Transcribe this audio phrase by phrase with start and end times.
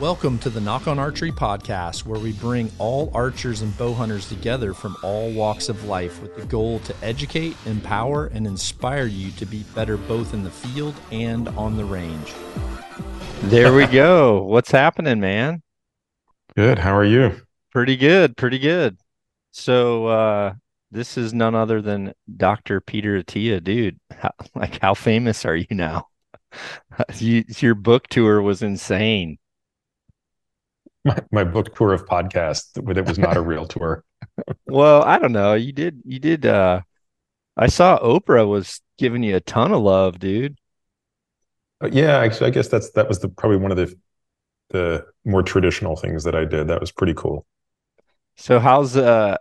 [0.00, 4.28] Welcome to the Nock On Archery podcast, where we bring all archers and bow hunters
[4.28, 9.30] together from all walks of life with the goal to educate, empower, and inspire you
[9.30, 12.34] to be better both in the field and on the range.
[13.44, 14.42] There we go.
[14.42, 15.62] What's happening, man?
[16.54, 16.78] Good.
[16.78, 17.40] How are you?
[17.70, 18.36] Pretty good.
[18.36, 18.98] Pretty good.
[19.52, 20.54] So, uh,
[20.90, 22.82] this is none other than Dr.
[22.82, 23.98] Peter Attia, dude.
[24.10, 26.08] How, like, how famous are you now?
[27.16, 29.38] you, your book tour was insane
[31.14, 34.04] my, my book tour of podcasts that was not a real tour.
[34.66, 35.54] well, I don't know.
[35.54, 36.82] You did you did uh
[37.56, 40.58] I saw Oprah was giving you a ton of love, dude.
[41.82, 43.94] Uh, yeah, actually I guess that's that was the probably one of the
[44.70, 46.68] the more traditional things that I did.
[46.68, 47.46] That was pretty cool.
[48.36, 49.36] So how's uh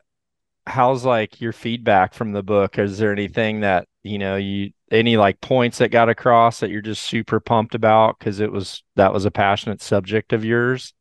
[0.67, 2.77] how's like your feedback from the book?
[2.77, 6.81] Is there anything that, you know, you any like points that got across that you're
[6.81, 10.93] just super pumped about because it was that was a passionate subject of yours?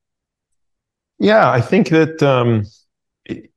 [1.25, 2.65] Yeah, I think that um,
[3.25, 3.51] it,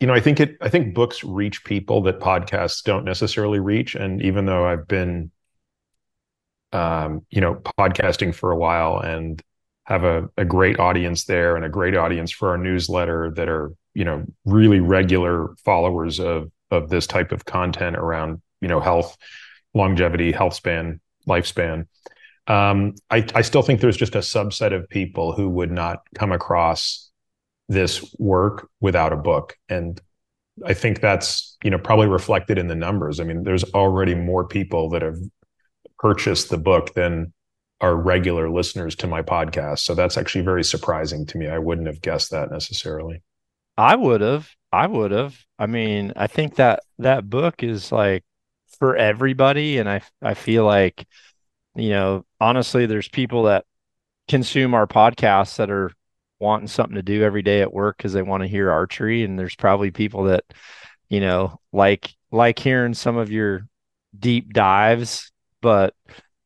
[0.00, 0.56] you know, I think it.
[0.62, 3.94] I think books reach people that podcasts don't necessarily reach.
[3.94, 5.30] And even though I've been,
[6.72, 9.42] um, you know, podcasting for a while and
[9.84, 13.74] have a, a great audience there and a great audience for our newsletter that are
[13.92, 19.18] you know really regular followers of of this type of content around you know health,
[19.74, 21.88] longevity, health span, lifespan
[22.48, 26.32] um, I, I still think there's just a subset of people who would not come
[26.32, 27.10] across
[27.68, 29.56] this work without a book.
[29.68, 30.00] And
[30.64, 33.20] i think that's you know probably reflected in the numbers.
[33.20, 35.18] I mean there's already more people that have
[35.98, 37.32] purchased the book than
[37.80, 39.80] are regular listeners to my podcast.
[39.80, 41.46] So that's actually very surprising to me.
[41.46, 43.22] I wouldn't have guessed that necessarily.
[43.76, 44.48] I would have.
[44.72, 45.36] I would have.
[45.58, 48.24] I mean i think that that book is like
[48.78, 49.78] for everybody.
[49.78, 51.06] And i i feel like
[51.76, 53.64] you know, honestly, there's people that
[54.28, 55.92] consume our podcasts that are
[56.38, 59.24] wanting something to do every day at work because they want to hear archery.
[59.24, 60.44] And there's probably people that,
[61.08, 63.66] you know, like like hearing some of your
[64.18, 65.30] deep dives,
[65.60, 65.94] but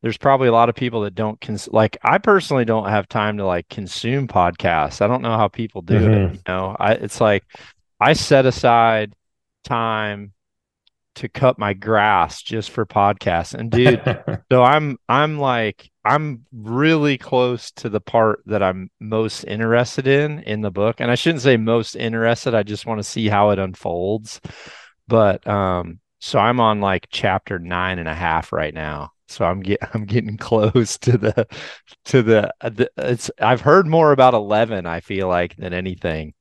[0.03, 3.39] there's probably a lot of people that don't cons- like I personally don't have time
[3.39, 5.01] to like consume podcasts.
[5.01, 6.13] I don't know how people do mm-hmm.
[6.13, 6.35] it.
[6.35, 7.45] You know, I it's like
[8.01, 9.15] I set aside
[9.65, 10.33] time
[11.21, 13.53] to cut my grass just for podcasts.
[13.53, 14.03] And dude,
[14.53, 20.41] so I'm I'm like I'm really close to the part that I'm most interested in
[20.41, 20.97] in the book.
[20.99, 24.41] And I shouldn't say most interested, I just want to see how it unfolds.
[25.09, 29.13] But um so I'm on like chapter nine and a half right now.
[29.29, 31.47] So I'm get I'm getting close to the
[32.07, 36.33] to the, the it's I've heard more about 11 I feel like than anything.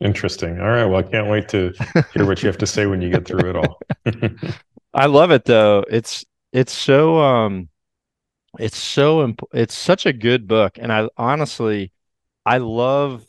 [0.00, 0.60] Interesting.
[0.60, 0.84] All right.
[0.84, 1.72] Well, I can't wait to
[2.12, 3.80] hear what you have to say when you get through it all.
[4.94, 5.84] I love it though.
[5.90, 7.68] It's it's so um
[8.58, 11.92] it's so imp- it's such a good book and I honestly
[12.44, 13.24] I love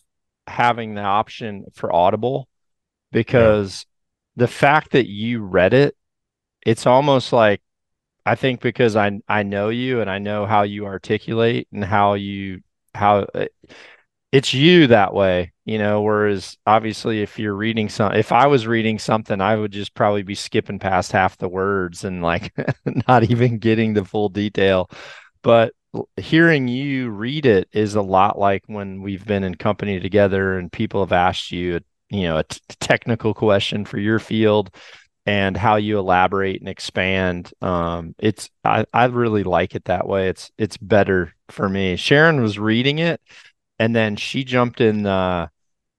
[0.45, 2.47] having the option for Audible
[3.11, 3.85] because
[4.38, 4.45] yeah.
[4.45, 5.95] the fact that you read it
[6.66, 7.61] it's almost like
[8.25, 12.16] I think because I I know you and I know how you articulate and how
[12.16, 12.61] you
[12.94, 13.25] how
[14.31, 16.01] it's you that way, you know.
[16.01, 20.23] Whereas obviously, if you're reading some, if I was reading something, I would just probably
[20.23, 22.53] be skipping past half the words and like
[23.07, 24.89] not even getting the full detail.
[25.43, 25.73] But
[26.17, 30.71] hearing you read it is a lot like when we've been in company together and
[30.71, 34.75] people have asked you, you know, a t- technical question for your field
[35.25, 37.51] and how you elaborate and expand.
[37.61, 40.27] Um, it's I, I really like it that way.
[40.29, 41.95] It's it's better for me.
[41.95, 43.21] Sharon was reading it
[43.79, 45.49] and then she jumped in the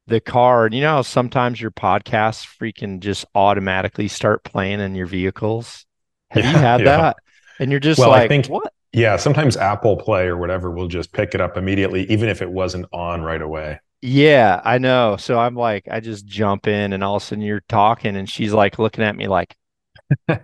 [0.09, 0.67] the car.
[0.67, 5.87] And you know sometimes your podcasts freaking just automatically start playing in your vehicles?
[6.31, 6.97] Have yeah, you had yeah.
[6.97, 7.17] that?
[7.61, 8.73] And you're just well, like I think, what?
[8.93, 12.51] Yeah sometimes apple play or whatever will just pick it up immediately even if it
[12.51, 13.81] wasn't on right away.
[14.01, 15.17] Yeah i know.
[15.17, 18.29] So i'm like i just jump in and all of a sudden you're talking and
[18.29, 19.55] she's like looking at me like
[20.29, 20.41] and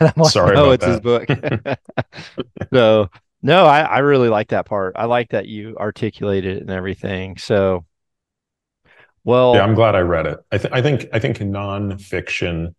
[0.00, 0.92] i'm like sorry oh it's that.
[0.92, 1.28] his book.
[2.72, 3.10] So
[3.44, 4.94] no, I, I really like that part.
[4.96, 7.36] I like that you articulated it and everything.
[7.36, 7.84] So,
[9.22, 10.38] well, yeah, I'm glad I read it.
[10.50, 12.74] I, th- I think I think nonfiction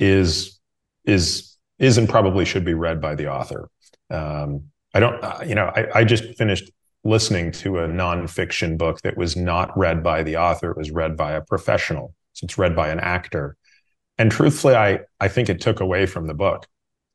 [0.00, 0.58] is
[1.04, 3.68] is is and probably should be read by the author.
[4.10, 6.72] Um, I don't, uh, you know, I, I just finished
[7.04, 10.72] listening to a nonfiction book that was not read by the author.
[10.72, 12.12] It was read by a professional.
[12.32, 13.56] So it's read by an actor.
[14.18, 16.66] And truthfully, I I think it took away from the book.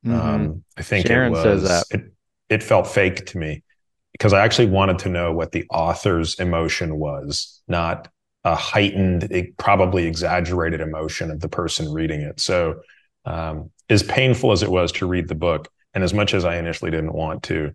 [0.06, 0.20] Mm-hmm.
[0.20, 1.86] Um, I think Sharon it was, says that.
[1.92, 2.14] It,
[2.50, 3.64] it felt fake to me
[4.12, 8.08] because I actually wanted to know what the author's emotion was, not
[8.44, 12.40] a heightened, probably exaggerated emotion of the person reading it.
[12.40, 12.82] So,
[13.26, 16.58] um, as painful as it was to read the book, and as much as I
[16.58, 17.74] initially didn't want to,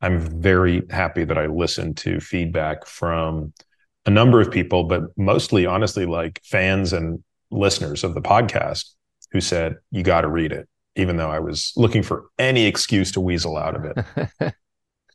[0.00, 3.52] I'm very happy that I listened to feedback from
[4.06, 8.90] a number of people, but mostly, honestly, like fans and listeners of the podcast
[9.32, 10.68] who said, You got to read it,
[10.98, 14.54] even though I was looking for any excuse to weasel out of it.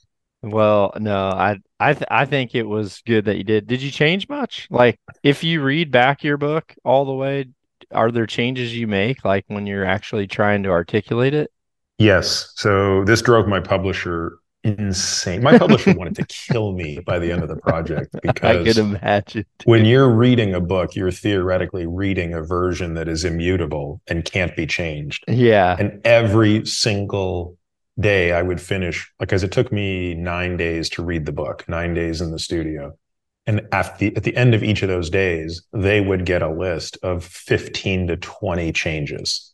[0.42, 3.68] well, no, I I th- I think it was good that you did.
[3.68, 4.68] Did you change much?
[4.72, 7.46] Like if you read back your book all the way,
[7.92, 11.52] are there changes you make like when you're actually trying to articulate it?
[11.98, 12.52] Yes.
[12.56, 15.44] So this drove my publisher insane.
[15.44, 18.78] My publisher wanted to kill me by the end of the project because I could
[18.78, 19.46] imagine.
[19.60, 19.68] Dude.
[19.68, 24.56] When you're reading a book, you're theoretically reading a version that is immutable and can't
[24.56, 25.24] be changed.
[25.28, 25.76] Yeah.
[25.78, 27.58] And every single
[28.00, 31.68] day I would finish like because it took me 9 days to read the book,
[31.68, 32.98] 9 days in the studio.
[33.46, 36.50] And at the, at the end of each of those days, they would get a
[36.50, 39.54] list of 15 to 20 changes.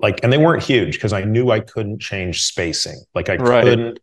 [0.00, 3.00] Like, and they weren't huge because I knew I couldn't change spacing.
[3.14, 3.62] Like I right.
[3.62, 4.00] couldn't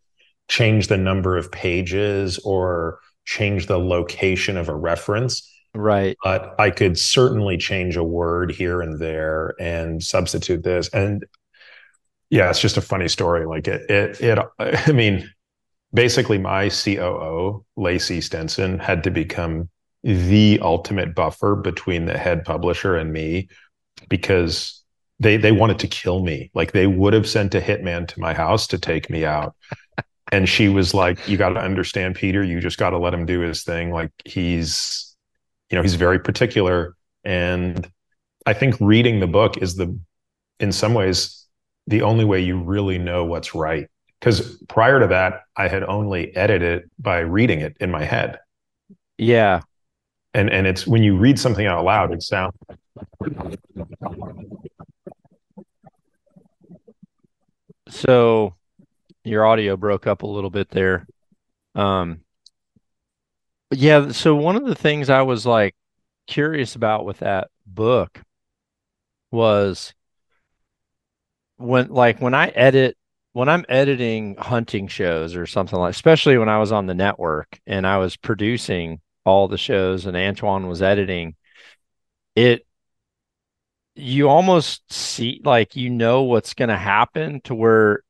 [0.51, 5.49] change the number of pages or change the location of a reference.
[5.73, 6.17] Right.
[6.21, 10.89] But I could certainly change a word here and there and substitute this.
[10.89, 11.25] And
[12.29, 13.45] yeah, it's just a funny story.
[13.45, 15.31] Like it, it, it I mean,
[15.93, 19.69] basically my COO, Lacey Stenson, had to become
[20.03, 23.47] the ultimate buffer between the head publisher and me
[24.09, 24.83] because
[25.21, 26.51] they they wanted to kill me.
[26.53, 29.55] Like they would have sent a hitman to my house to take me out
[30.31, 33.25] and she was like you got to understand peter you just got to let him
[33.25, 33.91] do his thing.
[33.91, 35.15] Like he's
[35.69, 36.95] you know he's very particular.
[37.23, 37.89] And
[38.45, 39.97] i think reading the book is the
[40.59, 41.45] in some ways
[41.87, 43.87] the only way you really know what's right.
[44.19, 48.39] Because prior to that i had only edited by reading it in my head.
[49.17, 49.61] Yeah.
[50.33, 52.55] And and it's when you read something out loud it sounds
[57.89, 58.55] so
[59.23, 61.07] your audio broke up a little bit there.
[61.75, 62.21] Um,
[63.71, 64.11] yeah.
[64.11, 65.75] So one of the things I was like
[66.27, 68.21] curious about with that book
[69.31, 69.93] was
[71.57, 72.97] when, like, when I edit,
[73.33, 77.59] when I'm editing hunting shows or something like, especially when I was on the network
[77.65, 81.35] and I was producing all the shows and Antoine was editing,
[82.35, 82.65] it
[83.95, 88.03] you almost see like you know what's going to happen to where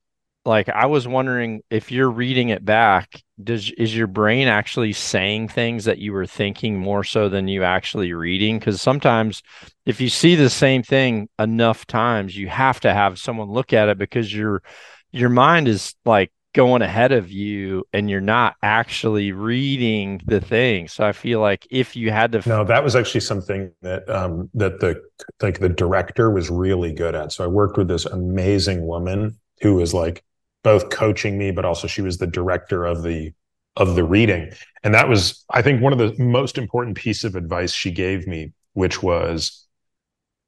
[0.44, 5.50] like I was wondering if you're reading it back, does is your brain actually saying
[5.50, 8.58] things that you were thinking more so than you actually reading?
[8.58, 9.44] Because sometimes
[9.86, 13.90] if you see the same thing enough times, you have to have someone look at
[13.90, 14.64] it because your
[15.12, 20.88] your mind is like going ahead of you and you're not actually reading the thing.
[20.88, 24.50] So I feel like if you had to No, that was actually something that um
[24.56, 25.02] that the
[25.42, 27.32] like the director was really good at.
[27.32, 30.24] So I worked with this amazing woman who was like
[30.64, 33.34] both coaching me, but also she was the director of the
[33.78, 34.52] of the reading.
[34.84, 38.28] And that was, I think, one of the most important piece of advice she gave
[38.28, 39.66] me, which was,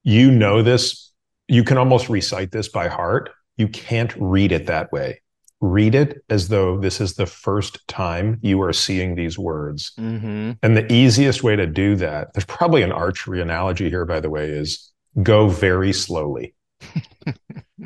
[0.03, 1.11] you know this,
[1.47, 3.29] you can almost recite this by heart.
[3.57, 5.21] You can't read it that way.
[5.61, 9.93] Read it as though this is the first time you are seeing these words.
[9.97, 10.51] Mm-hmm.
[10.61, 14.29] And the easiest way to do that, there's probably an archery analogy here, by the
[14.29, 16.53] way, is go very slowly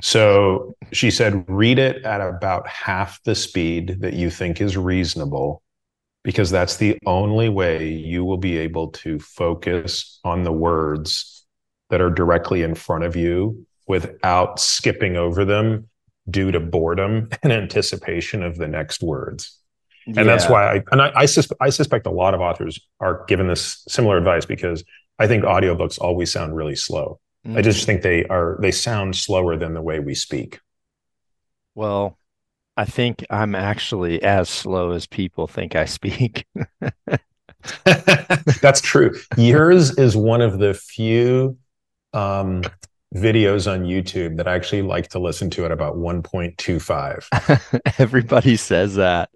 [0.07, 5.61] so she said, read it at about half the speed that you think is reasonable,
[6.23, 11.45] because that's the only way you will be able to focus on the words
[11.89, 15.89] that are directly in front of you without skipping over them
[16.29, 19.59] due to boredom and anticipation of the next words.
[20.05, 20.21] Yeah.
[20.21, 23.25] And that's why I and I, I, sus- I suspect a lot of authors are
[23.27, 24.85] given this similar advice because
[25.19, 27.19] I think audiobooks always sound really slow.
[27.47, 27.57] Mm.
[27.57, 30.59] I just think they are they sound slower than the way we speak.
[31.75, 32.17] Well,
[32.75, 36.45] I think I'm actually as slow as people think I speak.
[38.61, 39.15] That's true.
[39.37, 41.57] Yours is one of the few
[42.13, 42.63] um,
[43.15, 47.93] videos on YouTube that I actually like to listen to at about 1.25.
[47.99, 49.29] Everybody says that.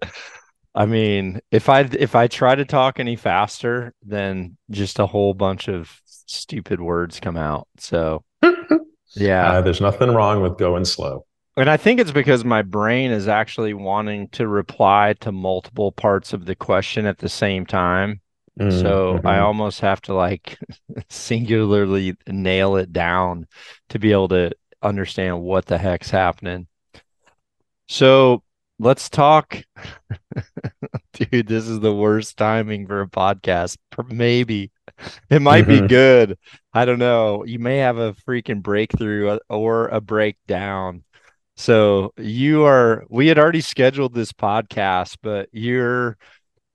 [0.74, 5.34] I mean, if I if I try to talk any faster, then just a whole
[5.34, 7.68] bunch of stupid words come out.
[7.78, 8.24] So,
[9.14, 11.26] yeah, uh, there's nothing wrong with going slow.
[11.56, 16.32] And I think it's because my brain is actually wanting to reply to multiple parts
[16.32, 18.22] of the question at the same time.
[18.58, 18.80] Mm-hmm.
[18.80, 20.58] So I almost have to like
[21.10, 23.46] singularly nail it down
[23.90, 24.52] to be able to
[24.82, 26.66] understand what the heck's happening.
[27.88, 28.42] So
[28.78, 29.62] let's talk.
[31.12, 33.76] Dude, this is the worst timing for a podcast.
[34.08, 34.71] Maybe
[35.30, 35.82] it might mm-hmm.
[35.82, 36.38] be good.
[36.72, 37.44] I don't know.
[37.44, 41.04] You may have a freaking breakthrough uh, or a breakdown.
[41.56, 46.16] So you are we had already scheduled this podcast, but you're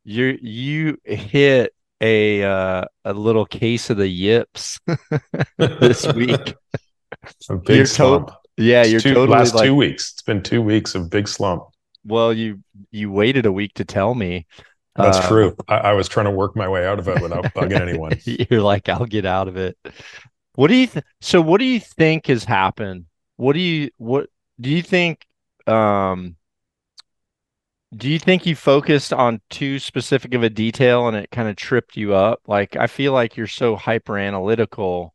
[0.04, 4.80] you you hit a uh, a little case of the yips
[5.58, 6.56] this week.
[7.50, 8.32] a big You're slump.
[8.56, 10.14] Yeah, you're two, totally last like, two weeks.
[10.14, 11.64] It's been two weeks of big slump.
[12.06, 14.46] well, you you waited a week to tell me.
[15.02, 15.56] That's Uh, true.
[15.68, 18.20] I, I was trying to work my way out of it without bugging anyone.
[18.26, 19.78] You're like, I'll get out of it.
[20.56, 23.06] What do you th- so what do you think has happened?
[23.38, 25.26] What do you what do you think
[25.68, 26.36] um
[27.96, 31.56] do you think you focused on too specific of a detail and it kind of
[31.56, 32.42] tripped you up?
[32.48, 35.14] Like I feel like you're so hyper analytical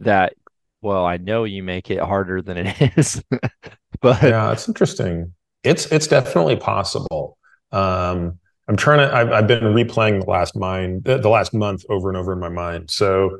[0.00, 0.34] that
[0.82, 3.22] well, I know you make it harder than it is.
[4.00, 5.34] but yeah, it's interesting.
[5.64, 7.38] It's it's definitely possible.
[7.72, 9.14] Um, I'm trying to.
[9.14, 12.48] I've, I've been replaying the last mind, the, last month over and over in my
[12.48, 12.90] mind.
[12.90, 13.38] So,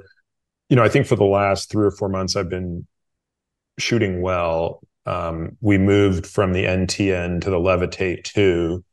[0.69, 2.87] you know, I think for the last three or four months, I've been
[3.79, 4.81] shooting well.
[5.07, 8.85] Um, we moved from the NTN to the Levitate two,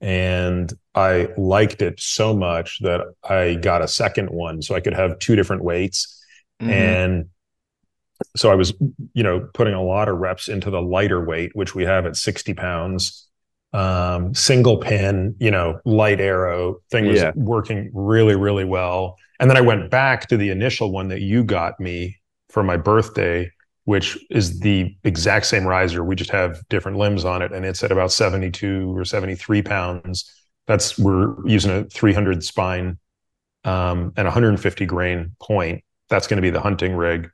[0.00, 4.94] and I liked it so much that I got a second one, so I could
[4.94, 6.22] have two different weights.
[6.62, 6.70] Mhm.
[6.70, 7.26] And
[8.36, 8.72] so I was,
[9.14, 12.16] you know, putting a lot of reps into the lighter weight, which we have at
[12.16, 13.25] 60 pounds.
[13.76, 17.32] Um, single pin, you know, light arrow thing was Yeah.
[17.34, 19.16] working really, really well.
[19.38, 22.16] And then I went back to the initial one that you got me
[22.48, 23.50] for my birthday,
[23.84, 26.02] which is the exact same riser.
[26.02, 27.52] We just have different limbs on it.
[27.52, 30.24] And it's at about 72 or 73 pounds.
[30.66, 32.98] That's we're using a 300 spine
[33.64, 35.84] um, and 150 grain point.
[36.08, 37.28] That's going to be the hunting rig.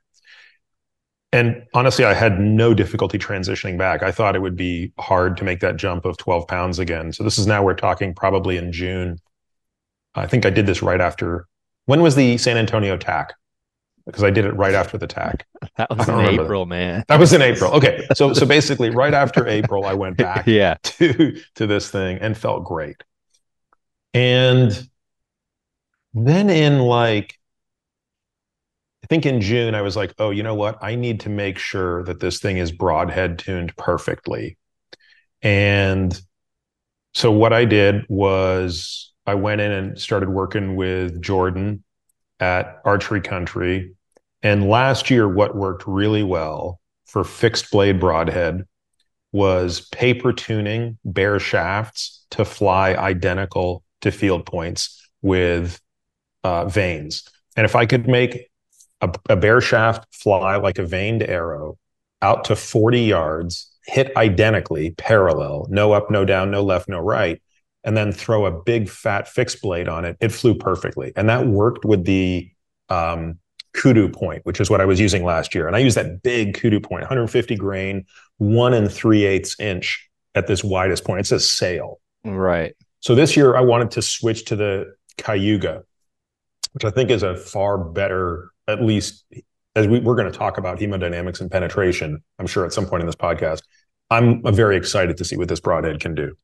[1.33, 4.03] And honestly, I had no difficulty transitioning back.
[4.03, 7.11] I thought it would be hard to make that jump of 12 pounds again.
[7.11, 9.17] So this is now we're talking probably in June.
[10.15, 11.47] I think I did this right after.
[11.85, 13.33] When was the San Antonio attack?
[14.05, 15.47] Because I did it right after the attack.
[15.77, 16.45] that was in remember that.
[16.45, 17.03] April, man.
[17.07, 17.71] That was in April.
[17.71, 20.75] Okay, so so basically, right after April, I went back Yeah.
[20.83, 22.97] to to this thing and felt great.
[24.13, 24.87] And
[26.13, 27.39] then in like
[29.13, 30.79] think in June I was like, "Oh, you know what?
[30.81, 34.57] I need to make sure that this thing is broadhead tuned perfectly."
[35.43, 36.19] And
[37.13, 41.83] so what I did was I went in and started working with Jordan
[42.39, 43.93] at Archery Country.
[44.41, 48.63] And last year what worked really well for fixed blade broadhead
[49.31, 55.79] was paper tuning bare shafts to fly identical to field points with
[56.43, 57.29] uh, vanes.
[57.55, 58.49] And if I could make
[59.03, 61.77] a, a bare shaft fly like a vaned arrow
[62.21, 67.41] out to 40 yards, hit identically parallel, no up, no down, no left, no right,
[67.83, 71.11] and then throw a big fat fixed blade on it, it flew perfectly.
[71.15, 72.49] And that worked with the
[72.87, 73.39] um,
[73.73, 75.67] kudu point, which is what I was using last year.
[75.67, 78.05] And I used that big kudu point, 150 grain,
[78.37, 81.19] one and three eighths inch at this widest point.
[81.19, 81.99] It's a sail.
[82.23, 82.73] Right.
[83.01, 85.83] So this year I wanted to switch to the Cayuga,
[86.73, 89.25] which I think is a far better, at least
[89.75, 93.01] as we, we're going to talk about hemodynamics and penetration, I'm sure at some point
[93.01, 93.61] in this podcast.
[94.09, 96.35] I'm very excited to see what this broadhead can do.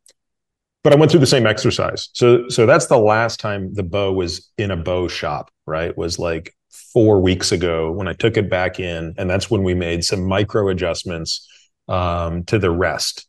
[0.84, 2.10] But I went through the same exercise.
[2.14, 5.96] So so that's the last time the bow was in a bow shop, right?
[5.96, 6.56] Was like
[6.94, 9.14] four weeks ago when I took it back in.
[9.18, 11.48] And that's when we made some micro adjustments
[11.88, 13.28] um, to the rest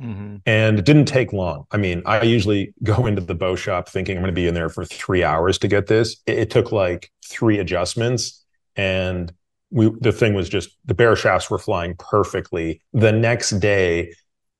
[0.00, 1.64] hmm and it didn't take long.
[1.72, 4.54] I mean, I usually go into the bow shop thinking I'm going to be in
[4.54, 6.16] there for three hours to get this.
[6.26, 8.44] It, it took like three adjustments,
[8.76, 9.32] and
[9.70, 12.80] we the thing was just the bare shafts were flying perfectly.
[12.92, 14.12] The next day,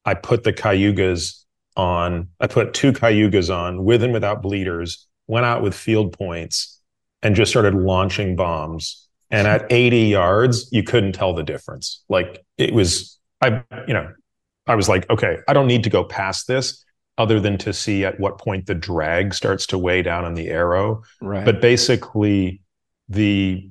[0.05, 1.45] I put the Cayugas
[1.77, 2.29] on.
[2.41, 5.07] I put two Cayugas on with and without bleeders.
[5.27, 6.81] Went out with field points
[7.23, 9.07] and just started launching bombs.
[9.31, 12.03] And at 80 yards, you couldn't tell the difference.
[12.09, 14.11] Like it was, I you know,
[14.69, 16.85] I was like, okay, I don't need to go past this
[17.17, 20.49] other than to see at what point the drag starts to weigh down on the
[20.49, 21.03] arrow.
[21.21, 21.45] Right.
[21.45, 22.61] But basically,
[23.09, 23.71] the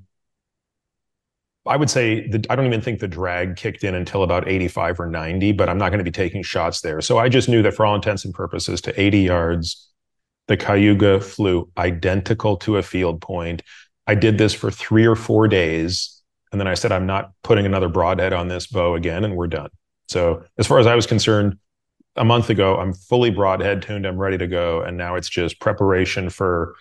[1.66, 5.02] I would say that I don't even think the drag kicked in until about 85
[5.02, 7.02] or 90, but I'm not going to be taking shots there.
[7.02, 9.90] So I just knew that for all intents and purposes, to 80 yards,
[10.48, 13.64] the Cayuga flew identical to a field point.
[14.08, 16.22] I did this for three or four days.
[16.52, 19.48] And then I said, I'm not putting another broadhead on this bow again, and we're
[19.48, 19.70] done.
[20.08, 21.58] So as far as I was concerned,
[22.16, 24.06] a month ago, I'm fully broadhead tuned.
[24.06, 24.82] I'm ready to go.
[24.82, 26.76] And now it's just preparation for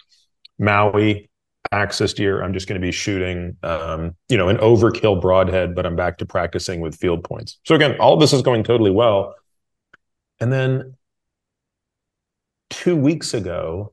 [0.59, 1.29] Maui
[1.73, 2.43] Axis deer.
[2.43, 6.19] I'm just going to be shooting, um, you know, an overkill broadhead, but I'm back
[6.19, 7.59] to practicing with field points.
[7.65, 9.35] So again, all this is going totally well.
[10.41, 10.95] And then
[12.71, 13.93] two weeks ago,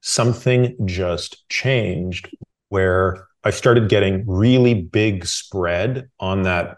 [0.00, 2.30] something just changed
[2.68, 6.76] where I started getting really big spread on that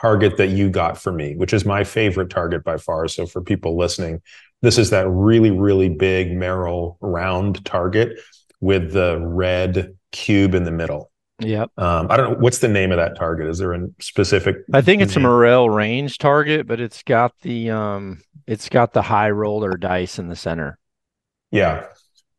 [0.00, 3.08] target that you got for me, which is my favorite target by far.
[3.08, 4.22] So for people listening,
[4.62, 8.18] this is that really, really big Morrell round target
[8.60, 11.10] with the red cube in the middle.
[11.40, 11.70] Yep.
[11.76, 13.48] Um, I don't know what's the name of that target.
[13.48, 14.56] Is there a specific?
[14.72, 15.26] I think it's name?
[15.26, 20.18] a Morrell range target, but it's got the um, it's got the high roller dice
[20.18, 20.78] in the center.
[21.50, 21.86] Yeah.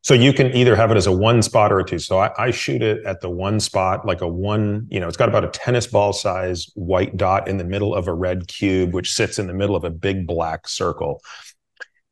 [0.04, 2.00] So you can either have it as a one spot or a two.
[2.00, 5.18] So I, I, shoot it at the one spot, like a one, you know, it's
[5.18, 8.94] got about a tennis ball size white dot in the middle of a red cube,
[8.94, 11.22] which sits in the middle of a big black circle.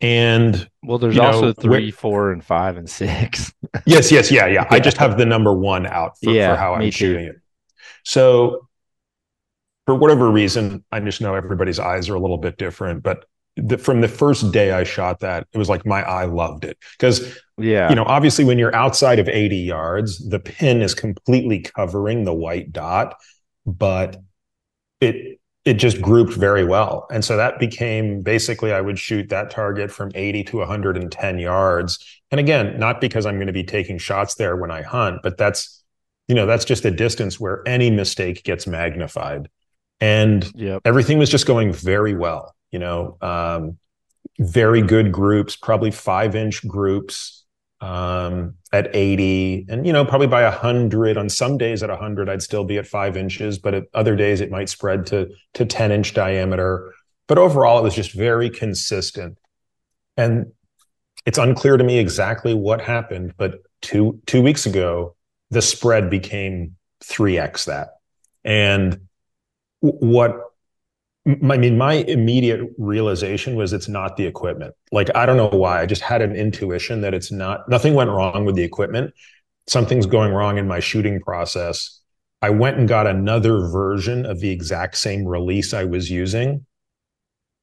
[0.02, 3.54] And well, there's also know, three, four, and five and six.
[3.86, 4.68] yes, yes, yeah, yeah, yeah.
[4.70, 7.38] I just have the number one out for, yeah, for how I'm shooting it.
[8.04, 8.68] So
[9.86, 13.78] for whatever reason, I just know everybody's eyes are a little bit different, but the,
[13.78, 17.38] from the first day I shot that, it was like my eye loved it because
[17.58, 22.26] yeah, you know, obviously when you're outside of 80 yards, the pin is completely covering
[22.26, 23.16] the white dot,
[23.66, 24.18] but
[25.00, 27.08] it it just grouped very well.
[27.12, 32.22] And so that became basically I would shoot that target from 80 to 110 yards.
[32.30, 35.38] And again, not because I'm going to be taking shots there when I hunt, but
[35.38, 35.84] that's
[36.28, 39.50] you know, that's just a distance where any mistake gets magnified.
[40.02, 40.82] And yep.
[40.86, 43.78] everything was just going very well, you know, um,
[44.38, 47.46] very good groups, probably five inch groups
[47.80, 52.42] um, at 80 and you know probably by 100 on some days at 100 i'd
[52.42, 55.92] still be at five inches but at other days it might spread to to 10
[55.92, 56.94] inch diameter.
[57.28, 59.38] But overall it was just very consistent.
[60.18, 60.52] And
[61.26, 65.16] it's unclear to me exactly what happened but two two weeks ago
[65.52, 67.90] the spread became 3x that.
[68.44, 69.08] And
[69.82, 70.55] what
[71.28, 74.76] I mean, my immediate realization was it's not the equipment.
[74.92, 75.82] Like, I don't know why.
[75.82, 79.12] I just had an intuition that it's not, nothing went wrong with the equipment.
[79.68, 82.00] Something's going wrong in my shooting process.
[82.44, 86.68] I went and got another version of the exact same release I was using.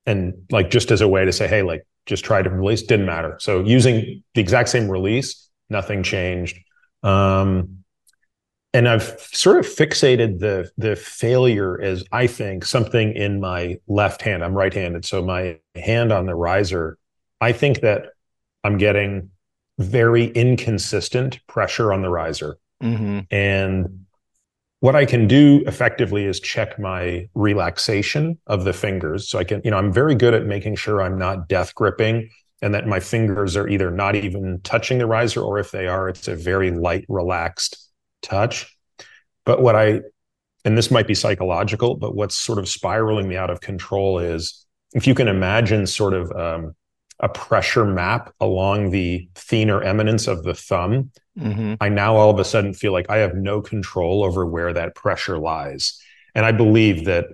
[0.06, 3.06] And like, just as a way to say, hey, like, just try different release, didn't
[3.06, 3.36] matter.
[3.38, 6.58] So using the exact same release, nothing changed.
[7.04, 7.81] Um,
[8.74, 14.22] and I've sort of fixated the the failure as I think something in my left
[14.22, 14.42] hand.
[14.44, 16.98] I'm right-handed, so my hand on the riser.
[17.40, 18.10] I think that
[18.64, 19.30] I'm getting
[19.78, 23.20] very inconsistent pressure on the riser, mm-hmm.
[23.30, 24.06] and
[24.80, 29.28] what I can do effectively is check my relaxation of the fingers.
[29.28, 32.30] So I can, you know, I'm very good at making sure I'm not death gripping
[32.62, 36.08] and that my fingers are either not even touching the riser or if they are,
[36.08, 37.91] it's a very light, relaxed
[38.22, 38.76] touch.
[39.44, 40.00] But what I,
[40.64, 44.64] and this might be psychological, but what's sort of spiraling me out of control is
[44.94, 46.74] if you can imagine sort of um,
[47.20, 51.74] a pressure map along the thenar eminence of the thumb, mm-hmm.
[51.80, 54.94] I now all of a sudden feel like I have no control over where that
[54.94, 56.00] pressure lies.
[56.34, 57.26] And I believe that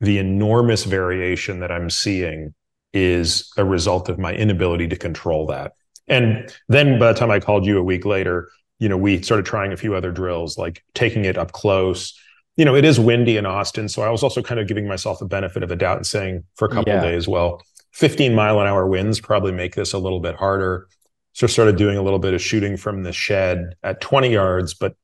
[0.00, 2.54] the enormous variation that I'm seeing
[2.92, 5.72] is a result of my inability to control that.
[6.06, 8.48] And then by the time I called you a week later,
[8.78, 12.18] you know, we started trying a few other drills, like taking it up close.
[12.56, 15.18] You know, it is windy in Austin, so I was also kind of giving myself
[15.18, 17.02] the benefit of a doubt and saying for a couple yeah.
[17.02, 17.62] days, well,
[17.92, 20.88] 15 mile an hour winds probably make this a little bit harder.
[21.32, 24.96] So started doing a little bit of shooting from the shed at 20 yards, but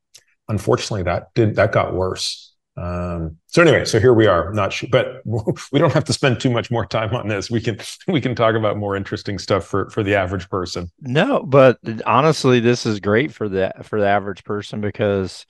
[0.48, 2.53] unfortunately that did that got worse.
[2.76, 4.52] Um, so anyway, so here we are.
[4.52, 5.22] Not sure, but
[5.72, 7.50] we don't have to spend too much more time on this.
[7.50, 10.90] We can we can talk about more interesting stuff for for the average person.
[11.00, 15.46] No, but honestly, this is great for the for the average person because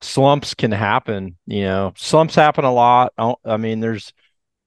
[0.00, 1.36] slumps can happen.
[1.46, 3.12] You know, slumps happen a lot.
[3.44, 4.12] I mean, there's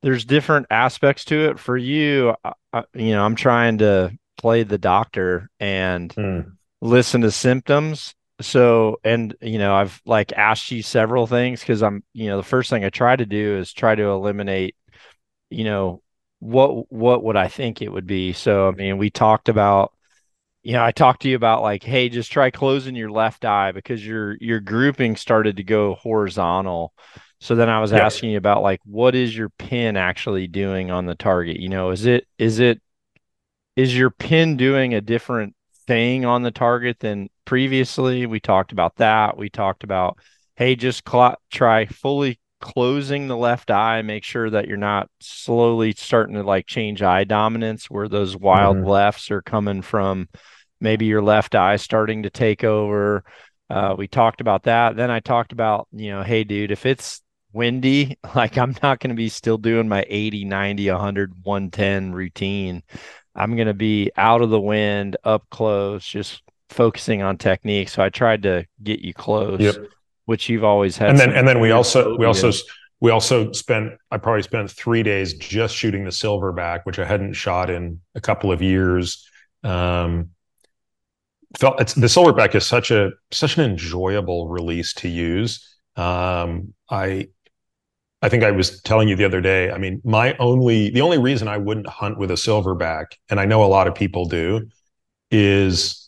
[0.01, 1.59] there's different aspects to it.
[1.59, 2.35] For you,
[2.73, 6.51] I, you know, I'm trying to play the doctor and mm.
[6.81, 12.03] listen to symptoms so and you know i've like asked you several things because i'm
[12.13, 14.75] you know the first thing i try to do is try to eliminate
[15.49, 16.01] you know
[16.39, 18.33] what what would i think it would be.
[18.33, 19.93] So i mean we talked about
[20.63, 23.71] you know i talked to you about like hey just try closing your left eye
[23.71, 26.93] because your your grouping started to go horizontal.
[27.39, 28.03] So then i was yeah.
[28.05, 31.59] asking you about like what is your pin actually doing on the target?
[31.59, 32.81] You know is it is it
[33.75, 38.25] is your pin doing a different thing on the target than previously.
[38.25, 39.37] We talked about that.
[39.37, 40.17] We talked about,
[40.55, 45.93] hey, just cl- try fully closing the left eye, make sure that you're not slowly
[45.93, 48.87] starting to like change eye dominance where those wild mm-hmm.
[48.87, 50.29] lefts are coming from
[50.79, 53.23] maybe your left eye starting to take over.
[53.69, 54.95] Uh, we talked about that.
[54.95, 57.21] Then I talked about, you know, hey, dude, if it's
[57.53, 62.83] windy, like I'm not going to be still doing my 80, 90, 100, 110 routine.
[63.33, 67.89] I'm going to be out of the wind, up close, just focusing on technique.
[67.89, 69.75] So I tried to get you close, yep.
[70.25, 71.11] which you've always had.
[71.11, 72.51] And then, and then we also, we also,
[73.01, 77.33] we also spent I probably spent three days just shooting the silverback, which I hadn't
[77.33, 79.27] shot in a couple of years.
[79.63, 80.29] Um,
[81.59, 85.67] felt it's the silverback is such a such an enjoyable release to use.
[85.95, 87.27] Um, I
[88.21, 89.71] I think I was telling you the other day.
[89.71, 93.45] I mean, my only the only reason I wouldn't hunt with a silverback, and I
[93.45, 94.67] know a lot of people do,
[95.31, 96.00] is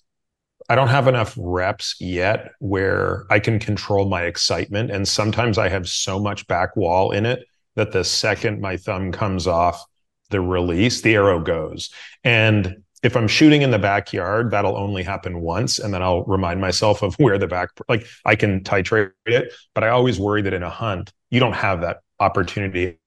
[0.70, 4.92] I don't have enough reps yet where I can control my excitement.
[4.92, 7.46] And sometimes I have so much back wall in it
[7.76, 9.84] that the second my thumb comes off
[10.30, 11.90] the release, the arrow goes.
[12.24, 15.80] And if I'm shooting in the backyard, that'll only happen once.
[15.80, 19.54] And then I'll remind myself of where the back, like I can titrate it.
[19.76, 22.98] But I always worry that in a hunt, you don't have that opportunity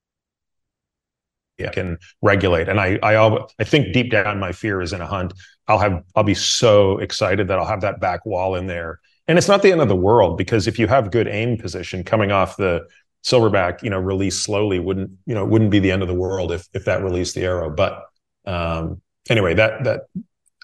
[1.59, 2.69] I can regulate.
[2.69, 5.33] And I, I, I think deep down, my fear is in a hunt.
[5.67, 8.99] I'll have, I'll be so excited that I'll have that back wall in there.
[9.27, 12.03] And it's not the end of the world because if you have good aim position
[12.03, 12.87] coming off the
[13.25, 16.51] silverback, you know, release slowly wouldn't, you know, wouldn't be the end of the world
[16.51, 17.69] if if that released the arrow.
[17.69, 18.05] But
[18.45, 20.01] um, anyway, that that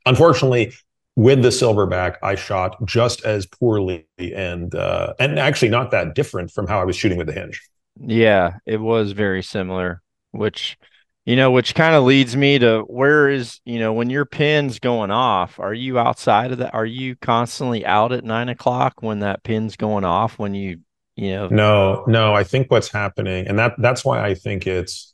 [0.06, 0.74] unfortunately
[1.16, 6.52] with the silverback, I shot just as poorly and uh, and actually not that different
[6.52, 7.62] from how I was shooting with the hinge.
[8.00, 10.03] Yeah, it was very similar
[10.34, 10.78] which
[11.26, 14.80] you know, which kind of leads me to where is, you know, when your pin's
[14.80, 16.74] going off, are you outside of that?
[16.74, 20.38] Are you constantly out at nine o'clock when that pin's going off?
[20.38, 20.82] When you,
[21.16, 25.14] you know, no, no, I think what's happening, and that that's why I think it's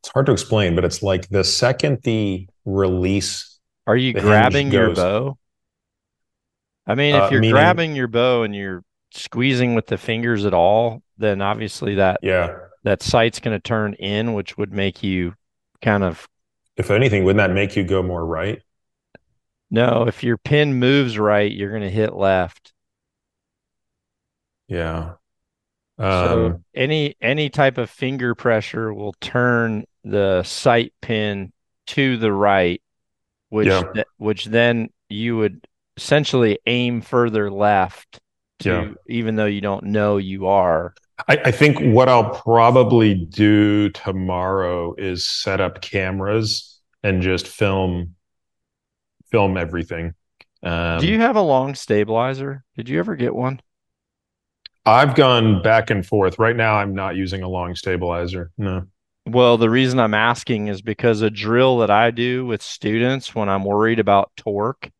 [0.00, 4.94] it's hard to explain, but it's like the second the release, are you grabbing your
[4.94, 5.36] bow?
[6.86, 10.44] I mean, if uh, you're meaning, grabbing your bow and you're squeezing with the fingers
[10.44, 12.56] at all, then obviously that yeah
[12.86, 15.34] that sight's going to turn in, which would make you
[15.82, 16.28] kind of.
[16.76, 18.62] If anything, wouldn't that make you go more right?
[19.72, 22.72] No, if your pin moves right, you're going to hit left.
[24.68, 25.14] Yeah.
[25.98, 31.52] Um, so any any type of finger pressure will turn the sight pin
[31.88, 32.80] to the right,
[33.48, 33.82] which yeah.
[33.94, 38.20] th- which then you would essentially aim further left
[38.60, 38.88] to yeah.
[39.08, 40.94] even though you don't know you are.
[41.28, 48.14] I, I, think what I'll probably do tomorrow is set up cameras and just film
[49.30, 50.14] film everything.
[50.62, 52.64] Um, do you have a long stabilizer?
[52.76, 53.60] Did you ever get one?
[54.84, 56.38] I've gone back and forth.
[56.38, 58.52] Right now, I'm not using a long stabilizer.
[58.56, 58.84] No.
[59.26, 63.48] Well, the reason I'm asking is because a drill that I do with students when
[63.48, 64.90] I'm worried about torque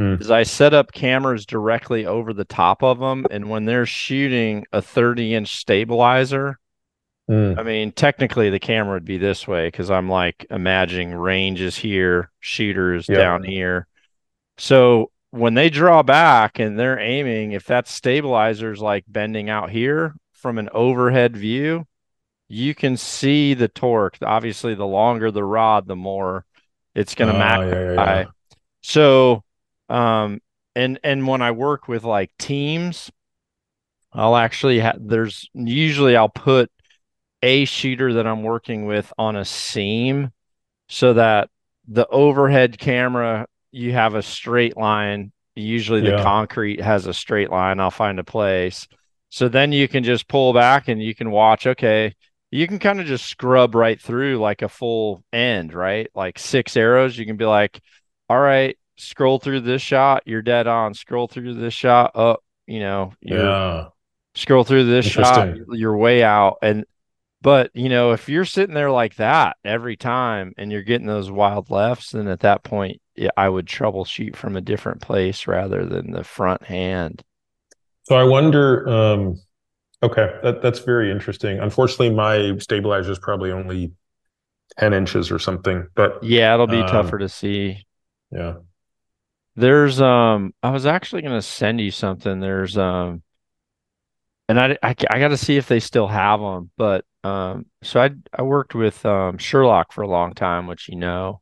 [0.00, 0.20] mm.
[0.20, 4.64] is I set up cameras directly over the top of them, and when they're shooting
[4.72, 6.58] a 30 inch stabilizer,
[7.30, 7.58] mm.
[7.58, 12.30] I mean, technically the camera would be this way because I'm like imagining ranges here,
[12.40, 13.18] shooters yep.
[13.18, 13.86] down here.
[14.58, 19.70] So when they draw back and they're aiming, if that stabilizer is like bending out
[19.70, 21.86] here from an overhead view,
[22.48, 24.18] you can see the torque.
[24.22, 26.44] Obviously, the longer the rod, the more
[26.94, 27.94] it's going to oh, magnify.
[27.94, 28.24] Yeah, yeah.
[28.82, 29.44] So
[29.90, 30.40] um,
[30.74, 33.10] and and when I work with like teams,
[34.12, 36.70] I'll actually have there's usually I'll put
[37.42, 40.30] a shooter that I'm working with on a seam
[40.88, 41.50] so that
[41.88, 45.32] the overhead camera you have a straight line.
[45.54, 46.22] Usually the yeah.
[46.22, 47.80] concrete has a straight line.
[47.80, 48.88] I'll find a place.
[49.28, 52.14] So then you can just pull back and you can watch, okay,
[52.50, 56.10] you can kind of just scrub right through like a full end, right?
[56.14, 57.16] Like six arrows.
[57.16, 57.80] You can be like,
[58.28, 60.94] all right, scroll through this shot, you're dead on.
[60.94, 63.88] Scroll through this shot, up, you know, yeah.
[64.34, 66.58] Scroll through this shot, you're way out.
[66.62, 66.84] And
[67.42, 71.30] but you know, if you're sitting there like that every time and you're getting those
[71.30, 73.00] wild lefts, then at that point,
[73.36, 77.22] I would troubleshoot from a different place rather than the front hand.
[78.04, 78.88] So I wonder.
[78.88, 79.40] um
[80.02, 81.58] Okay, that, that's very interesting.
[81.58, 83.92] Unfortunately, my stabilizer is probably only
[84.78, 87.84] 10 inches or something, but yeah, it'll be um, tougher to see.
[88.32, 88.54] Yeah.
[89.60, 92.40] There's um I was actually going to send you something.
[92.40, 93.22] There's um
[94.48, 98.00] and I I, I got to see if they still have them, but um so
[98.00, 101.40] I I worked with um Sure-Loc for a long time, which you know.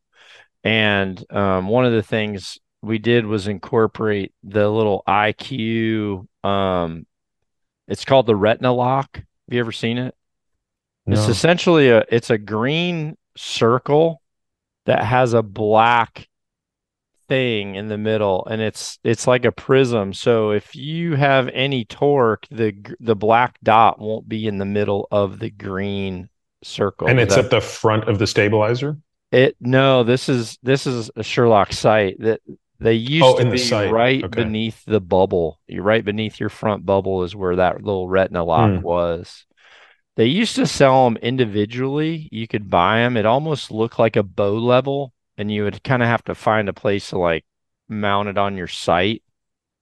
[0.64, 7.06] And um one of the things we did was incorporate the little IQ um
[7.86, 9.14] it's called the retina lock.
[9.14, 10.14] Have you ever seen it?
[11.06, 11.14] No.
[11.14, 14.20] It's essentially a it's a green circle
[14.86, 16.27] that has a black
[17.28, 21.84] thing in the middle and it's it's like a prism so if you have any
[21.84, 26.28] torque the the black dot won't be in the middle of the green
[26.62, 28.96] circle and it's that, at the front of the stabilizer
[29.30, 32.40] it no this is this is a Sure-Loc sight that
[32.80, 34.42] they used oh, to be right okay.
[34.42, 38.70] beneath the bubble you right beneath your front bubble is where that little retina lock
[38.70, 38.82] mm.
[38.82, 39.44] was
[40.16, 42.28] They used to sell them individually.
[42.32, 43.16] You could buy them.
[43.16, 46.68] It almost looked like a bow level, and you would kind of have to find
[46.68, 47.46] a place to like
[47.88, 49.22] mount it on your sight.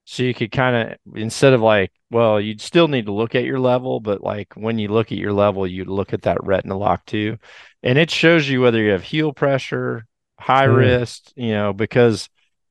[0.05, 3.45] So you could kind of instead of like, well, you'd still need to look at
[3.45, 6.77] your level, but like when you look at your level, you look at that retina
[6.77, 7.39] lock too.
[7.83, 10.07] And it shows you whether you have heel pressure,
[10.39, 10.77] high mm.
[10.77, 12.29] wrist, you know, because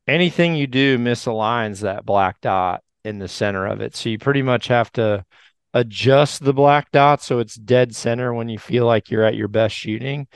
[0.07, 3.95] anything you do misaligns that black dot in the center of it.
[3.95, 5.25] So you pretty much have to
[5.73, 9.49] adjust the black dot so it's dead center when you feel like you're at your
[9.49, 10.27] best shooting.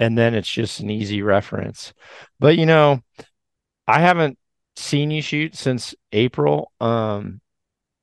[0.00, 1.92] And then it's just an easy reference.
[2.40, 3.02] But you know,
[3.86, 4.36] I haven't
[4.74, 6.72] seen you shoot since April.
[6.80, 7.40] Um,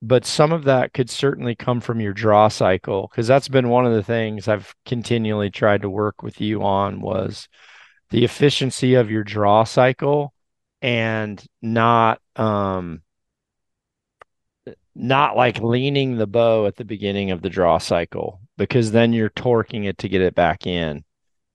[0.02, 3.86] but some of that could certainly come from your draw cycle because that's been one
[3.86, 7.48] of the things I've continually tried to work with you on was
[8.12, 10.34] the efficiency of your draw cycle
[10.82, 13.02] and not um
[14.96, 19.30] not like leaning the bow at the beginning of the draw cycle because then you're
[19.30, 21.04] torquing it to get it back in.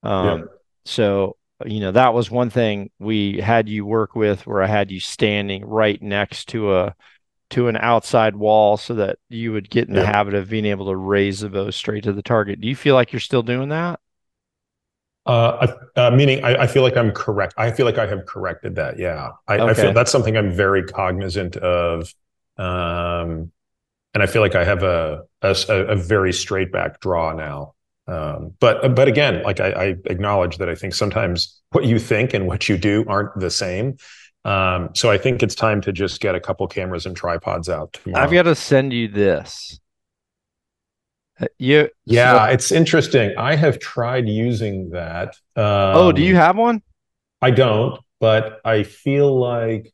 [0.02, 0.44] Um yeah.
[0.84, 4.90] so you know that was one thing we had you work with where I had
[4.90, 6.94] you standing right next to a
[7.50, 10.86] to an outside wall so that you would get in the habit of being able
[10.86, 12.60] to raise the bow straight to the target.
[12.62, 14.00] Do you feel like you're still doing that?
[15.26, 17.54] Uh, uh, meaning I, I, feel like I'm correct.
[17.58, 18.98] I feel like I have corrected that.
[18.98, 19.32] Yeah.
[19.46, 19.70] I, okay.
[19.70, 22.12] I feel that's something I'm very cognizant of.
[22.56, 23.52] Um,
[24.14, 27.74] and I feel like I have a, a, a very straight back draw now.
[28.08, 32.34] Um, but but again, like I, I, acknowledge that I think sometimes what you think
[32.34, 33.96] and what you do aren't the same.
[34.44, 37.92] Um, so I think it's time to just get a couple cameras and tripods out.
[37.92, 38.24] Tomorrow.
[38.24, 39.78] I've got to send you this.
[41.40, 43.34] Uh, you yeah, so, it's interesting.
[43.38, 45.28] I have tried using that.
[45.54, 46.82] Um, oh, do you have one?
[47.40, 49.91] I don't, but I feel like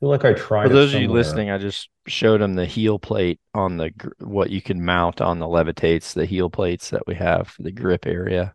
[0.00, 0.68] feel like I tried.
[0.68, 4.50] For those of you listening, I just showed them the heel plate on the what
[4.50, 8.06] you can mount on the levitates, the heel plates that we have for the grip
[8.06, 8.54] area.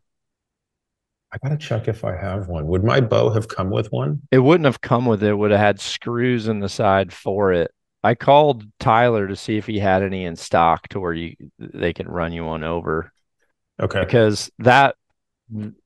[1.31, 2.65] I gotta check if I have one.
[2.67, 4.21] Would my bow have come with one?
[4.31, 5.29] It wouldn't have come with it.
[5.29, 7.71] it would have had screws in the side for it.
[8.03, 11.93] I called Tyler to see if he had any in stock to where you they
[11.93, 13.11] can run you one over.
[13.79, 13.99] Okay.
[13.99, 14.95] Because that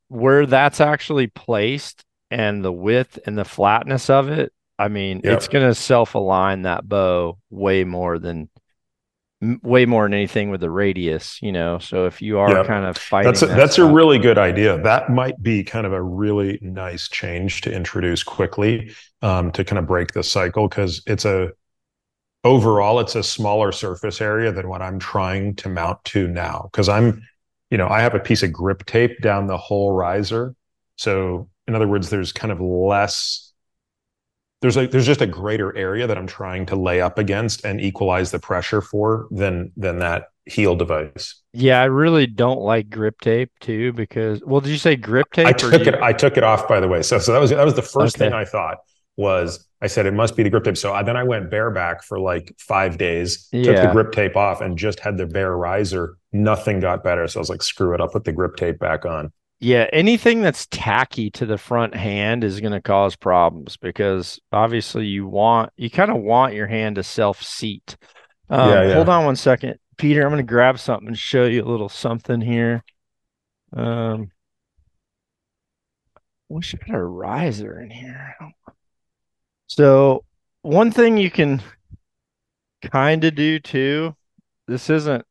[0.08, 5.38] where that's actually placed and the width and the flatness of it, I mean, yep.
[5.38, 8.50] it's going to self align that bow way more than
[9.62, 11.78] way more than anything with the radius, you know.
[11.80, 14.38] So if you are kind of fighting, that's a, that that's stuff, a really good
[14.38, 14.82] idea.
[14.82, 19.80] That might be kind of a really nice change to introduce quickly um, to kind
[19.80, 21.50] of break the cycle because it's a
[22.44, 26.90] overall it's a smaller surface area than what I'm trying to mount to now because
[26.90, 27.22] I'm,
[27.70, 30.56] you know, I have a piece of grip tape down the whole riser.
[30.98, 33.53] So in other words, there's kind of less
[34.64, 37.82] there's a there's just a greater area that I'm trying to lay up against and
[37.82, 41.42] equalize the pressure for than than that heel device.
[41.52, 45.48] Yeah, I really don't like grip tape too because well, did you say grip tape?
[45.48, 45.96] I took it.
[45.96, 47.02] I took it off by the way.
[47.02, 48.26] So so that was that was the first okay.
[48.26, 48.78] thing I thought
[49.18, 50.78] was I said it must be the grip tape.
[50.78, 53.64] So I, then I went bareback for like five days, yeah.
[53.64, 56.18] took the grip tape off, and just had the bare riser.
[56.32, 57.28] Nothing got better.
[57.28, 59.34] So I was like, screw it, I'll put the grip tape back on.
[59.64, 65.06] Yeah, anything that's tacky to the front hand is going to cause problems because obviously
[65.06, 67.96] you want you kind of want your hand to self seat.
[68.50, 68.94] Um, yeah, yeah.
[68.96, 70.22] Hold on one second, Peter.
[70.22, 72.84] I'm going to grab something and show you a little something here.
[73.72, 74.32] Um,
[76.50, 78.36] wish I had a riser in here.
[79.68, 80.26] So
[80.62, 81.62] one thing you can
[82.82, 84.14] kind of do too.
[84.68, 85.24] This isn't.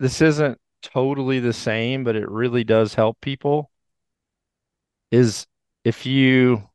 [0.00, 3.70] This isn't totally the same, but it really does help people
[5.10, 5.46] is
[5.84, 6.68] if you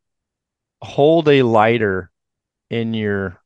[0.82, 2.10] hold a lighter
[2.70, 3.40] in your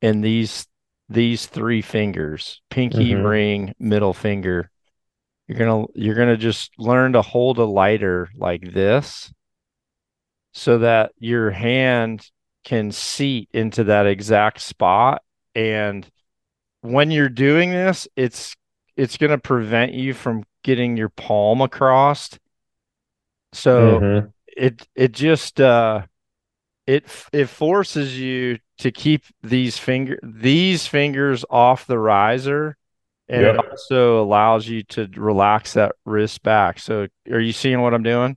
[0.00, 0.66] in these
[1.08, 3.26] these three fingers, pinky, mm-hmm.
[3.26, 4.70] ring, middle finger,
[5.46, 9.32] you're going to you're going to just learn to hold a lighter like this
[10.52, 12.30] so that your hand
[12.64, 15.22] can seat into that exact spot
[15.54, 16.10] and
[16.80, 18.56] when you're doing this, it's
[18.98, 22.36] it's going to prevent you from getting your palm across.
[23.52, 24.26] So mm-hmm.
[24.46, 26.02] it it just uh
[26.86, 32.76] it it forces you to keep these finger these fingers off the riser
[33.28, 33.54] and yep.
[33.54, 36.78] it also allows you to relax that wrist back.
[36.78, 38.36] So are you seeing what I'm doing?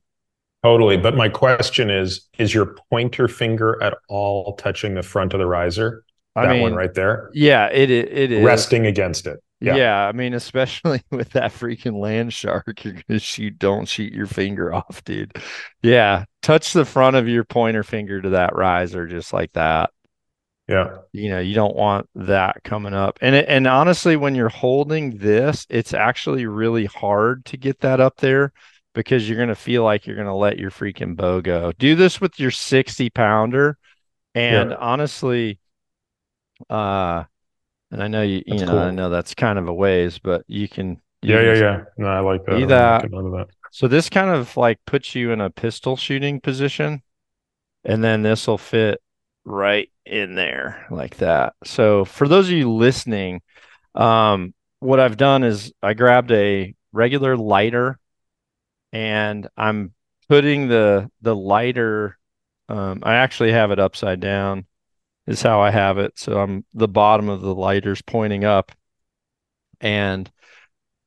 [0.63, 0.97] Totally.
[0.97, 5.47] But my question is is your pointer finger at all touching the front of the
[5.47, 6.03] riser?
[6.35, 7.29] That mean, one right there?
[7.33, 8.45] Yeah, it it is.
[8.45, 9.39] Resting against it.
[9.61, 9.75] Yeah.
[9.75, 13.59] yeah, I mean, especially with that freaking land shark, you're gonna shoot.
[13.59, 15.37] Don't shoot your finger off, dude.
[15.83, 19.91] Yeah, touch the front of your pointer finger to that riser, just like that.
[20.67, 20.99] Yeah.
[21.11, 23.19] You know, you don't want that coming up.
[23.21, 27.99] And it, and honestly, when you're holding this, it's actually really hard to get that
[27.99, 28.53] up there
[28.93, 31.73] because you're going to feel like you're going to let your freaking bow go.
[31.77, 33.77] Do this with your 60 pounder.
[34.33, 34.77] And yeah.
[34.79, 35.59] honestly,
[36.69, 37.25] uh,
[37.91, 38.79] and I know you, that's you know, cool.
[38.79, 41.01] I know that's kind of a ways, but you can.
[41.21, 41.83] You yeah, can yeah, yeah.
[41.97, 42.67] No, I like that.
[42.67, 43.01] that.
[43.11, 43.47] that.
[43.71, 47.03] So this kind of like puts you in a pistol shooting position,
[47.83, 49.01] and then this will fit
[49.45, 51.53] right in there like that.
[51.63, 53.41] So for those of you listening,
[53.95, 57.99] um, what I've done is I grabbed a regular lighter
[58.91, 59.93] and I'm
[60.27, 62.17] putting the the lighter
[62.67, 64.65] um, I actually have it upside down
[65.31, 66.19] is how I have it.
[66.19, 68.71] So I'm the bottom of the lighter's pointing up
[69.79, 70.29] and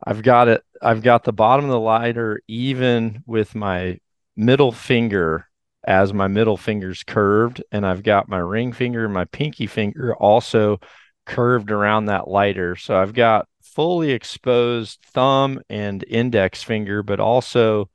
[0.04, 3.98] I've got it I've got the bottom of the lighter even with my
[4.36, 5.46] middle finger
[5.86, 10.14] as my middle finger's curved and I've got my ring finger and my pinky finger
[10.16, 10.80] also
[11.26, 12.76] curved around that lighter.
[12.76, 17.90] So I've got fully exposed thumb and index finger, but also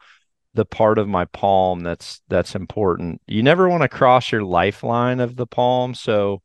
[0.54, 3.22] the part of my palm that's that's important.
[3.28, 5.94] You never want to cross your lifeline of the palm.
[5.94, 6.42] So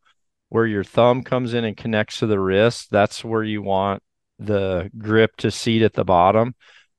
[0.51, 4.03] where your thumb comes in and connects to the wrist, that's where you want
[4.39, 6.55] the grip to seat at the bottom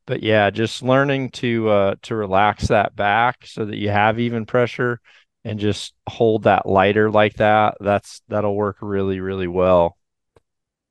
[0.05, 4.45] but yeah, just learning to uh, to relax that back so that you have even
[4.45, 4.99] pressure
[5.43, 7.77] and just hold that lighter like that.
[7.79, 9.97] That's that'll work really really well.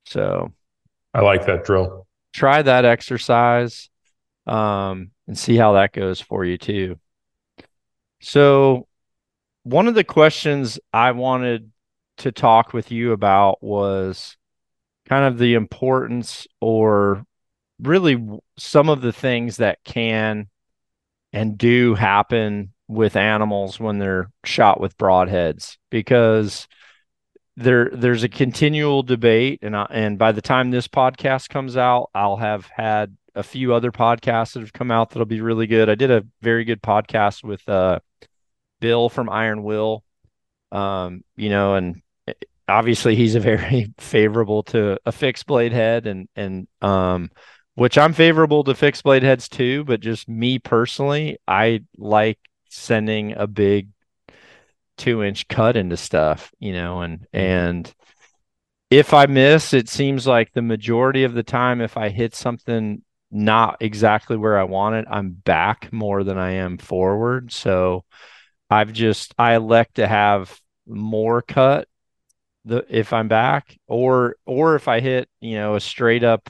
[0.05, 0.51] So,
[1.13, 2.05] I like that drill.
[2.33, 3.89] Try that exercise,
[4.45, 6.99] um, and see how that goes for you too.
[8.21, 8.87] So,
[9.63, 11.71] one of the questions I wanted
[12.17, 14.37] to talk with you about was
[15.07, 17.25] kind of the importance or
[17.79, 18.23] really
[18.57, 20.47] some of the things that can
[21.33, 26.67] and do happen with animals when they're shot with broadheads because
[27.57, 32.09] there there's a continual debate and I, and by the time this podcast comes out
[32.13, 35.89] I'll have had a few other podcasts that have come out that'll be really good.
[35.89, 37.99] I did a very good podcast with uh
[38.79, 40.03] Bill from Iron Will
[40.71, 42.01] um you know and
[42.67, 47.29] obviously he's a very favorable to a fixed blade head and and um
[47.75, 52.39] which I'm favorable to fixed blade heads too, but just me personally, I like
[52.69, 53.89] sending a big
[54.97, 57.37] two inch cut into stuff, you know, and mm-hmm.
[57.37, 57.95] and
[58.89, 63.01] if I miss, it seems like the majority of the time if I hit something
[63.31, 67.51] not exactly where I want it, I'm back more than I am forward.
[67.51, 68.05] So
[68.69, 71.87] I've just I elect to have more cut
[72.65, 76.49] the if I'm back or or if I hit, you know, a straight up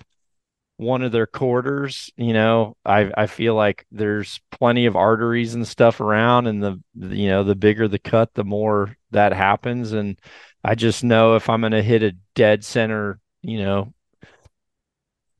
[0.78, 5.66] one of their quarters you know i i feel like there's plenty of arteries and
[5.66, 9.94] stuff around and the, you know the bigger the cut the more that happens.
[9.94, 10.20] And
[10.64, 13.94] i just know if i'm going to hit a dead center you know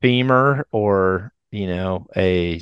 [0.02, 2.62] femur or you know a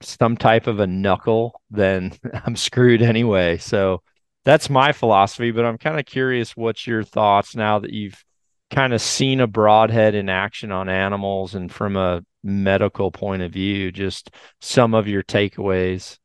[0.00, 2.12] some type of a knuckle then
[2.46, 3.58] i'm screwed anyway.
[3.58, 4.02] So
[4.44, 8.24] that's my philosophy but i'm kind of curious what's your thoughts now that you've
[8.70, 13.52] kind of seen a broadhead in action on animals and from a medical point of
[13.52, 16.18] view, just some of your takeaways?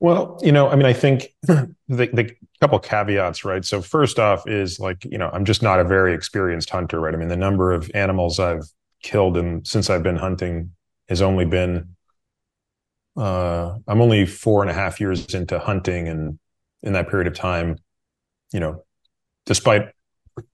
[0.00, 2.30] Well, you know, I mean, I think the, the
[2.60, 3.64] couple caveats, right?
[3.64, 7.14] So first off is like, you know, I'm just not a very experienced hunter, right?
[7.14, 8.64] I mean, the number of animals I've
[9.02, 10.72] killed and since I've been hunting
[11.08, 11.90] has only been
[13.16, 16.38] uh I'm only four and a half years into hunting and
[16.82, 17.78] in that period of time,
[18.52, 18.82] you know,
[19.46, 19.88] despite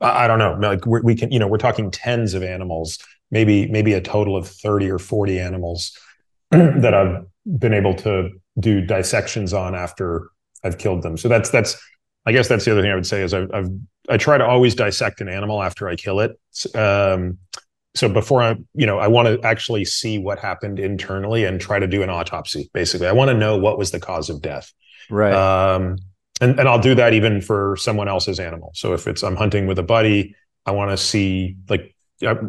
[0.01, 0.57] I don't know.
[0.61, 2.99] Like we can, you know, we're talking tens of animals,
[3.31, 5.97] maybe maybe a total of thirty or forty animals
[6.51, 7.25] that I've
[7.59, 10.29] been able to do dissections on after
[10.63, 11.17] I've killed them.
[11.17, 11.81] So that's that's,
[12.27, 13.69] I guess that's the other thing I would say is I've, I've
[14.09, 16.39] I try to always dissect an animal after I kill it.
[16.75, 17.39] Um,
[17.95, 21.79] so before I, you know, I want to actually see what happened internally and try
[21.79, 22.71] to do an autopsy.
[22.73, 24.73] Basically, I want to know what was the cause of death.
[25.11, 25.35] Right.
[25.35, 25.99] Um,
[26.43, 28.73] and and I'll do that even for someone else's animal.
[28.75, 30.35] So if it's I'm hunting with a buddy,
[30.67, 31.95] I want to see like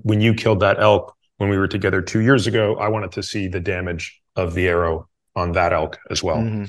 [0.02, 2.76] when you killed that elk when we were together two years ago.
[2.76, 6.38] I wanted to see the damage of the arrow on that elk as well.
[6.38, 6.66] Mm-hmm.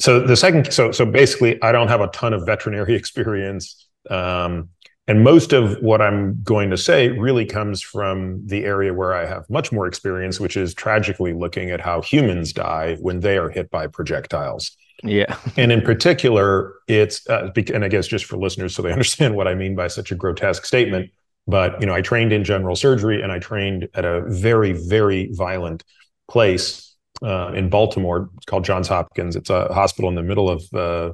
[0.00, 3.86] So the second, so so basically, I don't have a ton of veterinary experience.
[4.08, 4.70] Um,
[5.06, 9.26] and most of what I'm going to say really comes from the area where I
[9.26, 13.50] have much more experience, which is tragically looking at how humans die when they are
[13.50, 14.70] hit by projectiles.
[15.02, 15.36] Yeah.
[15.56, 19.48] and in particular, it's, uh, and I guess just for listeners so they understand what
[19.48, 21.10] I mean by such a grotesque statement,
[21.46, 25.30] but, you know, I trained in general surgery and I trained at a very, very
[25.32, 25.84] violent
[26.28, 26.90] place
[27.22, 28.30] uh, in Baltimore.
[28.36, 29.36] It's called Johns Hopkins.
[29.36, 31.12] It's a hospital in the middle of uh,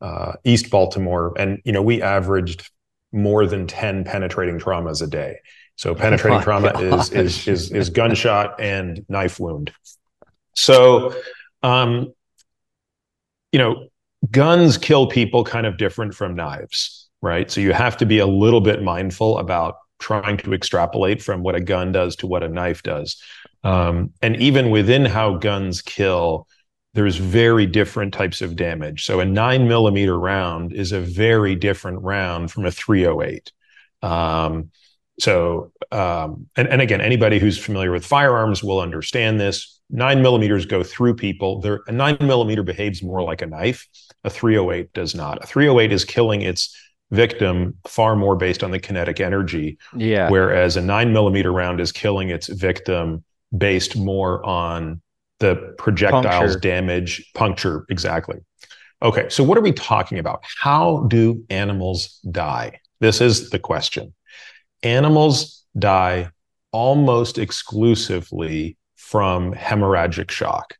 [0.00, 2.70] uh, East Baltimore, and you know we averaged
[3.12, 5.38] more than ten penetrating traumas a day.
[5.76, 9.72] So penetrating oh trauma is, is is is gunshot and knife wound.
[10.54, 11.14] So,
[11.62, 12.12] um,
[13.56, 13.88] you know,
[14.30, 17.50] guns kill people kind of different from knives, right?
[17.50, 21.54] So you have to be a little bit mindful about trying to extrapolate from what
[21.54, 23.16] a gun does to what a knife does.
[23.64, 26.46] Um, and even within how guns kill,
[26.92, 29.06] there's very different types of damage.
[29.06, 33.52] So a nine millimeter round is a very different round from a 308.
[34.02, 34.70] Um,
[35.18, 39.75] so, um, and, and again, anybody who's familiar with firearms will understand this.
[39.88, 41.60] Nine millimeters go through people.
[41.60, 43.86] There, a nine millimeter behaves more like a knife.
[44.24, 45.42] A 308 does not.
[45.42, 46.76] A 308 is killing its
[47.10, 49.78] victim far more based on the kinetic energy.
[49.96, 50.28] Yeah.
[50.28, 53.24] Whereas a nine millimeter round is killing its victim
[53.56, 55.00] based more on
[55.38, 56.58] the projectiles puncture.
[56.58, 57.86] damage, puncture.
[57.88, 58.38] Exactly.
[59.02, 59.28] Okay.
[59.28, 60.42] So what are we talking about?
[60.58, 62.80] How do animals die?
[63.00, 64.14] This is the question.
[64.82, 66.30] Animals die
[66.72, 68.76] almost exclusively
[69.06, 70.76] from hemorrhagic shock.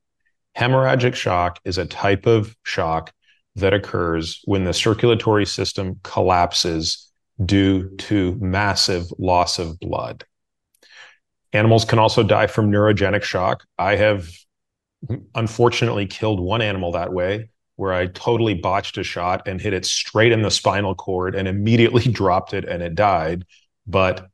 [0.59, 3.13] Hemorrhagic shock is a type of shock
[3.55, 7.13] that occurs when the circulatory system collapses
[7.45, 10.25] due to massive loss of blood.
[11.53, 13.63] Animals can also die from neurogenic shock.
[13.79, 14.29] I have
[15.37, 19.87] unfortunately killed one animal that way where I totally botched a shot and hit it
[19.87, 23.45] straight in the spinal cord and immediately dropped it and it died.
[23.87, 24.27] But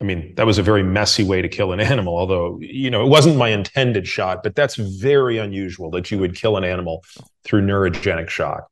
[0.00, 3.04] I mean, that was a very messy way to kill an animal, although, you know,
[3.04, 7.04] it wasn't my intended shot, but that's very unusual that you would kill an animal
[7.44, 8.66] through neurogenic shock.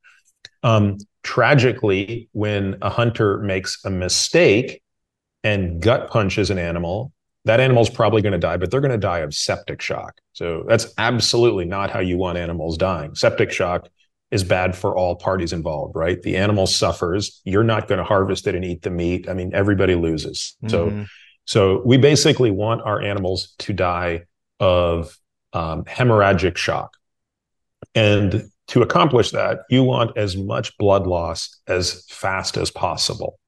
[0.63, 4.83] Um, tragically, when a hunter makes a mistake
[5.45, 7.13] and gut punches an animal,
[7.45, 10.21] that animal's probably going to die, but they're going to die of septic shock.
[10.33, 13.15] So that's absolutely not how you want animals dying.
[13.15, 13.89] Septic shock
[14.31, 16.21] is bad for all parties involved, right?
[16.21, 17.41] The animal suffers.
[17.45, 19.29] You're not going to harvest it and eat the meat.
[19.29, 20.57] I mean, everybody loses.
[20.63, 20.69] Mm-hmm.
[20.69, 21.07] So,
[21.45, 24.25] so we basically want our animals to die
[24.61, 25.17] of
[25.53, 26.97] um, hemorrhagic shock.
[27.95, 33.39] And to accomplish that, you want as much blood loss as fast as possible.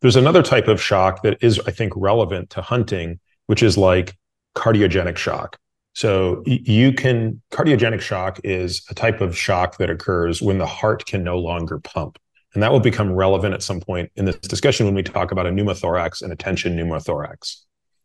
[0.00, 4.16] There's another type of shock that is, I think, relevant to hunting, which is like
[4.56, 5.58] cardiogenic shock.
[5.98, 11.06] So you can cardiogenic shock is a type of shock that occurs when the heart
[11.06, 12.20] can no longer pump.
[12.54, 15.48] And that will become relevant at some point in this discussion when we talk about
[15.48, 17.62] a pneumothorax and a tension pneumothorax.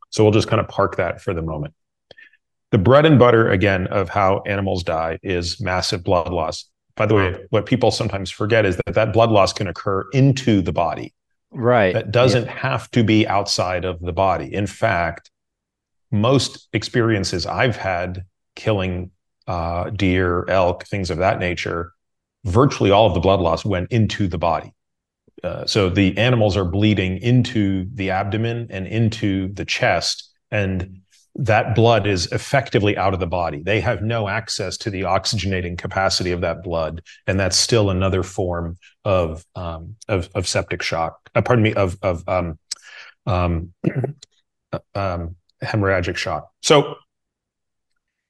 [0.10, 1.76] So we'll just kind of park that for the moment.
[2.72, 6.66] The bread and butter, again, of how animals die is massive blood loss.
[6.96, 10.64] By the way, what people sometimes forget is that that blood loss can occur into
[10.64, 11.14] the body.
[11.52, 11.94] Right.
[11.94, 12.58] That doesn't yeah.
[12.58, 14.52] have to be outside of the body.
[14.52, 15.30] In fact,
[16.14, 18.24] most experiences I've had
[18.56, 19.12] killing
[19.48, 21.92] uh, deer, elk, things of that nature,
[22.46, 24.74] virtually all of the blood loss went into the body.
[25.44, 31.02] Uh, so the animals are bleeding into the abdomen and into the chest, and
[31.36, 33.64] that blood is effectively out of the body.
[33.64, 38.22] They have no access to the oxygenating capacity of that blood, and that's still another
[38.22, 41.18] form of um, of, of, septic shock.
[41.34, 42.60] Uh, pardon me, of of um,
[43.26, 43.74] um,
[44.96, 46.50] um hemorrhagic shock.
[46.62, 46.96] So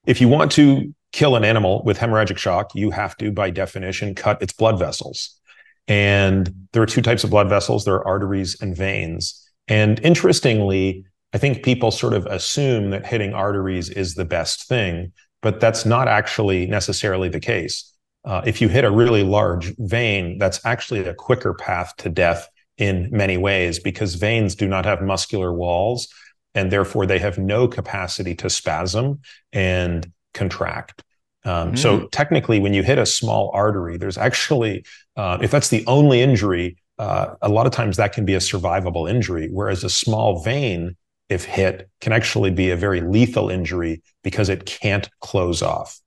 [0.06, 4.16] if you want to kill an animal with hemorrhagic shock, you have to, by definition,
[4.16, 5.40] cut its blood vessels.
[5.88, 9.40] And there are two types of blood vessels there are arteries and veins.
[9.68, 15.12] And interestingly, I think people sort of assume that hitting arteries is the best thing,
[15.42, 17.92] but that's not actually necessarily the case.
[18.26, 22.48] Uh, if you hit a really large vein, that's actually a quicker path to death
[22.78, 26.08] in many ways because veins do not have muscular walls
[26.56, 29.20] and therefore they have no capacity to spasm
[29.52, 31.04] and contract.
[31.46, 31.78] Um, mm.
[31.78, 34.86] So technically, when you hit a small artery, there's actually,
[35.16, 38.40] uh, if that's the only injury, uh, a lot of times that can be a
[38.40, 39.50] survivable injury.
[39.52, 40.96] Whereas a small vein,
[41.30, 46.00] if hit, can actually be a very lethal injury because it can't close off.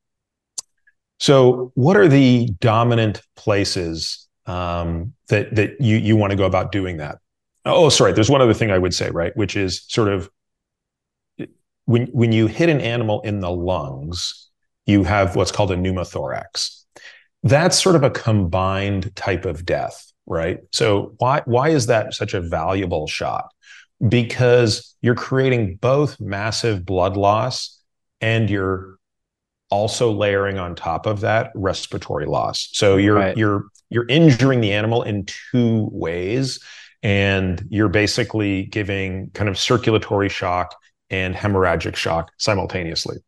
[1.18, 6.72] So, what are the dominant places um, that that you you want to go about
[6.72, 7.18] doing that?
[7.64, 8.12] Oh, sorry.
[8.12, 10.30] There's one other thing I would say, right, which is sort of
[11.86, 14.48] when when you hit an animal in the lungs,
[14.84, 16.82] you have what's called a pneumothorax.
[17.42, 20.60] That's sort of a combined type of death, right?
[20.72, 23.52] So why why is that such a valuable shot?
[24.06, 27.80] Because you're creating both massive blood loss
[28.20, 28.98] and you're
[29.70, 32.68] also layering on top of that respiratory loss.
[32.72, 33.36] So you're right.
[33.36, 36.60] you're you're injuring the animal in two ways
[37.02, 40.74] and you're basically giving kind of circulatory shock
[41.10, 43.18] and hemorrhagic shock simultaneously.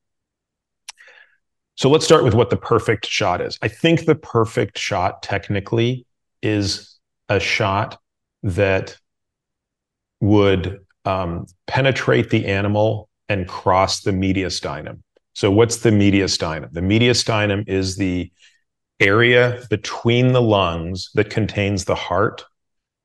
[1.77, 3.57] So let's start with what the perfect shot is.
[3.63, 6.07] I think the perfect shot technically
[6.43, 6.99] is
[7.29, 8.01] a shot
[8.43, 8.97] that
[10.21, 15.03] would um, penetrate the animal and cross the mediastinum.
[15.35, 16.73] So, what's the mediastinum?
[16.73, 18.33] The mediastinum is the
[18.99, 22.45] area between the lungs that contains the heart,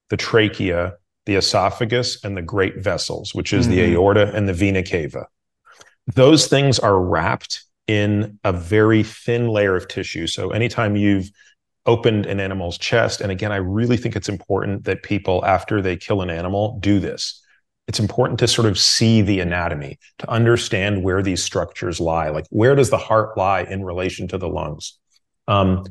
[0.09, 0.93] the trachea,
[1.25, 3.75] the esophagus, and the great vessels, which is mm-hmm.
[3.75, 5.27] the aorta and the vena cava.
[6.15, 10.27] Those things are wrapped in a very thin layer of tissue.
[10.27, 11.29] So, anytime you've
[11.85, 15.97] opened an animal's chest, and again, I really think it's important that people, after they
[15.97, 17.43] kill an animal, do this
[17.87, 22.45] it's important to sort of see the anatomy to understand where these structures lie like
[22.49, 24.97] where does the heart lie in relation to the lungs
[25.47, 25.83] um,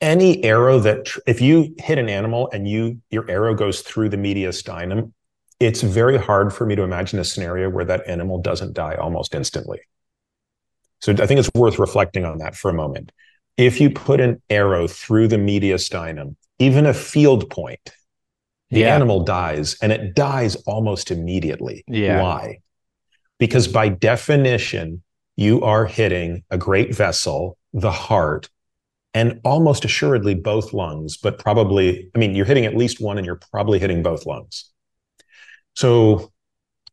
[0.00, 4.16] any arrow that if you hit an animal and you your arrow goes through the
[4.16, 5.12] mediastinum
[5.58, 9.34] it's very hard for me to imagine a scenario where that animal doesn't die almost
[9.34, 9.80] instantly
[11.00, 13.10] so i think it's worth reflecting on that for a moment
[13.56, 17.90] if you put an arrow through the mediastinum even a field point
[18.70, 18.94] the yeah.
[18.94, 21.84] animal dies and it dies almost immediately.
[21.86, 22.22] Yeah.
[22.22, 22.60] Why?
[23.38, 25.02] Because by definition,
[25.36, 28.48] you are hitting a great vessel, the heart,
[29.16, 33.24] and almost assuredly both lungs, but probably, I mean, you're hitting at least one and
[33.24, 34.70] you're probably hitting both lungs.
[35.72, 36.34] So,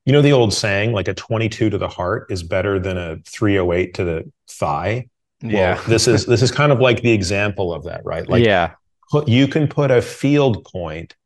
[0.05, 3.17] you know, the old saying, like a 22 to the heart is better than a
[3.27, 5.09] 308 to the thigh.
[5.41, 5.75] Yeah.
[5.75, 8.27] Well, this is this is kind of like the example of that, right?
[8.27, 8.75] Like yeah.
[9.11, 11.17] Put, you can put a field point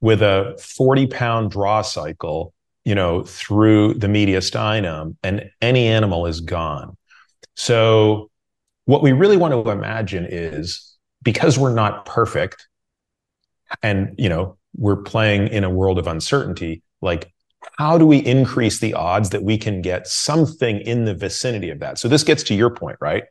[0.00, 2.54] with a 40 pound draw cycle,
[2.84, 6.96] you know, through the mediastinum, and any animal is gone.
[7.56, 8.29] So,
[8.90, 12.66] what we really want to imagine is because we're not perfect
[13.84, 17.32] and, you know, we're playing in a world of uncertainty, like,
[17.78, 21.78] how do we increase the odds that we can get something in the vicinity of
[21.78, 22.00] that?
[22.00, 23.22] So, this gets to your point, right?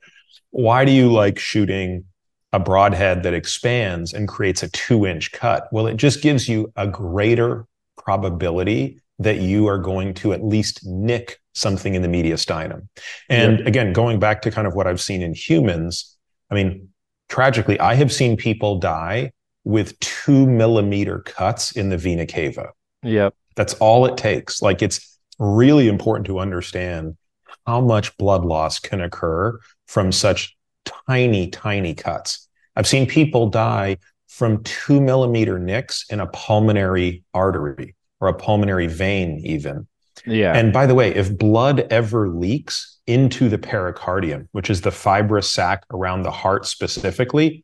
[0.51, 2.05] Why do you like shooting
[2.53, 5.68] a broadhead that expands and creates a two inch cut?
[5.74, 7.66] Well, it just gives you a greater
[7.97, 12.88] probability that you are going to at least nick something in the mediastinum.
[13.30, 13.65] And yeah.
[13.67, 16.17] again, going back to kind of what I've seen in humans,
[16.49, 16.89] I mean,
[17.28, 19.32] tragically, I have seen people die
[19.65, 22.70] with two millimeter cuts in the vena cava.
[23.03, 23.36] Yep.
[23.55, 24.61] That's all it takes.
[24.61, 27.17] Like it's really important to understand
[27.67, 30.55] how much blood loss can occur from such
[31.07, 32.47] tiny, tiny cuts.
[32.76, 33.97] I've seen people die
[34.28, 39.88] from two millimeter nicks in a pulmonary artery or a pulmonary vein, even.
[40.26, 40.53] Yeah.
[40.53, 45.51] And by the way, if blood ever leaks into the pericardium, which is the fibrous
[45.51, 47.63] sac around the heart specifically,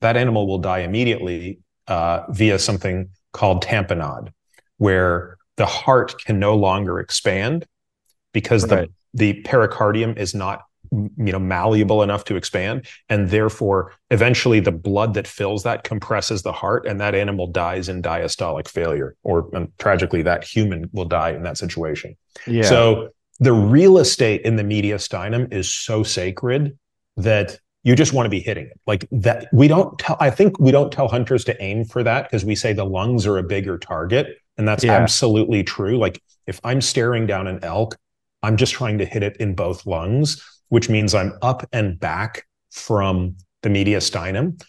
[0.00, 4.32] that animal will die immediately uh, via something called tamponade,
[4.78, 7.66] where the heart can no longer expand
[8.32, 8.88] because right.
[9.12, 12.86] the, the pericardium is not you know malleable enough to expand.
[13.08, 17.88] And therefore eventually the blood that fills that compresses the heart and that animal dies
[17.88, 22.16] in diastolic failure or um, tragically that human will die in that situation.
[22.46, 22.62] Yeah.
[22.62, 26.78] so the real estate in the mediastinum is so sacred
[27.16, 28.78] that you just want to be hitting it.
[28.86, 32.24] Like that we don't tell i think we don't tell hunters to aim for that
[32.24, 34.92] because we say the lungs are a bigger target and that's yeah.
[34.92, 35.98] absolutely true.
[35.98, 37.96] Like if i'm staring down an elk
[38.42, 42.46] i'm just trying to hit it in both lungs which means I'm up and back
[42.70, 44.62] from the mediastinum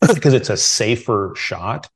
[0.00, 1.88] because it's a safer shot.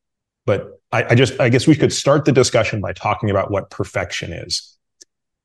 [0.44, 3.70] But I, I, just, I guess we could start the discussion by talking about what
[3.70, 4.76] perfection is.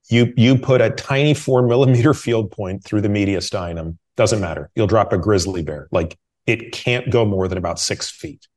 [0.09, 4.69] You, you put a tiny four millimeter field point through the mediastinum, doesn't matter.
[4.75, 5.87] You'll drop a grizzly bear.
[5.91, 8.47] Like it can't go more than about six feet.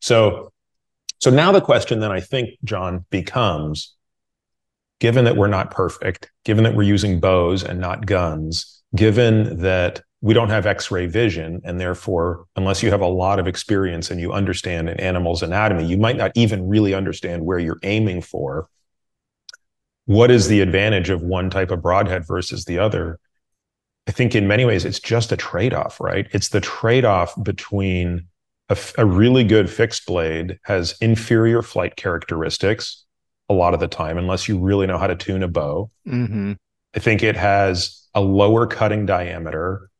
[0.00, 0.52] So,
[1.18, 3.96] so now the question then I think, John, becomes
[5.00, 10.02] given that we're not perfect, given that we're using bows and not guns, given that
[10.22, 14.20] we don't have x-ray vision and therefore unless you have a lot of experience and
[14.20, 18.68] you understand an animal's anatomy you might not even really understand where you're aiming for.
[20.06, 23.18] What is the advantage of one type of broadhead versus the other?
[24.08, 26.26] I think in many ways it's just a trade-off right?
[26.32, 28.26] It's the trade-off between
[28.68, 33.04] a, a really good fixed blade has inferior flight characteristics
[33.48, 35.90] a lot of the time unless you really know how to tune a bow.
[36.06, 36.52] Mm-hmm.
[36.94, 39.90] I think it has a lower cutting diameter,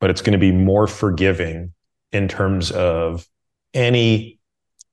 [0.00, 1.72] but it's going to be more forgiving
[2.12, 3.26] in terms of
[3.72, 4.38] any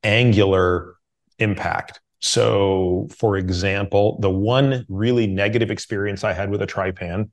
[0.04, 0.96] angular
[1.40, 2.00] impact.
[2.20, 7.30] So, for example, the one really negative experience I had with a trypan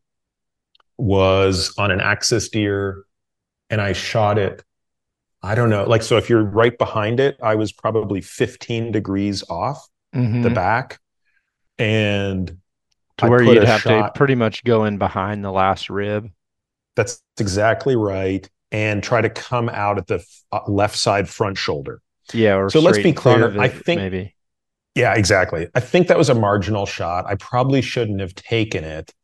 [0.97, 3.05] was on an axis deer,
[3.71, 4.65] and I shot it.
[5.43, 9.45] I don't know, like, so if you're right behind it, I was probably 15 degrees
[9.49, 10.43] off mm-hmm.
[10.43, 10.99] the back.
[11.79, 12.59] And
[13.19, 16.31] to I where you'd have shot, to pretty much go in behind the last rib.
[16.97, 18.49] That's exactly right.
[18.71, 22.03] And try to come out at the uh, left side front shoulder.
[22.35, 22.69] Yeah.
[22.69, 23.49] so let's be clear.
[23.49, 24.35] It, I think maybe.
[24.95, 25.69] Yeah, exactly.
[25.75, 27.25] I think that was a marginal shot.
[27.27, 29.15] I probably shouldn't have taken it.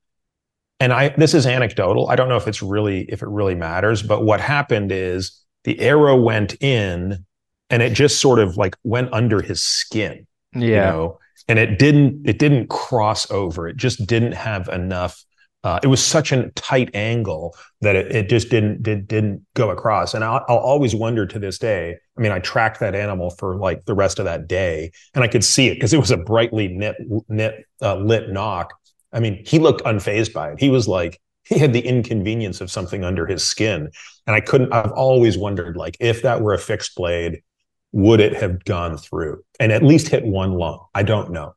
[0.80, 2.08] And I this is anecdotal.
[2.08, 5.78] I don't know if it's really if it really matters, but what happened is the
[5.80, 7.24] arrow went in
[7.70, 10.26] and it just sort of like went under his skin.
[10.54, 10.60] Yeah.
[10.60, 11.18] You know,
[11.48, 13.68] and it didn't it didn't cross over.
[13.68, 15.24] It just didn't have enough
[15.64, 19.70] uh, it was such a tight angle that it, it just didn't did, didn't go
[19.70, 20.12] across.
[20.12, 21.96] And I'll, I'll, always wonder to this day.
[22.16, 25.28] I mean, I tracked that animal for like the rest of that day, and I
[25.28, 26.96] could see it because it was a brightly knit,
[27.28, 28.74] knit uh, lit nock.
[29.10, 30.60] I mean, he looked unfazed by it.
[30.60, 33.90] He was like he had the inconvenience of something under his skin,
[34.26, 34.70] and I couldn't.
[34.70, 37.42] I've always wondered like if that were a fixed blade,
[37.94, 40.84] would it have gone through and at least hit one lung?
[40.96, 41.54] I don't know.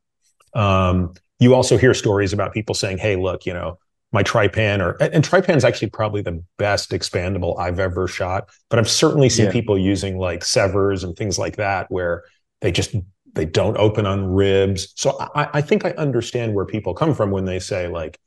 [0.54, 3.80] Um, you also hear stories about people saying, "Hey, look, you know."
[4.14, 8.50] my Trypan or and Trypan's actually probably the best expandable I've ever shot.
[8.70, 9.52] But I've certainly seen yeah.
[9.52, 12.24] people using like Sevrs and things like that where
[12.62, 12.96] they just
[13.34, 14.94] they don't open on ribs.
[14.96, 18.18] So I, I think I understand where people come from when they say like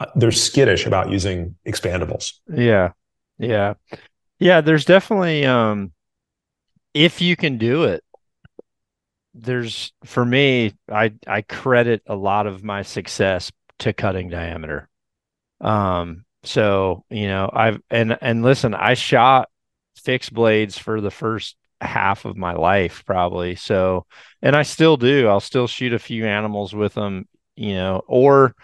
[0.00, 2.32] uh, they're skittish about using expandables.
[2.52, 2.90] Yeah.
[3.38, 3.74] Yeah.
[4.40, 5.92] Yeah, there's definitely um
[6.94, 8.02] if you can do it
[9.34, 14.88] there's for me I I credit a lot of my success to cutting diameter
[15.60, 19.48] um, so you know, I've and and listen, I shot
[19.96, 23.56] fixed blades for the first half of my life probably.
[23.56, 24.06] So,
[24.42, 25.28] and I still do.
[25.28, 28.54] I'll still shoot a few animals with them, you know, or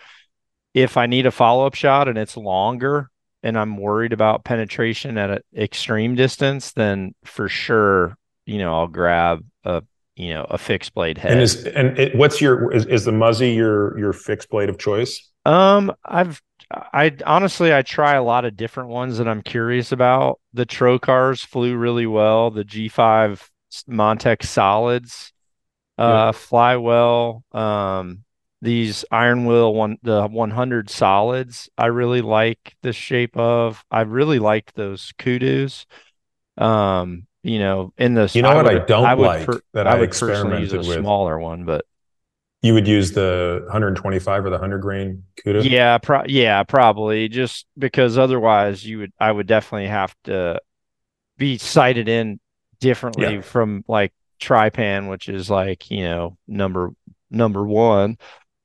[0.74, 3.10] if I need a follow up shot and it's longer
[3.42, 8.88] and I'm worried about penetration at an extreme distance, then for sure, you know, I'll
[8.88, 9.82] grab a
[10.16, 11.32] you know a fixed blade head.
[11.32, 14.78] And is and it, what's your is, is the Muzzy your your fixed blade of
[14.78, 15.30] choice?
[15.44, 20.40] Um, I've I honestly I try a lot of different ones that I'm curious about.
[20.52, 22.50] The Trocars flew really well.
[22.50, 23.48] The G5
[23.88, 25.32] Montec solids
[25.98, 27.44] uh, fly well.
[27.52, 28.24] Um,
[28.66, 33.84] these Iron Will one the 100 solids I really like the shape of.
[33.92, 35.86] I really liked those kudus
[36.58, 39.60] Um, you know, in the you know I what would, I don't I like per,
[39.72, 40.98] that I, I would personally use a with.
[40.98, 41.84] smaller one, but
[42.60, 47.66] you would use the 125 or the 100 grain kudu yeah pro- yeah probably just
[47.78, 50.58] because otherwise you would i would definitely have to
[51.36, 52.40] be sighted in
[52.80, 53.40] differently yeah.
[53.42, 56.90] from like trypan which is like you know number
[57.30, 58.16] number one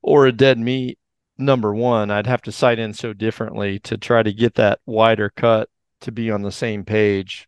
[0.01, 0.97] or a dead meat
[1.37, 5.29] number one i'd have to sight in so differently to try to get that wider
[5.29, 5.69] cut
[6.01, 7.47] to be on the same page.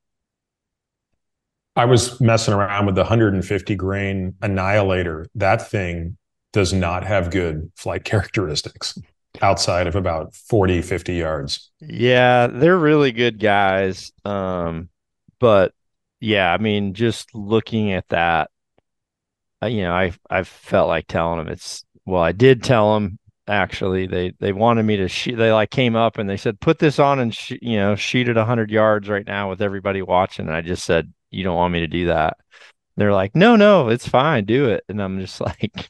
[1.75, 5.27] I was messing around with the 150 grain annihilator.
[5.35, 6.17] That thing
[6.53, 8.97] does not have good flight characteristics
[9.41, 11.71] outside of about 40 50 yards.
[11.81, 14.11] Yeah they're really good guys.
[14.23, 14.89] Um
[15.39, 15.73] but
[16.19, 18.49] yeah i mean just looking at that
[19.61, 23.17] uh, you know i i felt like telling them it's well i did tell them
[23.47, 26.79] actually they they wanted me to shoot they like came up and they said put
[26.79, 30.47] this on and sh- you know shoot at 100 yards right now with everybody watching
[30.47, 32.37] and i just said you don't want me to do that
[32.95, 35.89] they're like no no it's fine do it and i'm just like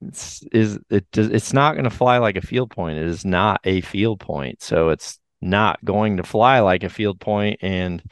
[0.00, 2.98] it's is it does it's not going to fly like a field point.
[2.98, 7.20] It is not a field point, so it's not going to fly like a field
[7.20, 8.02] point, and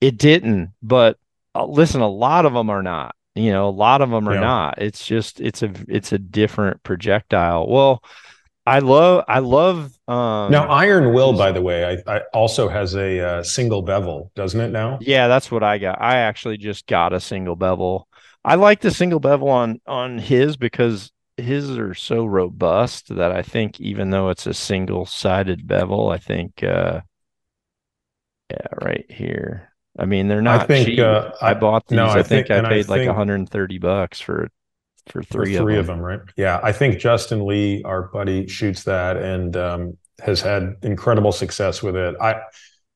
[0.00, 0.70] it didn't.
[0.82, 1.18] But
[1.54, 3.14] uh, listen, a lot of them are not.
[3.34, 4.40] You know, a lot of them are yeah.
[4.40, 4.82] not.
[4.82, 7.68] It's just it's a it's a different projectile.
[7.68, 8.02] Well,
[8.66, 12.94] I love I love um now Iron Will by the way I, I also has
[12.94, 16.86] a uh, single bevel doesn't it now yeah that's what I got I actually just
[16.86, 18.06] got a single bevel
[18.44, 23.42] I like the single bevel on on his because his are so robust that I
[23.42, 27.00] think even though it's a single sided bevel, I think uh
[28.50, 29.69] yeah, right here.
[29.98, 31.00] I mean, they're not I think, cheap.
[31.00, 31.96] Uh, I, bought these.
[31.96, 34.48] No, I, I think, think, I paid like 130 bucks for
[35.08, 35.98] for three, for three of, them.
[35.98, 36.00] of them.
[36.00, 36.20] right?
[36.36, 41.82] Yeah, I think Justin Lee, our buddy, shoots that and um, has had incredible success
[41.82, 42.14] with it.
[42.20, 42.40] I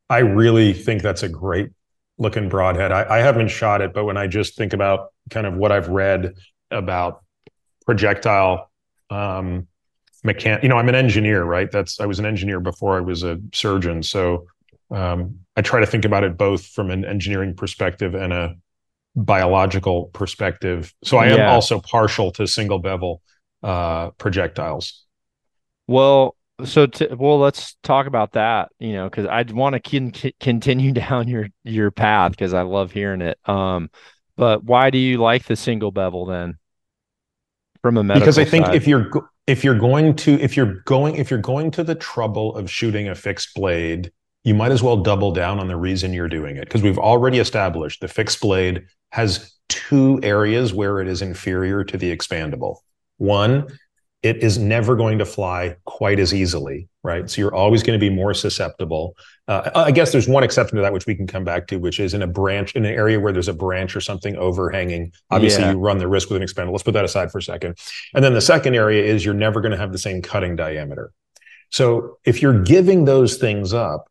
[0.09, 1.71] I really think that's a great
[2.19, 2.93] looking broadhead.
[2.93, 5.89] I, I haven't shot it, but when I just think about kind of what I've
[5.89, 6.35] read
[6.71, 7.25] about
[7.85, 8.71] projectile
[9.11, 9.67] um,
[10.25, 13.23] mechan- you know i'm an engineer right that's i was an engineer before i was
[13.23, 14.47] a surgeon so
[14.91, 18.57] um, i try to think about it both from an engineering perspective and a
[19.17, 21.53] biological perspective so i am yeah.
[21.53, 23.23] also partial to single bevel
[23.63, 25.05] uh, projectiles
[25.87, 30.33] well so to, well let's talk about that you know because i want to con-
[30.41, 33.89] continue down your your path because i love hearing it um
[34.37, 36.59] but why do you like the single bevel then
[37.85, 38.77] from a medical because I think side.
[38.77, 39.11] if you're
[39.47, 43.09] if you're going to if you're going if you're going to the trouble of shooting
[43.09, 44.11] a fixed blade
[44.45, 47.39] you might as well double down on the reason you're doing it because we've already
[47.39, 52.77] established the fixed blade has two areas where it is inferior to the expandable
[53.17, 53.67] one
[54.25, 57.29] it is never going to fly quite as easily, right?
[57.29, 59.15] So you're always going to be more susceptible.
[59.47, 62.01] Uh, I guess there's one exception to that, which we can come back to, which
[62.01, 65.13] is in a branch, in an area where there's a branch or something overhanging.
[65.31, 65.73] Obviously, yeah.
[65.73, 66.73] you run the risk with an expandable.
[66.73, 67.77] Let's put that aside for a second.
[68.15, 71.13] And then the second area is you're never going to have the same cutting diameter.
[71.71, 74.09] So if you're giving those things up,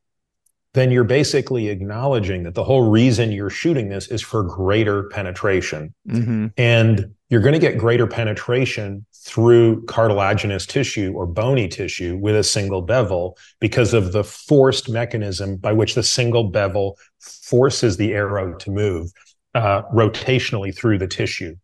[0.73, 5.93] then you're basically acknowledging that the whole reason you're shooting this is for greater penetration.
[6.07, 6.47] Mm-hmm.
[6.57, 12.43] And you're going to get greater penetration through cartilaginous tissue or bony tissue with a
[12.43, 18.55] single bevel because of the forced mechanism by which the single bevel forces the arrow
[18.57, 19.11] to move
[19.55, 21.55] uh, rotationally through the tissue.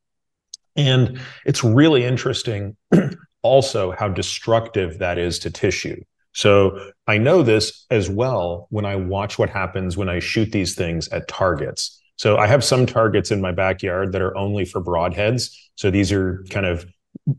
[0.76, 2.78] And it's really interesting
[3.42, 6.02] also how destructive that is to tissue.
[6.34, 10.76] So I know this as well when I watch what happens when I shoot these
[10.76, 12.00] things at targets.
[12.18, 15.56] So I have some targets in my backyard that are only for broadheads.
[15.76, 16.86] So these are kind of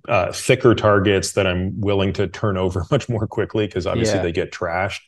[0.09, 4.23] uh, thicker targets that I'm willing to turn over much more quickly because obviously yeah.
[4.23, 5.01] they get trashed.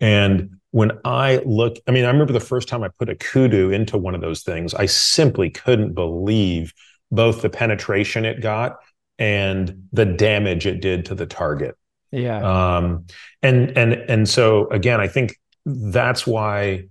[0.00, 3.70] And when I look, I mean, I remember the first time I put a kudu
[3.70, 6.72] into one of those things, I simply couldn't believe
[7.12, 8.78] both the penetration it got
[9.18, 11.76] and the damage it did to the target.
[12.12, 12.76] Yeah.
[12.76, 13.06] Um,
[13.42, 16.84] and and and so again, I think that's why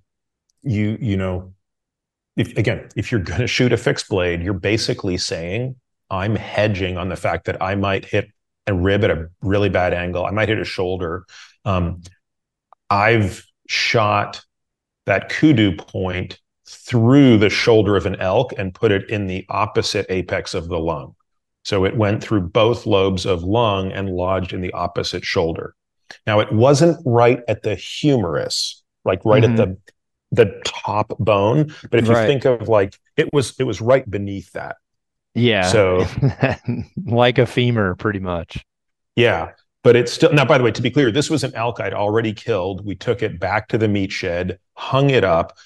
[0.64, 1.54] you you know,
[2.36, 5.76] if again, if you're going to shoot a fixed blade, you're basically saying
[6.10, 8.30] I'm hedging on the fact that I might hit
[8.68, 10.26] a rib at a really bad angle.
[10.26, 11.26] I might hit a shoulder.
[11.66, 12.02] Um,
[12.90, 14.44] I've shot
[15.06, 20.06] that kudu point through the shoulder of an elk and put it in the opposite
[20.10, 21.16] apex of the lung.
[21.64, 25.76] So it went through both lobes of lung and lodged in the opposite shoulder.
[26.26, 29.60] Now it wasn't right at the humerus, like right mm-hmm.
[29.62, 29.78] at the
[30.34, 32.22] the top bone, but if right.
[32.22, 34.78] you think of like it was it was right beneath that.
[35.34, 35.64] Yeah.
[35.64, 36.06] So
[37.06, 38.66] like a femur pretty much.
[39.16, 39.52] Yeah.
[39.84, 41.94] But it's still now, by the way, to be clear, this was an elk I'd
[41.94, 42.86] already killed.
[42.86, 45.58] We took it back to the meat shed, hung it up,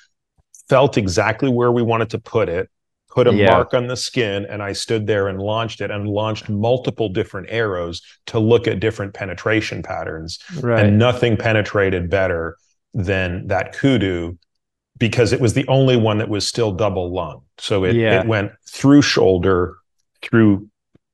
[0.69, 2.69] felt exactly where we wanted to put it,
[3.15, 3.51] put a yeah.
[3.51, 7.47] mark on the skin and I stood there and launched it and launched multiple different
[7.49, 10.37] arrows to look at different penetration patterns.
[10.59, 10.85] Right.
[10.85, 12.57] And nothing penetrated better
[12.93, 14.37] than that kudu
[14.97, 17.41] because it was the only one that was still double lung.
[17.57, 18.19] So it, yeah.
[18.19, 19.77] it went through shoulder,
[20.21, 20.69] through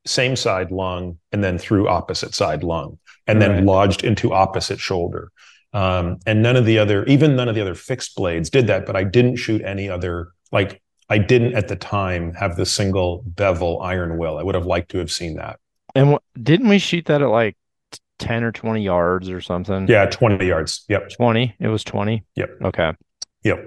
[0.06, 2.97] same side lung, and then through opposite side lung,
[3.28, 3.47] and right.
[3.47, 5.32] then lodged into opposite shoulder.
[5.74, 8.88] Um, and none of the other, even none of the other fixed blades did that,
[8.88, 10.82] but I didn't shoot any other like
[11.12, 14.38] I didn't at the time have the single bevel iron will.
[14.38, 15.59] I would have liked to have seen that.
[15.93, 17.57] And didn't we shoot that at like
[18.20, 19.89] 10 or 20 yards or something?
[19.89, 20.86] Yeah, 20 yards.
[20.88, 21.09] Yep.
[21.09, 21.53] 20.
[21.59, 22.24] It was 20.
[22.36, 22.49] Yep.
[22.64, 22.93] Okay.
[23.43, 23.66] Yep.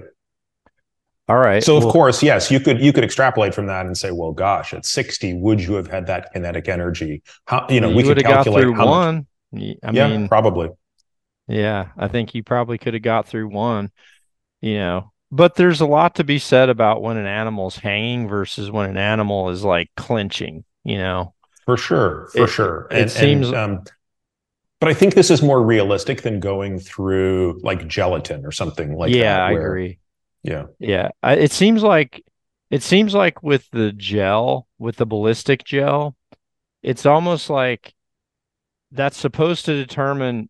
[1.28, 1.62] All right.
[1.62, 4.32] So of well, course, yes, you could you could extrapolate from that and say, well,
[4.32, 7.22] gosh, at 60, would you have had that kinetic energy?
[7.46, 9.26] How you know, you we could calculate got through one.
[9.52, 10.70] Much, I yeah, mean probably.
[11.46, 13.90] Yeah, I think you probably could have got through one.
[14.60, 18.70] You know, but there's a lot to be said about when an animal's hanging versus
[18.70, 21.34] when an animal is like clinching, you know.
[21.64, 22.86] For sure, for it, sure.
[22.92, 23.84] And, it seems and, um,
[24.78, 29.12] but I think this is more realistic than going through like gelatin or something like
[29.12, 29.38] yeah, that.
[29.38, 29.98] Yeah, I agree.
[30.44, 30.66] Yeah.
[30.78, 31.08] Yeah.
[31.20, 32.22] I, it seems like
[32.70, 36.14] it seems like with the gel, with the ballistic gel,
[36.80, 37.92] it's almost like
[38.92, 40.48] that's supposed to determine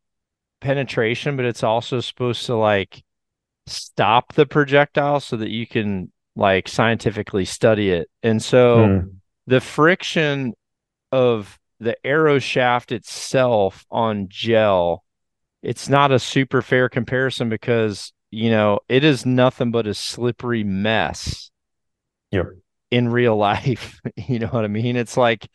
[0.61, 3.03] penetration, but it's also supposed to like
[3.67, 8.09] stop the projectile so that you can like scientifically study it.
[8.23, 9.11] And so mm.
[9.47, 10.55] the friction
[11.13, 15.05] of the arrow shaft itself on gel,
[15.63, 20.65] it's not a super fair comparison because, you know, it is nothing but a slippery
[20.65, 21.51] mess.
[22.33, 22.47] Yep.
[22.91, 24.97] In real life, you know what I mean?
[24.97, 25.49] It's like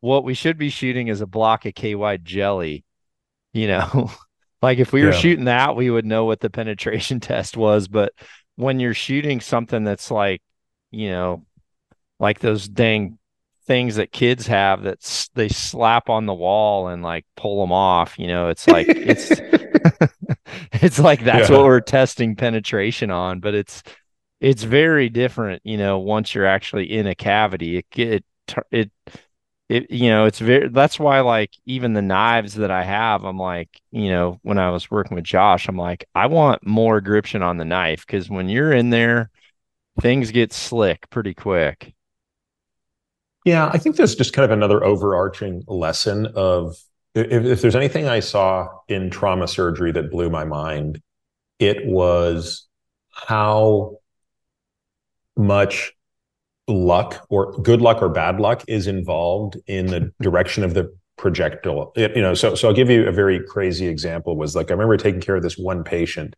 [0.00, 2.84] what we should be shooting is a block of KY jelly,
[3.52, 4.10] you know.
[4.62, 7.88] Like if we were shooting that, we would know what the penetration test was.
[7.88, 8.12] But
[8.56, 10.42] when you're shooting something that's like,
[10.90, 11.44] you know,
[12.18, 13.18] like those dang
[13.66, 18.18] things that kids have that they slap on the wall and like pull them off,
[18.18, 19.30] you know, it's like it's
[20.72, 21.56] it's like that's yeah.
[21.56, 23.82] what we're testing penetration on, but it's
[24.40, 27.78] it's very different, you know, once you're actually in a cavity.
[27.78, 28.24] It it
[28.70, 28.90] it
[29.68, 33.38] it you know it's very that's why like even the knives that i have i'm
[33.38, 37.42] like you know when i was working with josh i'm like i want more gription
[37.42, 39.30] on the knife because when you're in there
[40.00, 41.94] things get slick pretty quick.
[43.44, 46.76] Yeah, I think there's just kind of another overarching lesson of
[47.14, 51.00] if, if there's anything I saw in trauma surgery that blew my mind,
[51.58, 52.66] it was
[53.10, 53.98] how
[55.36, 55.95] much
[56.68, 61.92] luck or good luck or bad luck is involved in the direction of the projectile.
[61.96, 64.96] You know so so i'll give you a very crazy example was like i remember
[64.96, 66.34] taking care of this one patient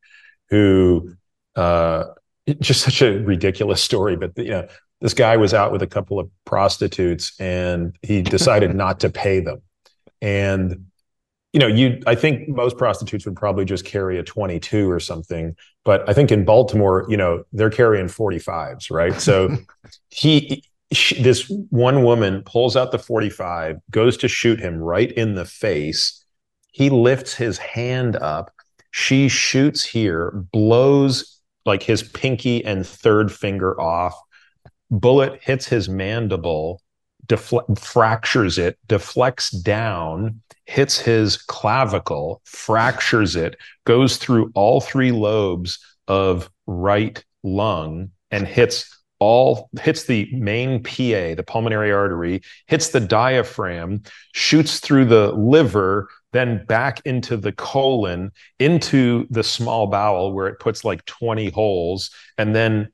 [0.51, 1.15] who
[1.57, 2.05] uh
[2.61, 4.69] just such a ridiculous story but you know
[5.01, 9.41] this guy was out with a couple of prostitutes and he decided not to pay
[9.41, 9.63] them.
[10.21, 10.87] And
[11.53, 15.57] you know you i think most prostitutes would probably just carry a 22 or something
[15.85, 19.21] but i think in baltimore you know they're carrying 45s right?
[19.21, 19.57] So
[20.09, 25.35] he she, this one woman pulls out the 45 goes to shoot him right in
[25.35, 26.25] the face.
[26.73, 28.51] He lifts his hand up.
[28.91, 34.19] She shoots here blows like his pinky and third finger off.
[34.91, 36.81] Bullet hits his mandible
[37.27, 43.57] defle- fractures it deflects down hits his clavicle fractures it
[43.87, 51.35] goes through all three lobes of right lung and hits all hits the main PA,
[51.35, 54.03] the pulmonary artery, hits the diaphragm,
[54.33, 60.61] shoots through the liver, then back into the colon, into the small bowel where it
[60.61, 62.93] puts like 20 holes, and then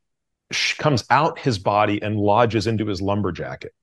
[0.79, 3.75] comes out his body and lodges into his lumber jacket.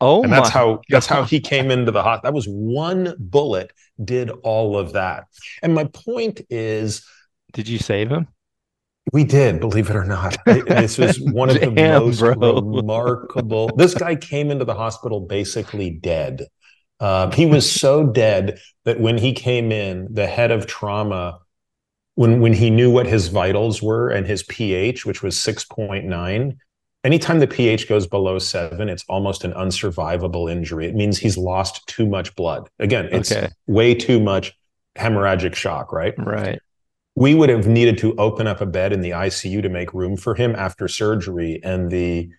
[0.00, 0.84] Oh, and that's how God.
[0.88, 2.22] that's how he came into the hot.
[2.22, 3.72] That was one bullet
[4.02, 5.24] did all of that.
[5.62, 7.04] And my point is,
[7.52, 8.28] did you save him?
[9.12, 10.36] We did, believe it or not.
[10.44, 12.60] this was one of the Damn, most bro.
[12.60, 13.70] remarkable.
[13.76, 16.46] This guy came into the hospital basically dead.
[17.00, 21.40] Um, he was so dead that when he came in, the head of trauma,
[22.14, 26.04] when when he knew what his vitals were and his pH, which was six point
[26.04, 26.58] nine,
[27.04, 30.86] anytime the pH goes below seven, it's almost an unsurvivable injury.
[30.86, 32.68] It means he's lost too much blood.
[32.78, 33.48] Again, it's okay.
[33.66, 34.52] way too much
[34.96, 36.14] hemorrhagic shock, right?
[36.18, 36.60] Right
[37.16, 40.16] we would have needed to open up a bed in the ICU to make room
[40.16, 41.60] for him after surgery.
[41.62, 42.30] And the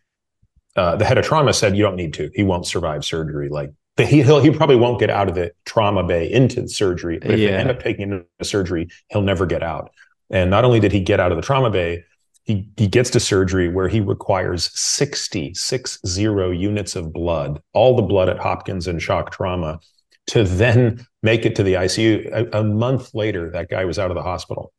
[0.75, 2.31] uh, the head of trauma said, "You don't need to.
[2.33, 3.49] He won't survive surgery.
[3.49, 7.19] Like he he'll, he probably won't get out of the trauma bay into surgery.
[7.19, 7.51] But if yeah.
[7.51, 9.91] they end up taking him to surgery, he'll never get out.
[10.29, 12.05] And not only did he get out of the trauma bay,
[12.43, 17.95] he he gets to surgery where he requires 60, six zero units of blood, all
[17.95, 19.79] the blood at Hopkins and shock trauma
[20.27, 22.31] to then make it to the ICU.
[22.31, 24.73] A, a month later, that guy was out of the hospital.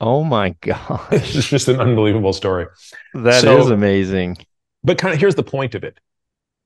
[0.00, 1.06] Oh my god!
[1.12, 2.66] it's just an unbelievable story.
[3.14, 4.38] That so, is amazing.
[4.82, 5.98] But kind of here's the point of it.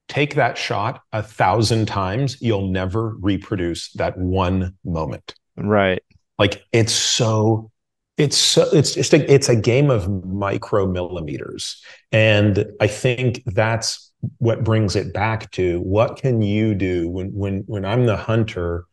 [0.09, 5.35] Take that shot a thousand times, you'll never reproduce that one moment.
[5.57, 6.03] Right.
[6.39, 7.71] Like it's so
[8.17, 11.77] it's so it's just a, it's a game of micromillimeters.
[12.13, 17.65] And i think that's what brings it back to what can you do when when
[17.67, 18.87] when I'm the hunter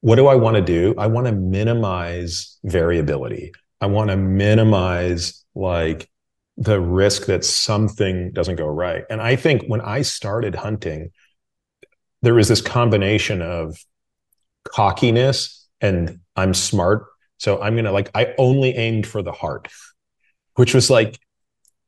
[0.00, 0.94] what do I want to do?
[0.98, 3.52] I want to minimize variability.
[3.80, 6.10] I want to minimize like
[6.58, 9.04] the risk that something doesn't go right.
[9.08, 11.10] And I think when I started hunting
[12.24, 13.76] there was this combination of
[14.64, 17.06] cockiness and I'm smart
[17.44, 19.68] so I'm going to like I only aimed for the heart
[20.54, 21.18] which was like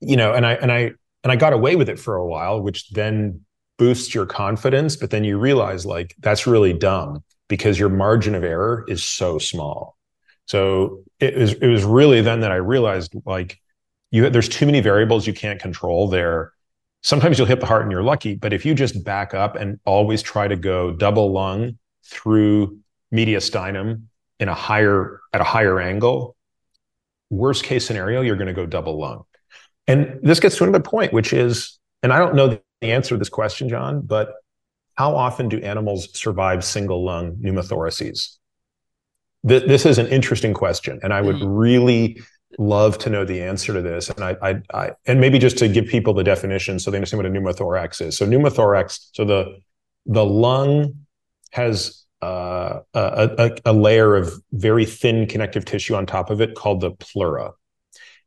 [0.00, 0.92] you know and I and I
[1.24, 3.40] and I got away with it for a while, which then
[3.78, 4.94] boosts your confidence.
[4.94, 9.38] But then you realize like that's really dumb because your margin of error is so
[9.38, 9.96] small.
[10.46, 13.59] So it was it was really then that I realized like
[14.12, 16.52] you there's too many variables you can't control there.
[17.02, 19.80] Sometimes you'll hit the heart and you're lucky, but if you just back up and
[19.84, 22.78] always try to go double lung through
[23.12, 24.02] mediastinum
[24.39, 26.37] in a higher at a higher angle,
[27.30, 29.24] worst case scenario, you're going to go double lung.
[29.87, 33.18] And this gets to another point, which is, and I don't know the answer to
[33.18, 34.32] this question, John, but
[34.95, 38.37] how often do animals survive single lung pneumothoraces?
[39.47, 41.49] Th- this is an interesting question, and I would mm-hmm.
[41.49, 42.20] really
[42.59, 44.09] love to know the answer to this.
[44.09, 47.22] And I, I, I, and maybe just to give people the definition so they understand
[47.22, 48.16] what a pneumothorax is.
[48.16, 49.59] So pneumothorax, so the
[50.07, 51.07] the lung
[51.51, 56.54] has uh, a, a, a layer of very thin connective tissue on top of it
[56.54, 57.52] called the pleura,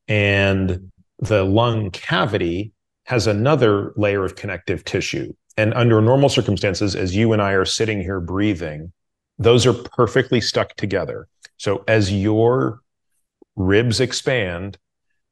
[0.08, 2.72] and the lung cavity
[3.04, 5.34] has another layer of connective tissue.
[5.58, 8.94] And under normal circumstances, as you and I are sitting here breathing,
[9.38, 11.28] those are perfectly stuck together.
[11.58, 12.80] So as your
[13.56, 14.78] ribs expand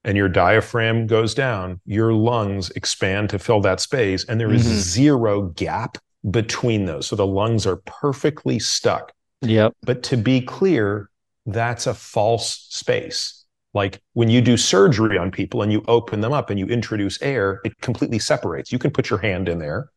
[0.03, 4.25] and your diaphragm goes down, your lungs expand to fill that space.
[4.25, 4.79] And there is mm-hmm.
[4.79, 5.97] zero gap
[6.31, 7.07] between those.
[7.07, 9.13] So the lungs are perfectly stuck.
[9.41, 9.73] Yep.
[9.83, 11.09] But to be clear,
[11.45, 13.45] that's a false space.
[13.73, 17.21] Like when you do surgery on people and you open them up and you introduce
[17.21, 18.71] air, it completely separates.
[18.71, 19.89] You can put your hand in there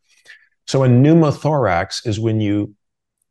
[0.67, 2.75] So a pneumothorax is when you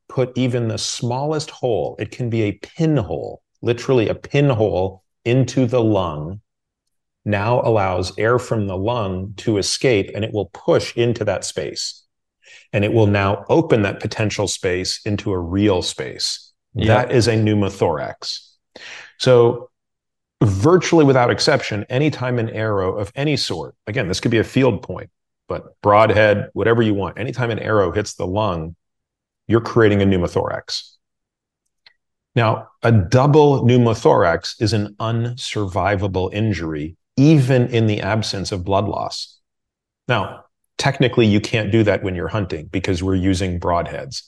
[0.09, 5.81] put even the smallest hole, it can be a pinhole, literally a pinhole into the
[5.83, 6.41] lung,
[7.25, 12.03] now allows air from the lung to escape and it will push into that space.
[12.71, 16.51] And it will now open that potential space into a real space.
[16.75, 18.47] That is a pneumothorax.
[19.17, 19.69] So,
[20.43, 24.83] virtually without exception, anytime an arrow of any sort, again, this could be a field
[24.83, 25.09] point,
[25.47, 28.75] but broadhead, whatever you want, anytime an arrow hits the lung,
[29.47, 30.95] you're creating a pneumothorax.
[32.35, 39.39] Now, a double pneumothorax is an unsurvivable injury, even in the absence of blood loss.
[40.07, 40.45] Now,
[40.79, 44.23] technically, you can't do that when you're hunting because we're using broadheads.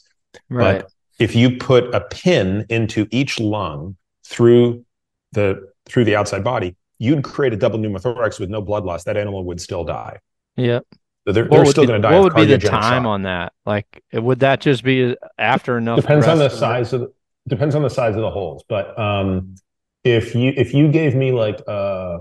[0.49, 0.82] Right.
[0.82, 4.86] But if you put a pin into each lung through
[5.32, 9.06] the through the outside body, you'd create a double pneumothorax with no blood loss.
[9.06, 10.20] That animal would still die.
[10.58, 10.86] Yep.
[11.28, 12.16] So they're, they're still going to die.
[12.16, 13.10] What would be the time shock.
[13.10, 13.54] on that?
[13.66, 16.02] Like, would that just be after enough?
[16.02, 17.14] Depends on the size of the,
[17.47, 18.64] depends on the size of the holes.
[18.68, 19.56] But um,
[20.04, 22.20] if you if you gave me like a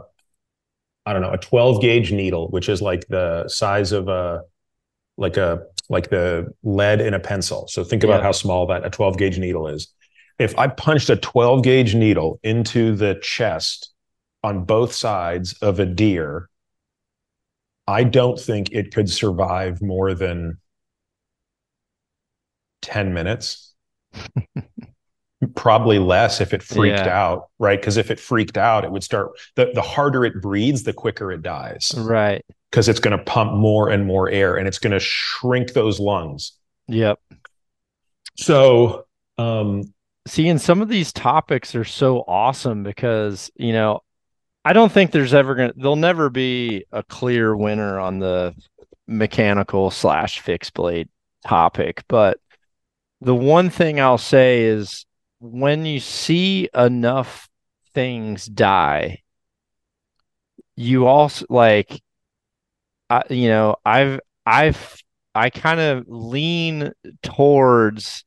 [1.07, 4.43] I don't know a 12 gauge needle, which is like the size of a
[5.17, 7.67] like a like the lead in a pencil.
[7.69, 8.25] So think about yeah.
[8.25, 9.93] how small that a 12 gauge needle is.
[10.39, 13.93] If I punched a 12 gauge needle into the chest
[14.43, 16.49] on both sides of a deer
[17.91, 20.59] I don't think it could survive more than
[22.83, 23.75] 10 minutes.
[25.55, 27.23] Probably less if it freaked yeah.
[27.23, 27.81] out, right?
[27.81, 31.33] Because if it freaked out, it would start the, the harder it breathes, the quicker
[31.33, 31.93] it dies.
[31.97, 32.45] Right.
[32.71, 35.99] Because it's going to pump more and more air and it's going to shrink those
[36.01, 36.53] lungs.
[36.89, 37.19] Yep.
[38.37, 39.07] So
[39.39, 39.93] um
[40.27, 44.01] seeing some of these topics are so awesome because, you know,
[44.65, 48.55] I don't think there's ever gonna there'll never be a clear winner on the
[49.07, 51.09] mechanical slash fixed blade
[51.47, 52.39] topic, but
[53.21, 55.07] the one thing I'll say is
[55.41, 57.49] when you see enough
[57.95, 59.23] things die,
[60.77, 62.03] you also like
[63.09, 64.97] I you know, I've I've
[65.35, 68.25] I kind of lean towards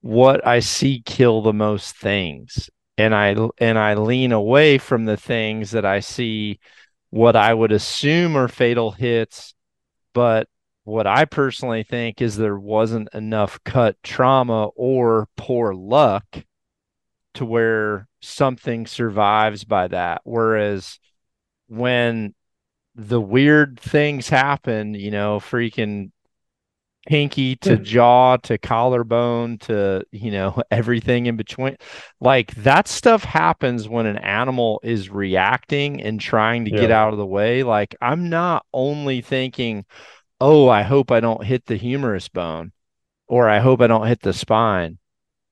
[0.00, 2.70] what I see kill the most things.
[2.98, 6.60] And I and I lean away from the things that I see
[7.10, 9.54] what I would assume are fatal hits,
[10.14, 10.48] but
[10.84, 16.44] what I personally think is there wasn't enough cut trauma or poor luck
[17.34, 20.22] to where something survives by that.
[20.24, 20.98] Whereas
[21.68, 22.34] when
[22.94, 26.10] the weird things happen, you know, freaking
[27.06, 31.76] pinky to jaw to collarbone to you know everything in between
[32.20, 36.80] like that stuff happens when an animal is reacting and trying to yeah.
[36.80, 39.84] get out of the way like i'm not only thinking
[40.40, 42.70] oh i hope i don't hit the humerus bone
[43.26, 44.96] or i hope i don't hit the spine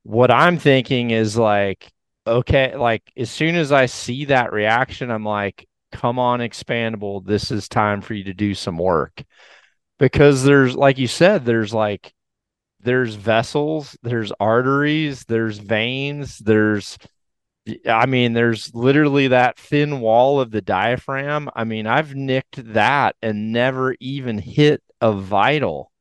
[0.03, 1.91] what i'm thinking is like
[2.25, 7.51] okay like as soon as i see that reaction i'm like come on expandable this
[7.51, 9.23] is time for you to do some work.
[9.99, 12.13] Because there's like you said there's like
[12.79, 16.97] there's vessels there's arteries there's veins there's
[17.87, 21.49] i mean there's literally that thin wall of the diaphragm.
[21.55, 25.91] I mean i've nicked that and never even hit a vital.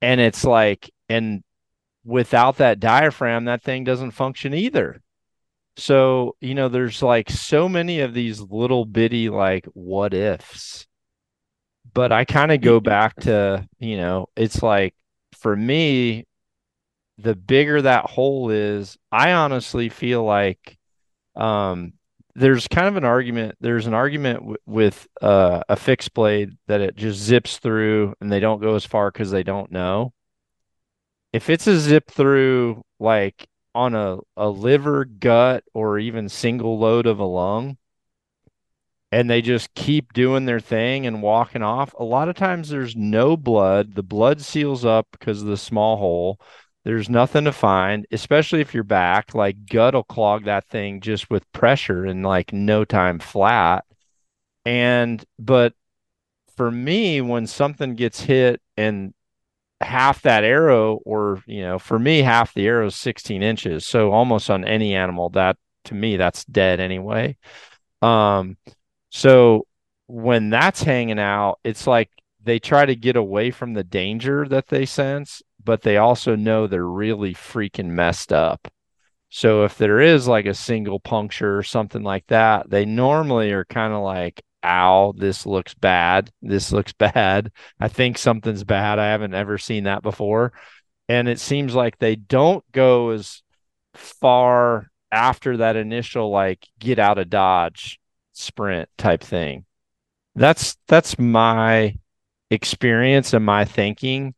[0.00, 1.42] And it's like and
[2.04, 5.00] without that diaphragm that thing doesn't function either
[5.76, 10.86] so you know there's like so many of these little bitty like what ifs
[11.94, 14.94] but I kind of go back to, you know, it's like
[15.32, 16.26] for me,
[17.18, 20.76] the bigger that hole is, I honestly feel like
[21.36, 21.92] um,
[22.34, 23.56] there's kind of an argument.
[23.60, 28.30] There's an argument w- with uh, a fixed blade that it just zips through and
[28.30, 30.12] they don't go as far because they don't know.
[31.34, 37.08] If it's a zip through, like on a, a liver, gut, or even single lobe
[37.08, 37.76] of a lung,
[39.10, 41.92] and they just keep doing their thing and walking off.
[41.98, 43.96] A lot of times there's no blood.
[43.96, 46.40] The blood seals up because of the small hole.
[46.84, 49.34] There's nothing to find, especially if you're back.
[49.34, 53.84] Like gut will clog that thing just with pressure in like no time flat.
[54.64, 55.74] And, but
[56.56, 59.14] for me, when something gets hit and
[59.84, 63.86] half that arrow, or, you know, for me, half the arrow is 16 inches.
[63.86, 67.36] So almost on any animal, that to me, that's dead anyway.
[68.02, 68.56] Um,
[69.10, 69.66] so
[70.06, 72.10] when that's hanging out, it's like
[72.42, 76.66] they try to get away from the danger that they sense, but they also know
[76.66, 78.68] they're really freaking messed up.
[79.30, 83.64] So if there is like a single puncture or something like that, they normally are
[83.64, 86.30] kind of like ow, this looks bad.
[86.42, 87.52] This looks bad.
[87.78, 88.98] I think something's bad.
[88.98, 90.52] I haven't ever seen that before.
[91.08, 93.42] And it seems like they don't go as
[93.94, 98.00] far after that initial like get out of dodge
[98.32, 99.64] sprint type thing.
[100.34, 101.96] That's that's my
[102.50, 104.34] experience and my thinking.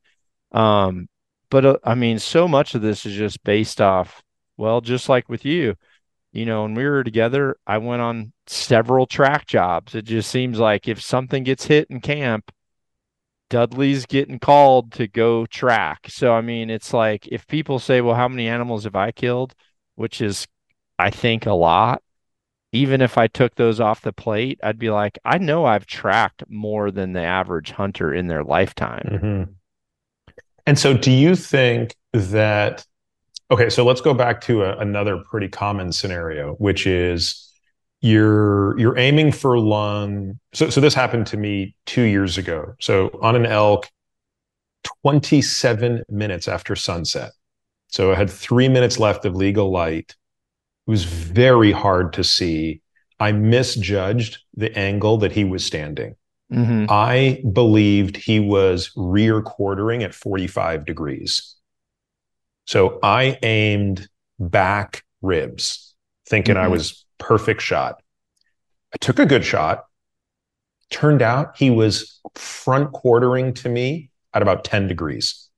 [0.53, 1.09] Um,
[1.51, 4.23] but uh, I mean, so much of this is just based off,
[4.57, 5.77] well, just like with you,
[6.37, 9.95] you know, when we were together, I went on several track jobs.
[9.95, 12.53] It just seems like if something gets hit in camp,
[13.49, 16.07] Dudley's getting called to go track.
[16.11, 19.55] So, I mean, it's like if people say, well, how many animals have I killed?
[19.95, 20.47] Which is,
[20.99, 22.03] I think, a lot.
[22.73, 26.45] Even if I took those off the plate, I'd be like, I know I've tracked
[26.49, 29.09] more than the average hunter in their lifetime.
[29.11, 29.53] Mm-hmm.
[30.67, 32.85] And so, do you think that
[33.51, 37.53] Okay, so let's go back to a, another pretty common scenario, which is
[38.01, 40.39] you're you're aiming for lung.
[40.53, 42.75] So so this happened to me two years ago.
[42.81, 43.89] So on an elk,
[45.03, 47.33] 27 minutes after sunset.
[47.89, 50.15] So I had three minutes left of legal light.
[50.87, 52.83] It was very hard to see.
[53.19, 56.17] I misjudged the angle that he was standing.
[56.53, 56.87] Mm-hmm.
[56.91, 61.56] I believed he was rear quartering at 45 degrees.
[62.67, 64.09] So I aimed
[64.39, 65.95] back ribs,
[66.29, 66.65] thinking mm-hmm.
[66.65, 68.03] I was perfect shot.
[68.93, 69.85] I took a good shot.
[70.91, 75.49] Turned out he was front quartering to me at about 10 degrees.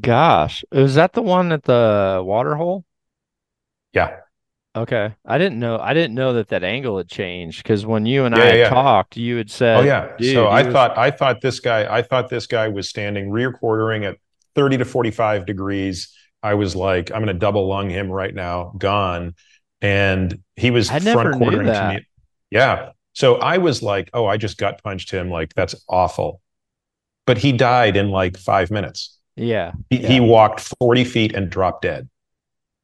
[0.00, 2.84] Gosh, is that the one at the water hole?
[3.92, 4.16] Yeah.
[4.76, 5.14] Okay.
[5.24, 8.36] I didn't know I didn't know that that angle had changed because when you and
[8.36, 8.68] yeah, I yeah.
[8.70, 10.16] talked, you had said Oh yeah.
[10.32, 10.72] so I was...
[10.72, 14.16] thought I thought this guy I thought this guy was standing rear quartering at
[14.54, 16.12] 30 to 45 degrees.
[16.42, 19.34] I was like, I'm going to double lung him right now, gone.
[19.80, 22.06] And he was I front quartering to me.
[22.50, 22.90] Yeah.
[23.14, 25.30] So I was like, oh, I just gut punched him.
[25.30, 26.40] Like, that's awful.
[27.26, 29.18] But he died in like five minutes.
[29.36, 29.72] Yeah.
[29.90, 30.08] He, yeah.
[30.08, 32.08] he walked 40 feet and dropped dead.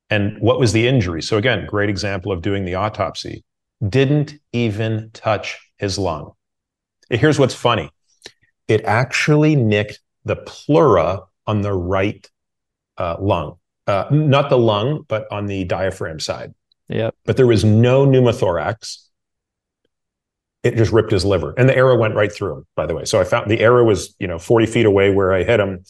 [0.08, 1.22] And what was the injury?
[1.22, 3.44] So, again, great example of doing the autopsy.
[3.86, 6.32] Didn't even touch his lung.
[7.10, 7.90] Here's what's funny
[8.68, 11.20] it actually nicked the pleura
[11.50, 12.30] on the right
[12.96, 13.56] uh, lung,
[13.88, 16.54] uh, not the lung, but on the diaphragm side.
[16.88, 17.10] Yeah.
[17.24, 19.06] But there was no pneumothorax.
[20.62, 22.66] It just ripped his liver, and the arrow went right through him.
[22.76, 25.32] By the way, so I found the arrow was you know forty feet away where
[25.32, 25.84] I hit him,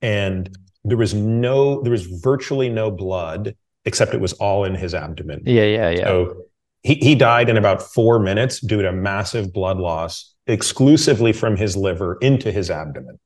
[0.00, 4.94] and there was no, there was virtually no blood except it was all in his
[4.94, 5.42] abdomen.
[5.44, 6.04] Yeah, yeah, yeah.
[6.04, 6.36] So
[6.84, 11.76] he he died in about four minutes due to massive blood loss exclusively from his
[11.76, 13.18] liver into his abdomen.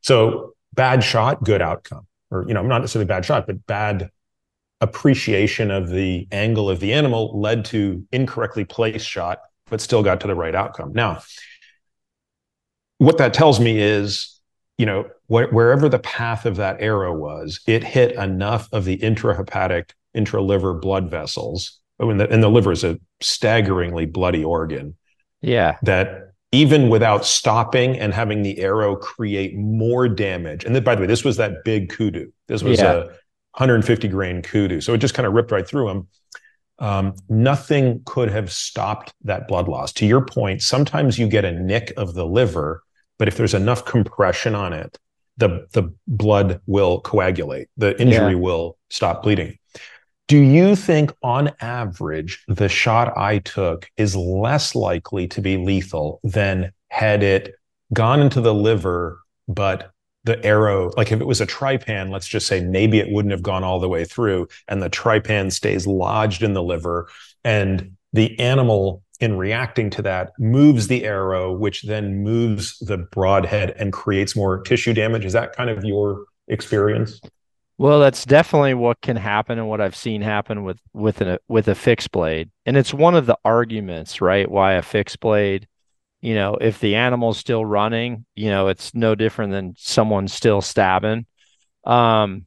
[0.00, 2.06] So bad shot, good outcome.
[2.30, 4.10] Or, you know, not necessarily bad shot, but bad
[4.80, 10.20] appreciation of the angle of the animal led to incorrectly placed shot, but still got
[10.20, 10.92] to the right outcome.
[10.92, 11.22] Now,
[12.98, 14.40] what that tells me is,
[14.76, 18.98] you know, wh- wherever the path of that arrow was, it hit enough of the
[18.98, 21.80] intrahepatic, intraliver blood vessels.
[21.98, 24.96] Oh, and the, and the liver is a staggeringly bloody organ.
[25.40, 25.78] Yeah.
[25.82, 26.25] That
[26.56, 30.64] even without stopping and having the arrow create more damage.
[30.64, 32.32] And then, by the way, this was that big kudu.
[32.46, 32.92] This was yeah.
[32.92, 32.98] a
[33.56, 34.80] 150 grain kudu.
[34.80, 36.08] So it just kind of ripped right through him.
[36.78, 39.92] Um, nothing could have stopped that blood loss.
[39.94, 42.82] To your point, sometimes you get a nick of the liver,
[43.18, 44.98] but if there's enough compression on it,
[45.36, 47.68] the, the blood will coagulate.
[47.76, 48.38] The injury yeah.
[48.38, 49.58] will stop bleeding.
[50.28, 56.20] Do you think, on average, the shot I took is less likely to be lethal
[56.24, 57.54] than had it
[57.92, 59.92] gone into the liver, but
[60.24, 63.42] the arrow, like if it was a Trypan, let's just say maybe it wouldn't have
[63.44, 67.08] gone all the way through, and the Trypan stays lodged in the liver,
[67.44, 73.70] and the animal, in reacting to that, moves the arrow, which then moves the broadhead
[73.78, 75.24] and creates more tissue damage.
[75.24, 77.20] Is that kind of your experience?
[77.78, 81.68] Well, that's definitely what can happen and what I've seen happen with with a with
[81.68, 82.50] a fixed blade.
[82.64, 84.50] And it's one of the arguments, right?
[84.50, 85.68] Why a fixed blade,
[86.22, 90.62] you know, if the animal's still running, you know, it's no different than someone still
[90.62, 91.26] stabbing.
[91.84, 92.46] Um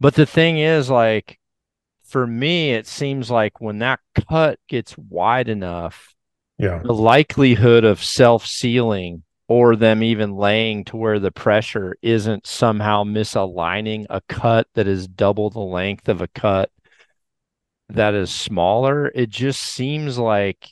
[0.00, 1.38] but the thing is like
[2.04, 6.16] for me it seems like when that cut gets wide enough,
[6.58, 6.80] yeah.
[6.82, 14.06] the likelihood of self-sealing or them even laying to where the pressure isn't somehow misaligning
[14.08, 16.70] a cut that is double the length of a cut
[17.88, 19.08] that is smaller.
[19.12, 20.68] It just seems like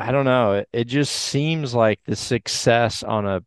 [0.00, 0.54] I don't know.
[0.54, 3.44] It, it just seems like the success on a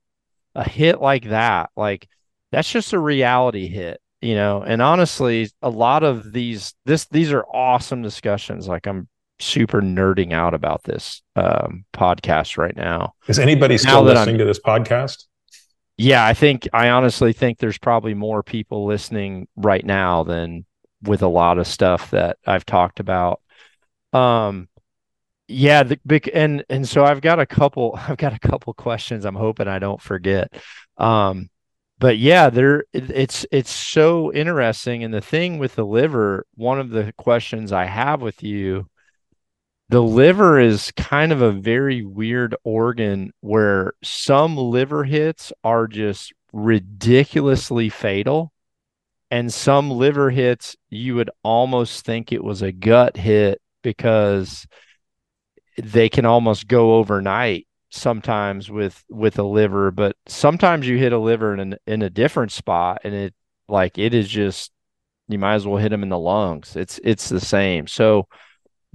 [0.55, 2.07] a hit like that, like
[2.51, 4.63] that's just a reality hit, you know.
[4.63, 8.69] And honestly, a lot of these this these are awesome discussions.
[8.69, 9.09] Like I'm
[9.39, 13.13] super nerding out about this um, podcast right now.
[13.27, 15.25] Is anybody still listening to this podcast?
[15.97, 20.65] Yeah, I think I honestly think there's probably more people listening right now than
[21.01, 23.41] with a lot of stuff that I've talked about.
[24.11, 24.67] Um,
[25.47, 25.99] yeah, the
[26.33, 27.97] and and so I've got a couple.
[28.07, 29.25] I've got a couple questions.
[29.25, 30.53] I'm hoping I don't forget.
[30.97, 31.49] Um,
[31.97, 35.03] but yeah, there it's it's so interesting.
[35.03, 38.89] And the thing with the liver, one of the questions I have with you,
[39.89, 46.33] the liver is kind of a very weird organ where some liver hits are just
[46.51, 48.51] ridiculously fatal.
[49.29, 54.65] And some liver hits, you would almost think it was a gut hit because
[55.77, 61.19] they can almost go overnight sometimes with with a liver but sometimes you hit a
[61.19, 63.33] liver in an, in a different spot and it
[63.69, 64.71] like it is just
[65.29, 68.27] you might as well hit them in the lungs it's it's the same so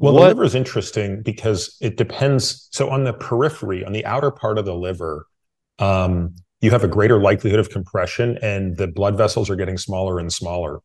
[0.00, 4.04] well what, the liver is interesting because it depends so on the periphery on the
[4.04, 5.26] outer part of the liver
[5.78, 10.18] um, you have a greater likelihood of compression and the blood vessels are getting smaller
[10.18, 10.80] and smaller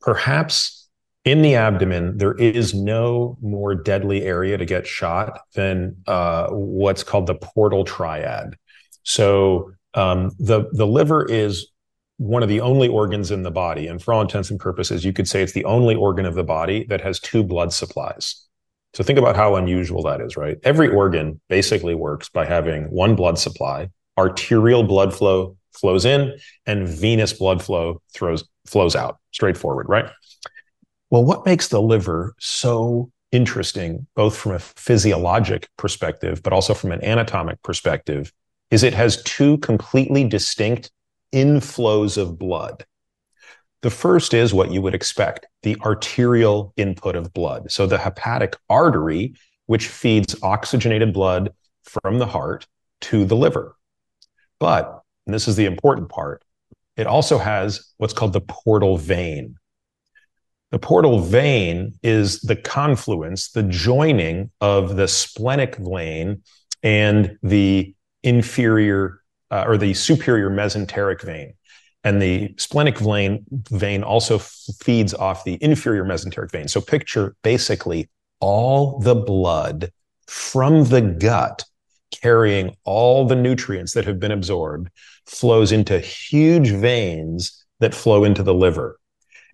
[0.00, 0.84] perhaps
[1.24, 7.02] in the abdomen, there is no more deadly area to get shot than uh, what's
[7.02, 8.56] called the portal triad.
[9.04, 11.68] So um, the the liver is
[12.16, 15.12] one of the only organs in the body, and for all intents and purposes, you
[15.12, 18.46] could say it's the only organ of the body that has two blood supplies.
[18.94, 20.56] So think about how unusual that is, right?
[20.62, 23.88] Every organ basically works by having one blood supply.
[24.16, 29.18] Arterial blood flow flows in, and venous blood flow throws flows out.
[29.32, 30.08] Straightforward, right?
[31.10, 36.92] Well, what makes the liver so interesting, both from a physiologic perspective, but also from
[36.92, 38.32] an anatomic perspective,
[38.70, 40.90] is it has two completely distinct
[41.34, 42.86] inflows of blood.
[43.82, 47.70] The first is what you would expect the arterial input of blood.
[47.70, 49.34] So the hepatic artery,
[49.66, 51.52] which feeds oxygenated blood
[51.82, 52.66] from the heart
[53.02, 53.76] to the liver.
[54.58, 56.42] But, and this is the important part,
[56.96, 59.56] it also has what's called the portal vein.
[60.70, 66.42] The portal vein is the confluence, the joining of the splenic vein
[66.82, 69.20] and the inferior
[69.54, 71.54] uh, or the superior mesenteric vein.
[72.02, 76.66] And the splenic vein, vein also feeds off the inferior mesenteric vein.
[76.66, 78.10] So picture basically
[78.40, 79.92] all the blood
[80.26, 81.64] from the gut
[82.10, 84.90] carrying all the nutrients that have been absorbed
[85.26, 88.98] flows into huge veins that flow into the liver.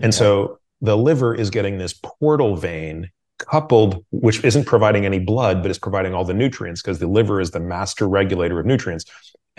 [0.00, 5.62] And so the liver is getting this portal vein coupled, which isn't providing any blood,
[5.62, 9.04] but is providing all the nutrients because the liver is the master regulator of nutrients.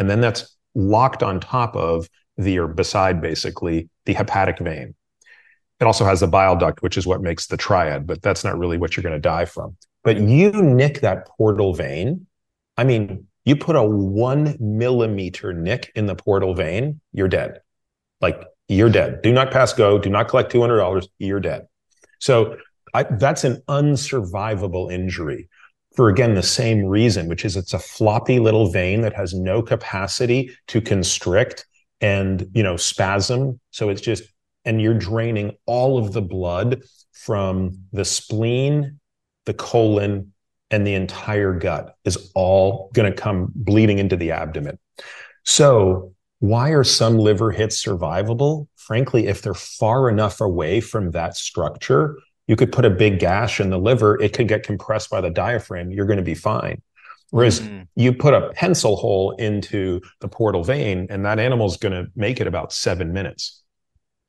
[0.01, 4.95] And then that's locked on top of the, or beside basically, the hepatic vein.
[5.79, 8.57] It also has the bile duct, which is what makes the triad, but that's not
[8.57, 9.77] really what you're going to die from.
[10.03, 12.25] But you nick that portal vein.
[12.77, 17.59] I mean, you put a one millimeter nick in the portal vein, you're dead.
[18.21, 19.21] Like you're dead.
[19.21, 19.99] Do not pass go.
[19.99, 21.07] Do not collect $200.
[21.19, 21.67] You're dead.
[22.17, 22.57] So
[22.95, 25.47] I, that's an unsurvivable injury
[25.95, 29.61] for again the same reason, which is it's a floppy little vein that has no
[29.61, 31.65] capacity to constrict
[31.99, 33.59] and you know spasm.
[33.71, 34.23] So it's just
[34.65, 38.99] and you're draining all of the blood from the spleen,
[39.45, 40.33] the colon,
[40.69, 44.79] and the entire gut is all going to come bleeding into the abdomen.
[45.43, 48.67] So why are some liver hits survivable?
[48.75, 52.17] Frankly, if they're far enough away from that structure,
[52.51, 55.29] you could put a big gash in the liver, it could get compressed by the
[55.29, 56.81] diaphragm, you're going to be fine.
[57.29, 57.83] Whereas mm-hmm.
[57.95, 62.41] you put a pencil hole into the portal vein, and that animal's going to make
[62.41, 63.63] it about seven minutes.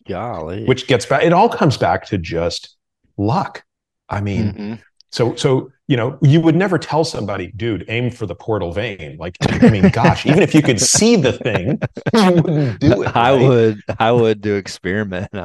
[0.07, 0.65] Golly.
[0.67, 2.77] Which gets back, it all comes back to just
[3.17, 3.65] luck.
[4.09, 4.75] I mean, mm-hmm.
[5.13, 9.19] So, so you know, you would never tell somebody, dude, aim for the portal vein.
[9.19, 11.79] Like, I mean, gosh, even if you could see the thing,
[12.15, 13.15] you wouldn't do it.
[13.15, 15.29] I would, I would do experiment.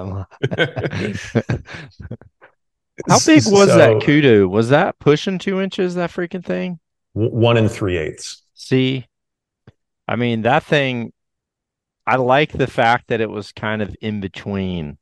[3.07, 4.49] How big was so, that kudu?
[4.49, 5.95] Was that pushing two inches?
[5.95, 6.79] That freaking thing?
[7.13, 8.43] One and three eighths.
[8.53, 9.05] See,
[10.07, 11.13] I mean, that thing.
[12.05, 14.97] I like the fact that it was kind of in between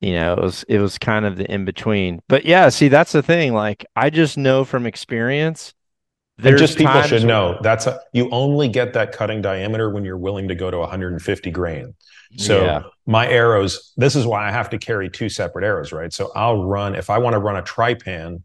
[0.00, 3.12] you know it was it was kind of the in between but yeah see that's
[3.12, 5.74] the thing like i just know from experience
[6.42, 7.58] there's just people should know.
[7.62, 11.50] that's a, you only get that cutting diameter when you're willing to go to 150
[11.50, 11.94] grain.
[12.36, 12.82] So yeah.
[13.06, 16.12] my arrows this is why i have to carry two separate arrows right?
[16.12, 18.42] So i'll run if i want to run a trypan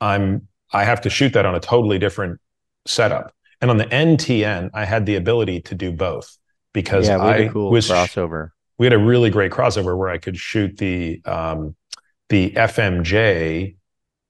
[0.00, 2.40] i'm i have to shoot that on a totally different
[2.86, 3.34] setup.
[3.60, 6.38] And on the ntn i had the ability to do both
[6.72, 8.50] because yeah, i cool was crossover.
[8.78, 11.74] we had a really great crossover where I could shoot the um,
[12.28, 13.76] the FMJ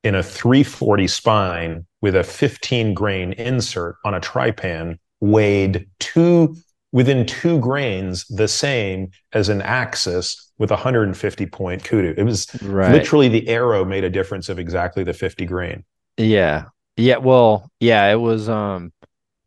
[0.05, 6.55] in a 340 spine with a 15 grain insert on a trypan weighed two
[6.93, 12.15] within two grains the same as an axis with a 150 point kudu.
[12.17, 12.93] It was right.
[12.93, 15.85] literally the arrow made a difference of exactly the 50 grain.
[16.17, 16.67] Yeah.
[16.97, 17.17] Yeah.
[17.17, 18.93] Well, yeah, it was um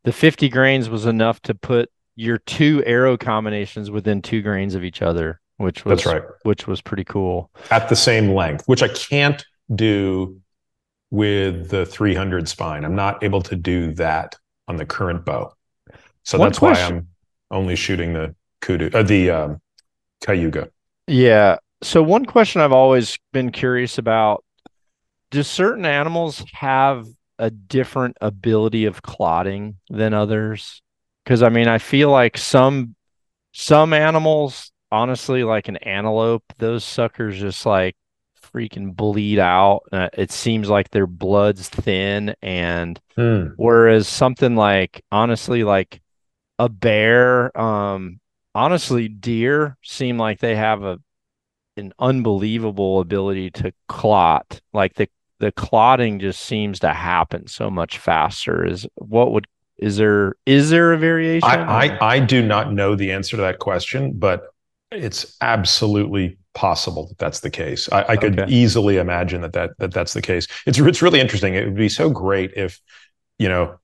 [0.03, 4.83] the 50 grains was enough to put your two arrow combinations within two grains of
[4.83, 6.23] each other, which was That's right.
[6.43, 7.51] which was pretty cool.
[7.71, 10.41] At the same length, which I can't do
[11.11, 12.85] with the 300 spine.
[12.85, 14.35] I'm not able to do that
[14.67, 15.53] on the current bow.
[16.23, 16.95] So One that's question.
[16.95, 17.07] why I'm
[17.51, 19.61] only shooting the kudu, uh, the um,
[20.21, 20.69] Cayuga.
[21.07, 21.57] Yeah.
[21.81, 24.43] So one question I've always been curious about:
[25.31, 27.07] Do certain animals have
[27.39, 30.81] a different ability of clotting than others?
[31.23, 32.95] Because I mean, I feel like some
[33.53, 37.95] some animals, honestly, like an antelope, those suckers just like
[38.53, 39.81] freaking bleed out.
[39.91, 43.53] Uh, it seems like their blood's thin, and mm.
[43.57, 46.01] whereas something like honestly, like
[46.57, 48.19] a bear, um,
[48.53, 50.99] honestly, deer seem like they have a
[51.77, 54.61] an unbelievable ability to clot.
[54.73, 55.07] Like the
[55.39, 58.65] the clotting just seems to happen so much faster.
[58.65, 59.47] Is what would
[59.77, 61.47] is there is there a variation?
[61.47, 64.53] I, I, I do not know the answer to that question, but
[64.91, 67.87] it's absolutely possible that that's the case.
[67.89, 68.51] I, I could okay.
[68.51, 70.45] easily imagine that, that that that's the case.
[70.65, 71.55] It's it's really interesting.
[71.55, 72.81] It would be so great if
[73.37, 73.79] you know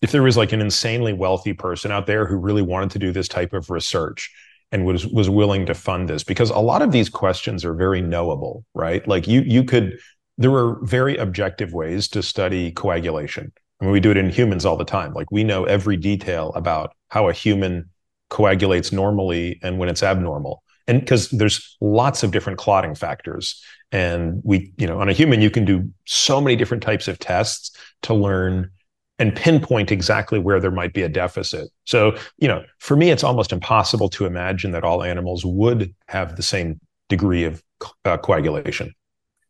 [0.00, 3.12] if there was like an insanely wealthy person out there who really wanted to do
[3.12, 4.32] this type of research
[4.72, 8.00] and was was willing to fund this because a lot of these questions are very
[8.00, 9.98] knowable right like you you could
[10.38, 14.64] there are very objective ways to study coagulation I mean, we do it in humans
[14.64, 17.90] all the time like we know every detail about how a human
[18.30, 23.62] coagulates normally and when it's abnormal and because there's lots of different clotting factors
[23.92, 27.18] and we you know on a human you can do so many different types of
[27.18, 28.70] tests to learn
[29.18, 31.68] and pinpoint exactly where there might be a deficit.
[31.84, 36.36] So, you know, for me, it's almost impossible to imagine that all animals would have
[36.36, 37.62] the same degree of
[38.04, 38.92] uh, coagulation.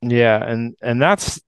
[0.03, 1.41] Yeah, and and that's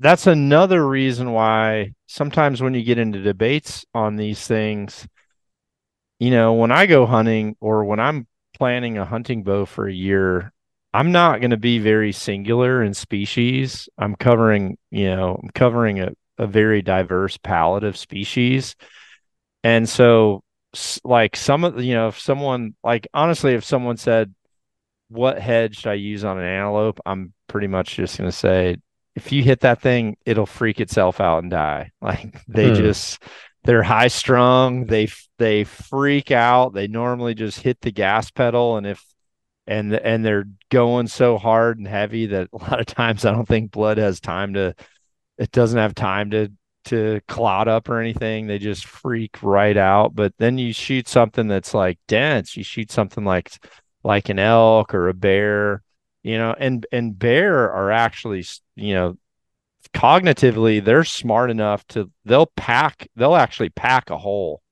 [0.00, 5.06] that's another reason why sometimes when you get into debates on these things,
[6.18, 8.26] you know, when I go hunting or when I'm
[8.58, 10.52] planning a hunting bow for a year,
[10.92, 13.88] I'm not going to be very singular in species.
[13.98, 18.74] I'm covering, you know, I'm covering a, a very diverse palette of species.
[19.62, 20.42] And so
[21.04, 24.34] like some of you know, if someone like honestly, if someone said,
[25.08, 27.00] What head should I use on an antelope?
[27.06, 28.76] I'm pretty much just gonna say,
[29.14, 31.90] if you hit that thing, it'll freak itself out and die.
[32.00, 32.76] Like they hmm.
[32.76, 33.22] just
[33.64, 35.08] they're high strung, they
[35.38, 36.74] they freak out.
[36.74, 39.04] They normally just hit the gas pedal and if
[39.66, 43.46] and and they're going so hard and heavy that a lot of times I don't
[43.48, 44.74] think blood has time to
[45.36, 46.50] it doesn't have time to
[46.86, 48.46] to clot up or anything.
[48.46, 50.14] They just freak right out.
[50.14, 52.56] But then you shoot something that's like dense.
[52.56, 53.52] You shoot something like
[54.02, 55.82] like an elk or a bear,
[56.22, 58.44] you know, and and bear are actually,
[58.74, 59.18] you know,
[59.94, 64.62] cognitively they're smart enough to they'll pack they'll actually pack a hole.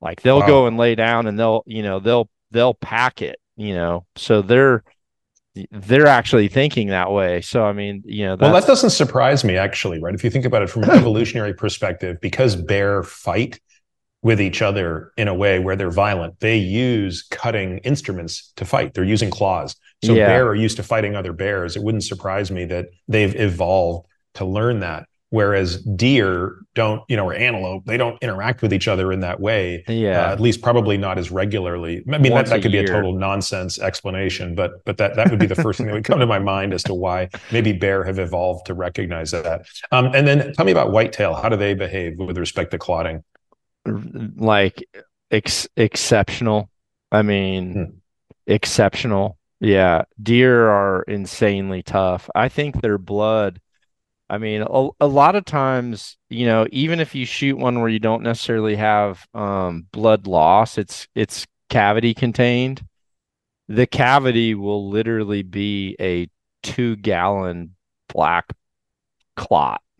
[0.00, 0.46] Like they'll wow.
[0.46, 4.06] go and lay down and they'll, you know, they'll they'll pack it, you know.
[4.16, 4.82] So they're
[5.70, 7.40] they're actually thinking that way.
[7.40, 10.14] So I mean, you know, well, that doesn't surprise me actually, right?
[10.14, 13.60] If you think about it from an evolutionary perspective, because bear fight
[14.22, 18.94] with each other in a way where they're violent, they use cutting instruments to fight.
[18.94, 19.76] They're using claws.
[20.04, 20.26] So yeah.
[20.26, 21.76] bear are used to fighting other bears.
[21.76, 25.06] It wouldn't surprise me that they've evolved to learn that.
[25.30, 29.38] Whereas deer don't you know or antelope they don't interact with each other in that
[29.38, 30.28] way yeah.
[30.28, 32.02] uh, at least probably not as regularly.
[32.12, 32.82] I mean that, that could year.
[32.82, 35.92] be a total nonsense explanation but but that that would be the first thing that
[35.92, 39.66] would come to my mind as to why maybe bear have evolved to recognize that.
[39.92, 41.34] Um, and then tell me about whitetail.
[41.34, 43.22] How do they behave with respect to clotting?
[43.86, 44.84] Like
[45.30, 46.70] ex- exceptional?
[47.12, 47.84] I mean hmm.
[48.52, 49.38] exceptional.
[49.60, 50.04] Yeah.
[50.20, 52.28] Deer are insanely tough.
[52.34, 53.60] I think their blood
[54.30, 57.88] I mean, a, a lot of times, you know, even if you shoot one where
[57.88, 62.86] you don't necessarily have um, blood loss, it's it's cavity contained.
[63.68, 66.28] The cavity will literally be a
[66.62, 67.74] two gallon
[68.08, 68.52] black
[69.36, 69.82] clot.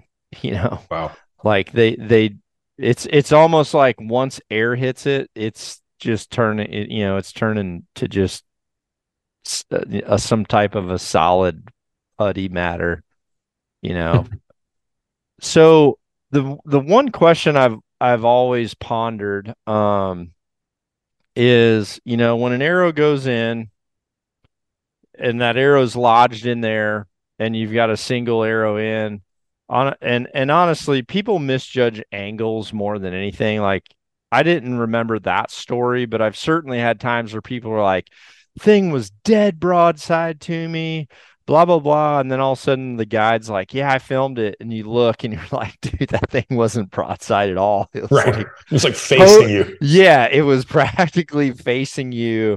[0.43, 1.11] You know, wow.
[1.43, 2.37] Like they they,
[2.79, 6.73] it's it's almost like once air hits it, it's just turning.
[6.73, 8.45] It, you know, it's turning to just
[9.73, 11.69] uh, some type of a solid
[12.17, 13.03] putty matter
[13.83, 14.27] you know.
[15.41, 15.99] so
[16.31, 20.33] the the one question I've I've always pondered um,
[21.37, 23.71] is, you know, when an arrow goes in
[25.19, 27.07] and that arrow's lodged in there
[27.39, 29.23] and you've got a single arrow in,
[29.69, 33.61] On and and honestly, people misjudge angles more than anything.
[33.61, 33.85] Like
[34.33, 38.09] I didn't remember that story, but I've certainly had times where people were like,
[38.59, 41.09] thing was dead broadside to me,
[41.47, 42.21] blah, blah, blah.
[42.21, 44.57] And then all of a sudden the guide's like, yeah, I filmed it.
[44.61, 47.91] And you look and you're like, dude, that thing wasn't broadside at all.
[47.95, 48.37] It was right.
[48.37, 49.77] Like, it was like facing oh, you.
[49.81, 50.29] Yeah.
[50.31, 52.57] It was practically facing you.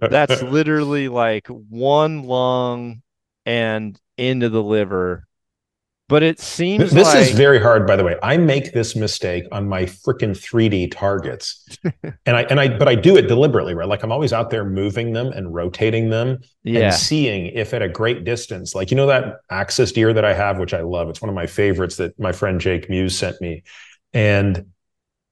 [0.00, 3.02] That's literally like one lung
[3.46, 5.26] and into the liver
[6.12, 7.22] but it seems this like...
[7.22, 8.16] is very hard, by the way.
[8.22, 11.66] I make this mistake on my freaking 3D targets,
[12.26, 13.88] and I and I but I do it deliberately, right?
[13.88, 16.80] Like I'm always out there moving them and rotating them yeah.
[16.80, 20.34] and seeing if at a great distance, like you know that axis deer that I
[20.34, 21.08] have, which I love.
[21.08, 23.62] It's one of my favorites that my friend Jake Muse sent me,
[24.12, 24.66] and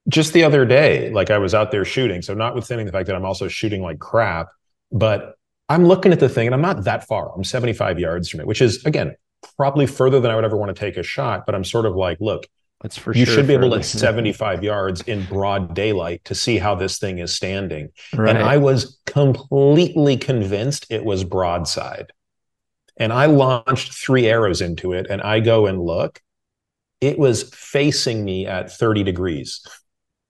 [0.09, 2.23] just the other day, like I was out there shooting.
[2.23, 4.47] So notwithstanding the fact that I'm also shooting like crap,
[4.91, 5.35] but
[5.69, 7.31] I'm looking at the thing and I'm not that far.
[7.35, 9.15] I'm 75 yards from it, which is again
[9.57, 11.45] probably further than I would ever want to take a shot.
[11.45, 12.47] But I'm sort of like, look,
[12.81, 16.57] that's for you sure should be able to 75 yards in broad daylight to see
[16.57, 17.89] how this thing is standing.
[18.13, 18.35] Right.
[18.35, 22.11] And I was completely convinced it was broadside.
[22.97, 26.21] And I launched three arrows into it and I go and look.
[26.99, 29.65] It was facing me at 30 degrees.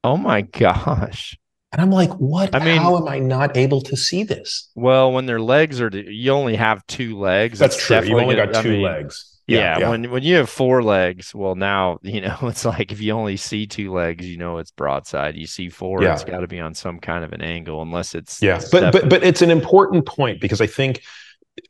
[0.03, 1.37] Oh my gosh.
[1.71, 2.53] And I'm like, what?
[2.53, 4.69] I mean, how am I not able to see this?
[4.75, 7.59] Well, when their legs are, you only have two legs.
[7.59, 8.01] That's true.
[8.01, 9.39] You've only got two I mean, legs.
[9.47, 12.91] Yeah, yeah, yeah, When when you have four legs, well, now you know it's like
[12.91, 15.35] if you only see two legs, you know it's broadside.
[15.35, 16.13] You see four, yeah.
[16.13, 18.61] it's got to be on some kind of an angle, unless it's yeah.
[18.71, 21.01] But but but it's an important point because I think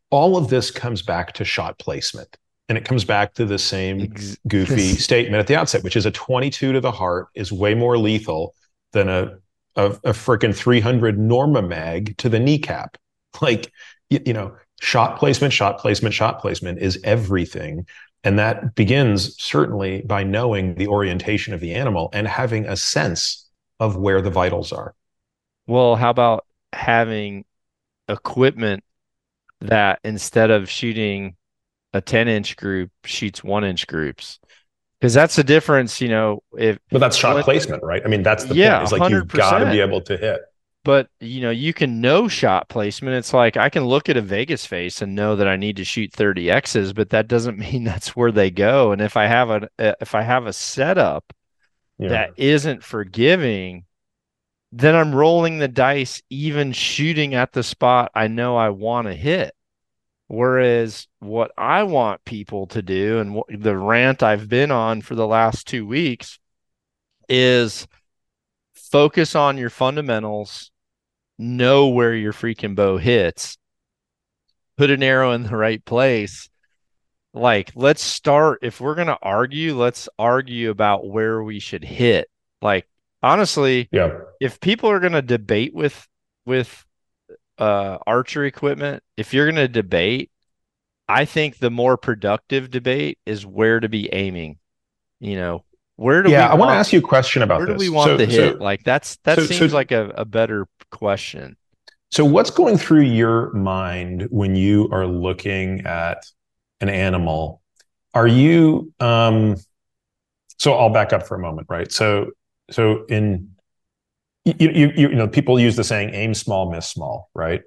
[0.10, 2.38] all of this comes back to shot placement.
[2.70, 4.14] And it comes back to the same
[4.48, 7.98] goofy statement at the outset, which is a 22 to the heart is way more
[7.98, 8.56] lethal
[8.94, 9.40] than a
[9.76, 12.98] a, a freaking 300 Norma mag to the kneecap.
[13.42, 13.72] Like,
[14.10, 17.88] you, you know, shot placement, shot placement, shot placement is everything.
[18.26, 23.50] And that begins certainly by knowing the orientation of the animal and having a sense
[23.80, 24.94] of where the vitals are.
[25.66, 27.46] Well, how about having
[28.10, 28.84] equipment
[29.62, 31.38] that instead of shooting
[31.94, 34.41] a 10 inch group shoots one inch groups?
[35.02, 36.44] Because that's the difference, you know.
[36.56, 38.04] If but that's shot what, placement, right?
[38.06, 38.84] I mean, that's the yeah, point.
[38.84, 40.42] It's like you've got to be able to hit.
[40.84, 43.16] But you know, you can know shot placement.
[43.16, 45.84] It's like I can look at a Vegas face and know that I need to
[45.84, 48.92] shoot 30 X's, but that doesn't mean that's where they go.
[48.92, 51.34] And if I have a uh, if I have a setup
[51.98, 52.10] yeah.
[52.10, 53.86] that isn't forgiving,
[54.72, 59.16] then I'm rolling the dice, even shooting at the spot I know I want to
[59.16, 59.56] hit.
[60.34, 65.14] Whereas what I want people to do and what, the rant I've been on for
[65.14, 66.40] the last two weeks
[67.28, 67.86] is
[68.74, 70.72] focus on your fundamentals,
[71.38, 73.58] know where your freaking bow hits,
[74.78, 76.50] put an arrow in the right place.
[77.34, 78.60] Like, let's start.
[78.62, 82.30] If we're going to argue, let's argue about where we should hit.
[82.62, 82.88] Like,
[83.22, 84.20] honestly, yeah.
[84.40, 86.08] if people are going to debate with,
[86.46, 86.86] with
[87.62, 90.32] uh, archery equipment, if you're going to debate,
[91.08, 94.58] I think the more productive debate is where to be aiming.
[95.20, 95.64] You know,
[95.96, 97.78] where do yeah, I want to ask you a question about where this.
[97.78, 98.58] do we want so, the hit?
[98.58, 101.56] So, like that's that so, seems like a, a better question.
[102.10, 106.26] So what's going through your mind when you are looking at
[106.82, 107.62] an animal?
[108.16, 109.56] Are you um
[110.58, 111.92] so I'll back up for a moment, right?
[111.92, 112.32] So
[112.72, 113.51] so in
[114.46, 117.62] you, you, you know, people use the saying aim small, miss small, right?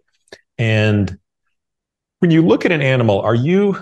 [0.58, 1.18] And
[2.18, 3.76] when you look at an animal, are you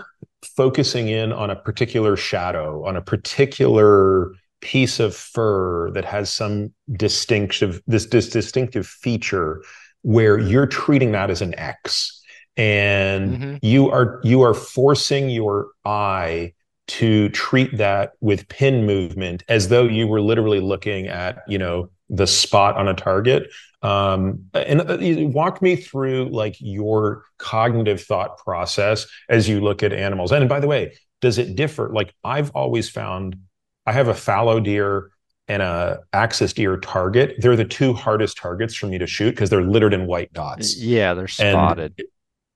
[0.45, 6.73] focusing in on a particular shadow, on a particular piece of fur that has some
[6.93, 9.63] distinctive this, this distinctive feature
[10.03, 12.23] where you're treating that as an X
[12.57, 13.57] and mm-hmm.
[13.63, 16.53] you are you are forcing your eye
[16.89, 21.89] to treat that with pin movement as though you were literally looking at you know
[22.13, 23.51] the spot on a target.
[23.83, 24.99] Um, and uh,
[25.31, 30.31] walk me through like your cognitive thought process as you look at animals.
[30.31, 31.91] And by the way, does it differ?
[31.93, 33.37] Like I've always found,
[33.85, 35.11] I have a fallow deer
[35.49, 37.35] and a axis deer target.
[37.39, 40.77] They're the two hardest targets for me to shoot because they're littered in white dots.
[40.77, 41.95] Yeah, they're spotted.
[41.99, 42.09] And,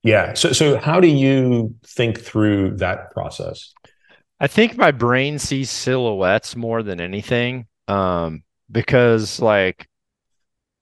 [0.05, 0.35] yeah.
[0.35, 3.73] So, so how do you think through that process?
[4.39, 7.67] I think my brain sees silhouettes more than anything.
[7.89, 9.89] Um, because like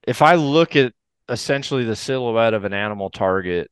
[0.06, 0.92] if I look at
[1.28, 3.70] essentially the silhouette of an animal target,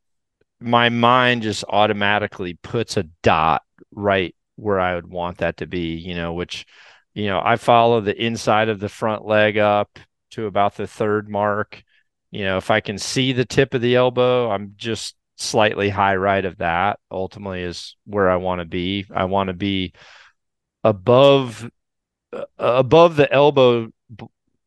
[0.61, 5.95] my mind just automatically puts a dot right where I would want that to be,
[5.95, 6.67] you know, which,
[7.15, 9.99] you know, I follow the inside of the front leg up
[10.31, 11.83] to about the third mark.
[12.31, 16.17] You know, if I can see the tip of the elbow, I'm just slightly high
[16.17, 19.07] right of that ultimately is where I want to be.
[19.13, 19.93] I want to be
[20.85, 21.69] above
[22.59, 23.89] above the elbow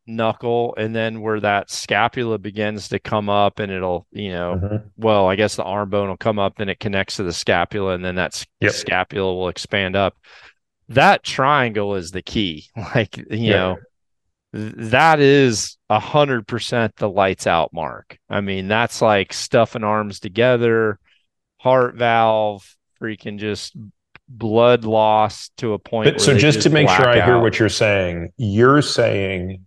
[0.07, 4.87] knuckle and then where that scapula begins to come up and it'll you know mm-hmm.
[4.97, 7.93] well i guess the arm bone will come up and it connects to the scapula
[7.93, 8.71] and then that yep.
[8.71, 10.15] scapula will expand up
[10.89, 13.51] that triangle is the key like you yeah.
[13.51, 13.77] know
[14.53, 20.19] that is a hundred percent the lights out mark i mean that's like stuffing arms
[20.19, 20.99] together
[21.57, 23.75] heart valve freaking just
[24.29, 27.25] blood loss to a point but, so just, just to make sure i out.
[27.25, 29.65] hear what you're saying you're saying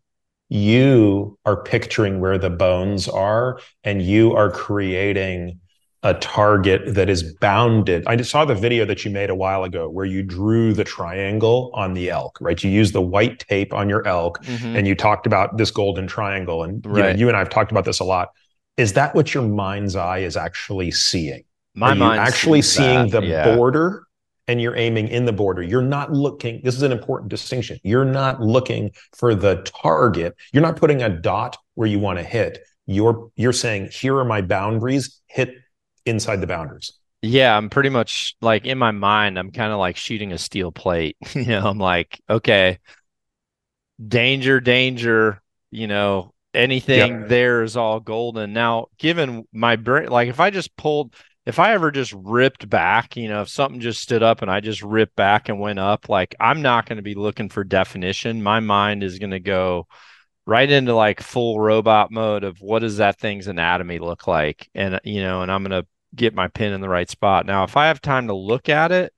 [0.48, 5.60] you are picturing where the bones are and you are creating
[6.04, 8.04] a target that is bounded.
[8.06, 11.70] I saw the video that you made a while ago where you drew the triangle
[11.74, 12.62] on the elk, right?
[12.62, 14.76] You used the white tape on your elk mm-hmm.
[14.76, 16.62] and you talked about this golden triangle.
[16.62, 16.96] And right.
[16.96, 18.28] you, know, you, and I have talked about this a lot.
[18.76, 21.42] Is that what your mind's eye is actually seeing?
[21.74, 23.56] My mind actually seeing that, the yeah.
[23.56, 24.04] border
[24.48, 25.62] and you're aiming in the border.
[25.62, 27.78] You're not looking, this is an important distinction.
[27.84, 30.34] You're not looking for the target.
[30.52, 32.66] You're not putting a dot where you want to hit.
[32.86, 35.54] You're you're saying, here are my boundaries, hit
[36.06, 36.94] inside the boundaries.
[37.20, 40.72] Yeah, I'm pretty much like in my mind, I'm kind of like shooting a steel
[40.72, 41.16] plate.
[41.34, 42.78] you know, I'm like, okay,
[44.06, 48.54] danger, danger, you know, anything there is all golden.
[48.54, 51.14] Now, given my brain, like if I just pulled
[51.48, 54.60] if I ever just ripped back, you know, if something just stood up and I
[54.60, 58.42] just ripped back and went up, like I'm not going to be looking for definition.
[58.42, 59.86] My mind is going to go
[60.44, 64.68] right into like full robot mode of what does that thing's anatomy look like?
[64.74, 67.46] And, you know, and I'm going to get my pin in the right spot.
[67.46, 69.14] Now, if I have time to look at it,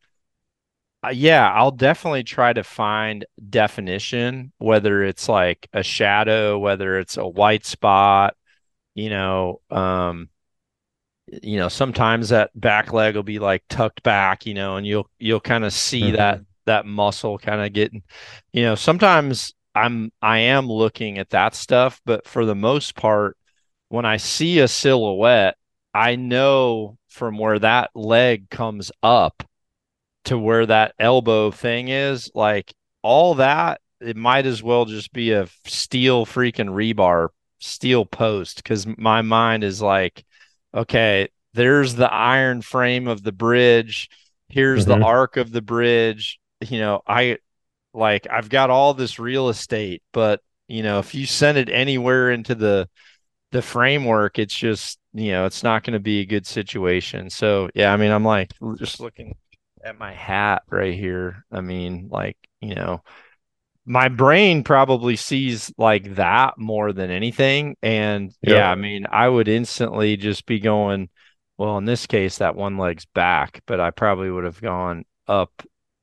[1.05, 7.17] uh, yeah, I'll definitely try to find definition, whether it's like a shadow, whether it's
[7.17, 8.37] a white spot,
[8.95, 10.29] you know, um,
[11.43, 15.09] you know sometimes that back leg will be like tucked back you know and you'll
[15.19, 16.17] you'll kind of see mm-hmm.
[16.17, 18.03] that that muscle kind of getting
[18.53, 23.37] you know sometimes i'm i am looking at that stuff but for the most part
[23.89, 25.57] when i see a silhouette
[25.95, 29.45] i know from where that leg comes up
[30.25, 35.33] to where that elbow thing is like all that it might as well just be
[35.33, 37.29] a steel freaking rebar
[37.59, 40.25] steel post because my mind is like
[40.75, 44.09] okay, there's the iron frame of the bridge.
[44.49, 45.01] Here's mm-hmm.
[45.01, 46.39] the arc of the bridge.
[46.61, 47.39] You know, I
[47.93, 52.31] like I've got all this real estate, but you know, if you send it anywhere
[52.31, 52.89] into the
[53.53, 57.31] the framework, it's just, you know, it's not going to be a good situation.
[57.31, 59.35] So, yeah, I mean, I'm like just looking
[59.85, 61.45] at my hat right here.
[61.51, 63.03] I mean, like, you know,
[63.91, 67.77] my brain probably sees like that more than anything.
[67.83, 68.55] And yeah.
[68.55, 71.09] yeah, I mean, I would instantly just be going,
[71.59, 75.51] well, in this case, that one leg's back, but I probably would have gone up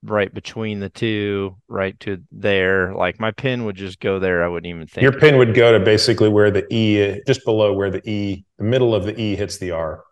[0.03, 2.93] right between the two, right to there.
[2.93, 4.43] Like my pin would just go there.
[4.43, 5.03] I wouldn't even think.
[5.03, 8.65] Your pin would go to basically where the E, just below where the E, the
[8.65, 10.03] middle of the E hits the R.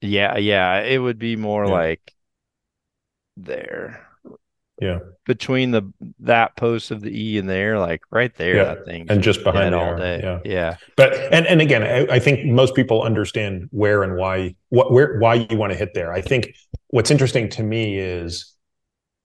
[0.00, 0.80] Yeah, yeah.
[0.80, 1.72] It would be more yeah.
[1.72, 2.12] like
[3.36, 4.09] there
[4.80, 4.98] yeah.
[5.26, 5.82] between the
[6.20, 8.64] that post of the e and there like right there yeah.
[8.64, 10.20] that thing and just behind all day.
[10.22, 10.38] Yeah.
[10.44, 10.76] Yeah.
[10.96, 15.18] But and and again I, I, think most people understand where and why what where
[15.18, 16.12] why you want to hit there.
[16.12, 16.54] I think
[16.88, 18.54] what's interesting to me is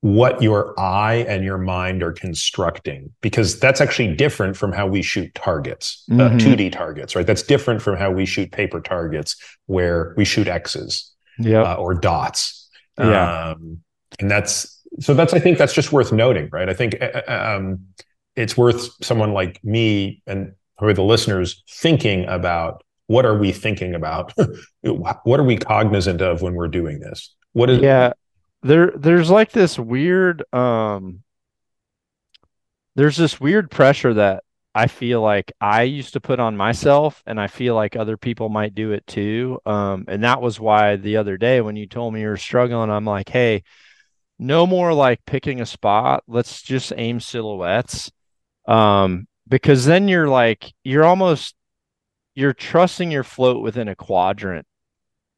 [0.02, 5.02] what your eye and your mind are constructing because that's actually different from how we
[5.02, 6.36] shoot targets uh, mm-hmm.
[6.36, 7.26] uh, 2d targets right?
[7.26, 11.94] That's different from how we shoot paper targets where we shoot x's yeah uh, or
[11.94, 12.70] dots.
[12.98, 13.52] Yeah.
[13.52, 13.82] Um,
[14.20, 16.70] and that's so that's I think that's just worth noting, right?
[16.70, 17.88] I think uh, uh, um,
[18.36, 23.94] it's worth someone like me and for the listeners thinking about what are we thinking
[23.96, 24.34] about?
[24.82, 27.36] what are we cognizant of when we're doing this?
[27.54, 28.14] What is yeah?
[28.64, 31.22] There, there's like this weird, um,
[32.96, 34.44] there's this weird pressure that
[34.74, 38.50] I feel like I used to put on myself, and I feel like other people
[38.50, 39.60] might do it too.
[39.66, 42.90] Um, and that was why the other day when you told me you were struggling,
[42.90, 43.64] I'm like, hey,
[44.40, 46.24] no more like picking a spot.
[46.28, 48.12] Let's just aim silhouettes.
[48.68, 51.56] Um, because then you're like you're almost
[52.34, 54.66] you're trusting your float within a quadrant.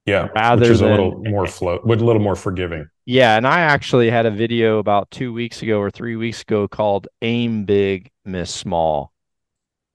[0.06, 2.88] Yeah, rather which is than, a little more float, with a little more forgiving.
[3.06, 6.68] Yeah, and I actually had a video about two weeks ago or three weeks ago
[6.68, 9.12] called "Aim Big, Miss Small,"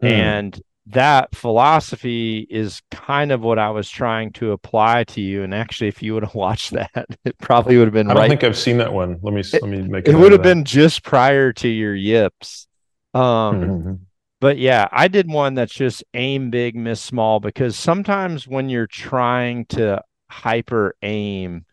[0.02, 0.10] mm.
[0.10, 5.44] and that philosophy is kind of what I was trying to apply to you.
[5.44, 8.10] And actually, if you would have watched that, it probably would have been.
[8.10, 9.18] I don't think I've seen that one.
[9.22, 10.08] Let me it, let me make.
[10.08, 12.66] It would have been just prior to your yips.
[13.14, 13.94] Um, mm-hmm.
[14.40, 18.86] but yeah, I did one that's just aim big, miss small because sometimes when you're
[18.86, 21.66] trying to hyper aim,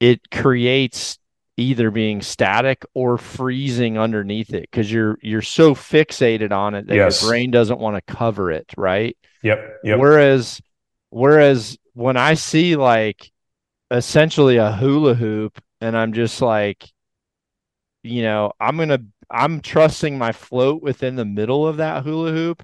[0.00, 1.18] it creates
[1.60, 6.94] either being static or freezing underneath it because you're you're so fixated on it that
[6.94, 7.22] yes.
[7.22, 9.16] your brain doesn't want to cover it, right?
[9.42, 9.78] Yep.
[9.84, 9.98] Yep.
[9.98, 10.60] Whereas
[11.10, 13.30] whereas when I see like
[13.90, 16.84] essentially a hula hoop and I'm just like,
[18.02, 19.00] you know, I'm gonna
[19.30, 22.62] I'm trusting my float within the middle of that hula hoop.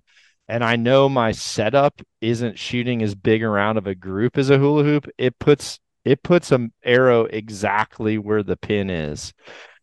[0.49, 4.59] And I know my setup isn't shooting as big around of a group as a
[4.59, 5.09] hula hoop.
[5.19, 9.35] It puts it puts an arrow exactly where the pin is.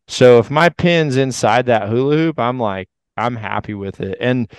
[0.07, 2.87] So if my pin's inside that hula hoop, I'm like,
[3.17, 4.17] I'm happy with it.
[4.21, 4.49] And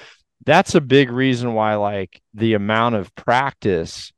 [0.45, 4.13] that's a big reason why like the amount of practice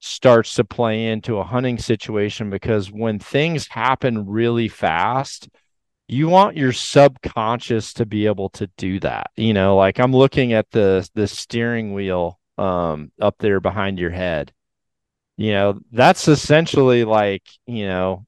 [0.00, 5.48] starts to play into a hunting situation because when things happen really fast,
[6.08, 9.30] you want your subconscious to be able to do that.
[9.34, 14.10] You know, like I'm looking at the the steering wheel um up there behind your
[14.10, 14.52] head
[15.36, 18.26] you know that's essentially like you know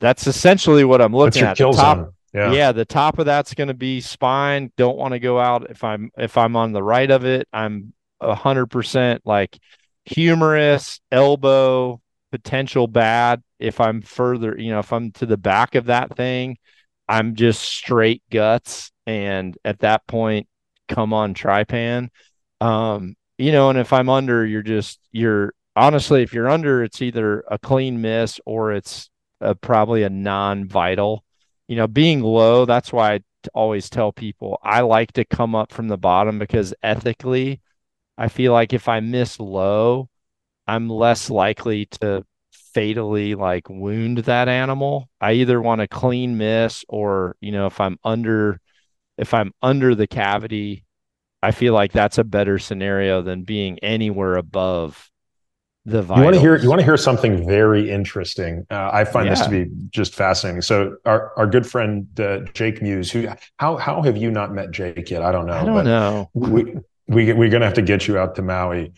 [0.00, 1.56] that's essentially what i'm looking at.
[1.56, 2.52] The top, yeah.
[2.52, 4.72] yeah the top of that's going to be spine.
[4.76, 7.48] Don't want to go out if i'm if i'm on the right of it.
[7.52, 9.58] I'm a hundred percent like
[10.04, 13.42] humerus elbow potential bad.
[13.58, 16.58] If i'm further you know if i'm to the back of that thing
[17.08, 18.90] i'm just straight guts.
[19.06, 20.48] And at that point
[20.88, 22.08] come on trypan
[22.60, 27.02] um you know and if i'm under you're just you're honestly, if you're under, it's
[27.02, 29.10] either a clean miss or it's
[29.40, 31.24] a, probably a non-vital.
[31.68, 33.20] You know, being low, that's why I
[33.54, 37.60] always tell people I like to come up from the bottom because ethically,
[38.16, 40.08] I feel like if I miss low,
[40.66, 42.24] I'm less likely to
[42.74, 45.08] fatally like wound that animal.
[45.20, 48.60] I either want a clean miss or, you know, if I'm under
[49.16, 50.84] if I'm under the cavity,
[51.42, 55.10] I feel like that's a better scenario than being anywhere above
[55.86, 56.18] the vitals.
[56.18, 58.66] You want to hear you want to hear something very interesting.
[58.70, 59.34] Uh, I find yeah.
[59.34, 60.62] this to be just fascinating.
[60.62, 63.28] So our our good friend uh, Jake Muise, who
[63.58, 65.22] how how have you not met Jake yet?
[65.22, 65.52] I don't know.
[65.52, 66.30] I don't know.
[66.32, 68.92] We we we're gonna have to get you out to Maui.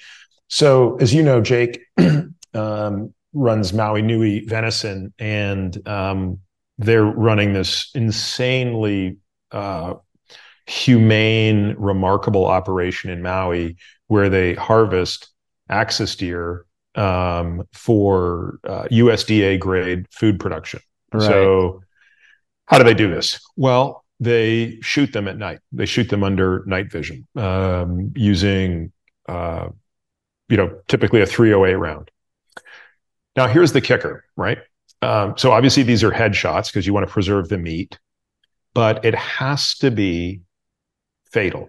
[0.48, 1.80] So as you know, Jake
[2.54, 6.38] um, runs Maui Nui Venison, and um,
[6.78, 9.16] they're running this insanely
[9.50, 9.94] uh,
[10.66, 13.76] humane, remarkable operation in Maui
[14.08, 15.30] where they harvest
[15.68, 16.65] axis deer
[16.96, 20.80] um, for uh, USDA grade food production.
[21.12, 21.22] Right.
[21.22, 21.82] So,
[22.66, 23.40] how do they do this?
[23.56, 25.60] Well, they shoot them at night.
[25.72, 28.92] They shoot them under night vision um, using,
[29.28, 29.68] uh,
[30.48, 32.10] you know, typically a 308 round.
[33.36, 34.58] Now, here's the kicker, right?
[35.02, 37.98] Um, so obviously these are headshots because you want to preserve the meat,
[38.74, 40.40] but it has to be
[41.30, 41.68] fatal.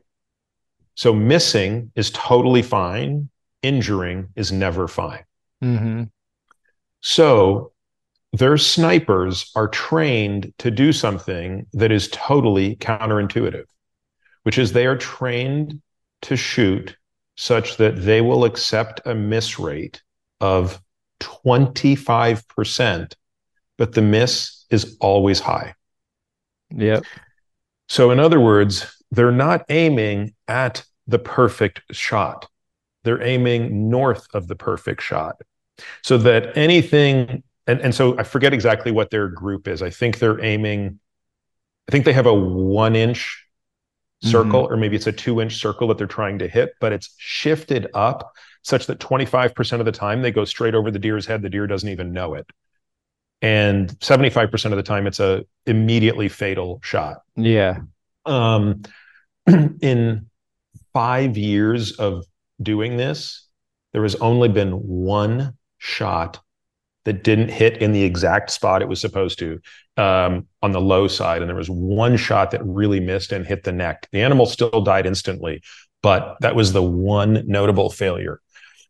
[0.96, 3.30] So missing is totally fine
[3.62, 5.24] injuring is never fine.
[5.64, 6.04] Mm-hmm.
[7.02, 7.72] So
[8.34, 13.66] their snipers are trained to do something that is totally counterintuitive,
[14.44, 15.82] which is they are trained
[16.24, 16.96] to shoot
[17.36, 20.02] such that they will accept a miss rate
[20.42, 20.82] of
[21.20, 23.14] 25%,
[23.78, 25.74] but the miss is always high.
[26.76, 27.06] Yep.
[27.88, 32.48] So, in other words, they're not aiming at the perfect shot
[33.08, 35.42] they're aiming north of the perfect shot.
[36.04, 39.82] So that anything and, and so i forget exactly what their group is.
[39.82, 41.00] I think they're aiming
[41.88, 43.44] i think they have a one inch
[44.24, 44.74] circle mm-hmm.
[44.74, 47.88] or maybe it's a two inch circle that they're trying to hit but it's shifted
[47.94, 48.34] up
[48.68, 51.42] such that 25% of the time they go straight over the deer's head.
[51.42, 52.46] The deer doesn't even know it.
[53.42, 57.22] And 75% of the time it's a immediately fatal shot.
[57.36, 57.80] Yeah.
[58.26, 58.82] Um
[59.82, 60.30] in
[60.92, 62.26] five years of
[62.62, 63.48] doing this,
[63.94, 66.40] there has only been one shot
[67.06, 69.62] that didn't hit in the exact spot it was supposed to
[69.96, 71.42] um, on the low side.
[71.42, 74.08] And there was one shot that really missed and hit the neck.
[74.12, 75.64] The animal still died instantly,
[76.02, 78.42] but that was the one notable failure.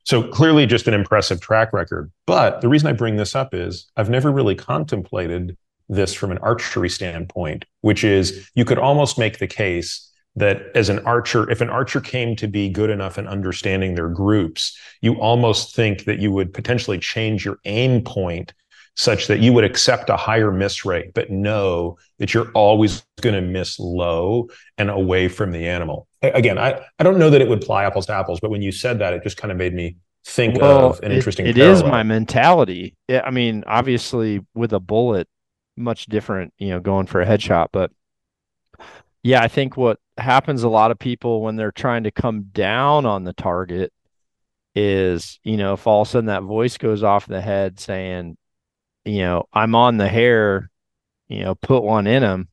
[0.04, 2.12] So clearly, just an impressive track record.
[2.26, 5.58] But the reason I bring this up is I've never really contemplated
[5.90, 10.07] this from an archery standpoint, which is you could almost make the case
[10.38, 14.08] that as an archer, if an archer came to be good enough in understanding their
[14.08, 18.54] groups, you almost think that you would potentially change your aim point
[18.96, 23.36] such that you would accept a higher miss rate, but know that you're always going
[23.36, 24.48] to miss low
[24.78, 26.08] and away from the animal.
[26.22, 28.72] Again, I, I don't know that it would apply apples to apples, but when you
[28.72, 31.48] said that, it just kind of made me think well, of an interesting.
[31.48, 32.96] It, it is my mentality.
[33.08, 35.28] Yeah, I mean, obviously, with a bullet,
[35.76, 37.92] much different, you know, going for a headshot, but
[39.24, 43.06] yeah, I think what happens a lot of people when they're trying to come down
[43.06, 43.92] on the target
[44.76, 47.80] is, you know, if all of a sudden that voice goes off in the head
[47.80, 48.38] saying,
[49.06, 50.70] you know, I'm on the hair,
[51.28, 52.50] you know, put one in them.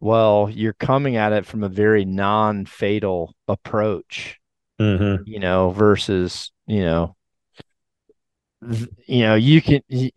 [0.00, 4.38] Well, you're coming at it from a very non fatal approach,
[4.80, 5.22] Mm-hmm.
[5.26, 7.14] you know, versus, you know,
[9.06, 10.10] you know you can you,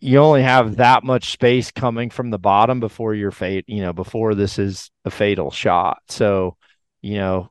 [0.00, 3.92] you only have that much space coming from the bottom before you're fate you know
[3.92, 6.56] before this is a fatal shot so
[7.02, 7.50] you know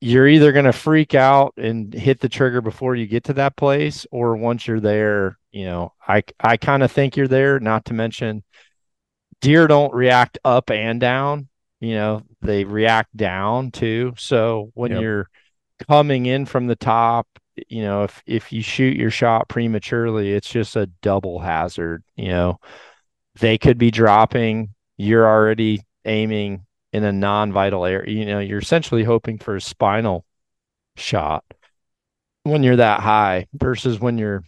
[0.00, 3.56] you're either going to freak out and hit the trigger before you get to that
[3.56, 7.84] place or once you're there you know i i kind of think you're there not
[7.84, 8.42] to mention
[9.40, 11.48] deer don't react up and down
[11.80, 15.00] you know they react down too so when Yep.
[15.00, 15.28] you're
[15.88, 17.28] coming in from the top
[17.68, 22.28] you know if if you shoot your shot prematurely it's just a double hazard you
[22.28, 22.58] know?
[23.40, 29.04] They could be dropping you're already aiming in a non-vital area you know you're essentially
[29.04, 30.24] hoping for a spinal
[30.96, 31.44] shot
[32.42, 34.42] when you're that high versus when you're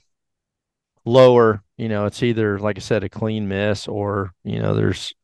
[1.04, 5.14] lower you know it's either like i said a clean miss or you know there's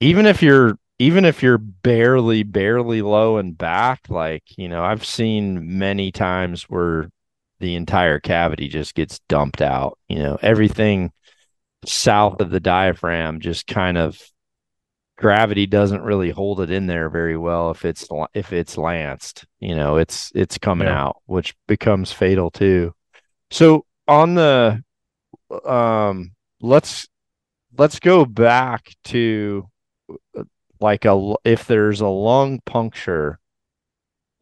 [0.00, 5.04] even if you're even if you're barely barely low and back like you know i've
[5.04, 7.10] seen many times where
[7.60, 11.10] the entire cavity just gets dumped out you know everything
[11.84, 14.20] south of the diaphragm just kind of
[15.16, 19.74] gravity doesn't really hold it in there very well if it's if it's lanced you
[19.74, 21.06] know it's it's coming Yeah.
[21.06, 22.94] out which becomes fatal too
[23.50, 24.82] so on the
[25.64, 27.08] um let's
[27.78, 29.68] let's go back to
[30.36, 30.42] uh,
[30.80, 33.38] like a if there's a lung puncture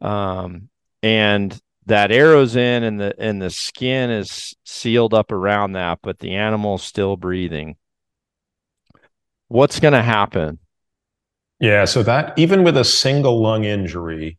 [0.01, 0.69] um
[1.03, 6.19] and that arrow's in and the and the skin is sealed up around that but
[6.19, 7.75] the animal's still breathing
[9.47, 10.59] what's going to happen
[11.59, 11.85] Yeah.
[11.85, 14.37] So that even with a single lung injury,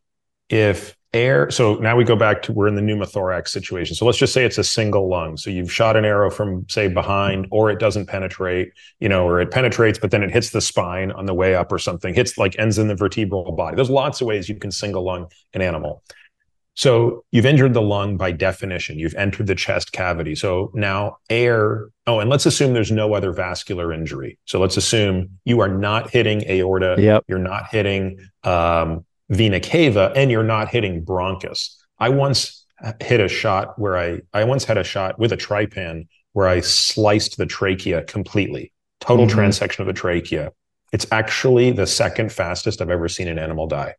[0.49, 3.95] if air, so now we go back to we're in the pneumothorax situation.
[3.95, 5.37] So let's just say it's a single lung.
[5.37, 9.39] So you've shot an arrow from, say, behind, or it doesn't penetrate, you know, or
[9.41, 12.37] it penetrates, but then it hits the spine on the way up or something, hits
[12.37, 13.75] like ends in the vertebral body.
[13.75, 16.03] There's lots of ways you can single lung an animal.
[16.75, 18.99] So you've injured the lung by definition.
[18.99, 20.35] You've entered the chest cavity.
[20.35, 21.87] So now air.
[22.05, 24.37] Oh, and let's assume there's no other vascular injury.
[24.45, 26.97] So let's assume you are not hitting aorta.
[26.99, 27.23] Yep.
[27.27, 31.75] You're not hitting um, vena cava, and you're not hitting bronchus.
[31.99, 32.65] I once
[33.01, 36.59] hit a shot where I I once had a shot with a trypan where I
[36.61, 39.31] sliced the trachea completely, total Mhm.
[39.31, 40.51] transection of the trachea.
[40.93, 43.95] It's actually the second fastest I've ever seen an animal die.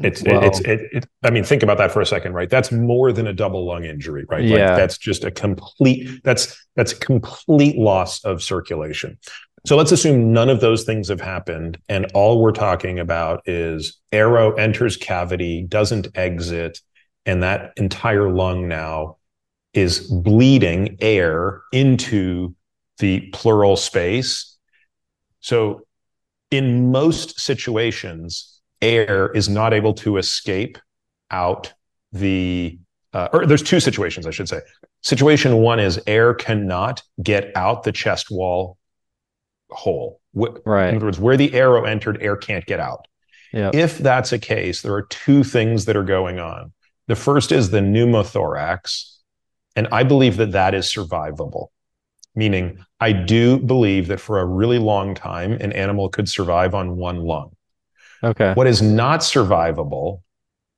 [0.00, 1.06] It's it, Well, it's it, it.
[1.24, 2.48] I mean, think about that for a second, right?
[2.48, 4.42] That's more than a double lung injury, right?
[4.44, 4.76] Like Yeah.
[4.76, 6.22] that's just a complete.
[6.22, 9.18] That's that's complete loss of circulation.
[9.66, 13.98] So let's assume none of those things have happened, and all we're talking about is
[14.12, 16.80] arrow enters cavity, doesn't exit,
[17.26, 19.16] and that entire lung now
[19.74, 22.54] is bleeding air into
[22.98, 24.56] the pleural space.
[25.40, 25.82] So,
[26.50, 30.78] in most situations, air is not able to escape
[31.30, 31.72] out
[32.12, 32.78] the,
[33.12, 34.60] uh, or there's two situations, I should say.
[35.02, 38.78] Situation one is air cannot get out the chest wall
[39.70, 40.20] hole.
[40.38, 40.56] Wh-
[40.90, 43.06] In other words, where the arrow entered, air can't get out.
[43.52, 43.70] Yeah.
[43.72, 46.72] If that's a case, there are two things that are going on.
[47.06, 49.16] The first is the pneumothorax,
[49.74, 51.68] and I believe that that is survivable.
[52.34, 56.96] Meaning, I do believe that for a really long time, an animal could survive on
[56.96, 57.56] one lung.
[58.22, 58.52] Okay.
[58.52, 60.22] What is not survivable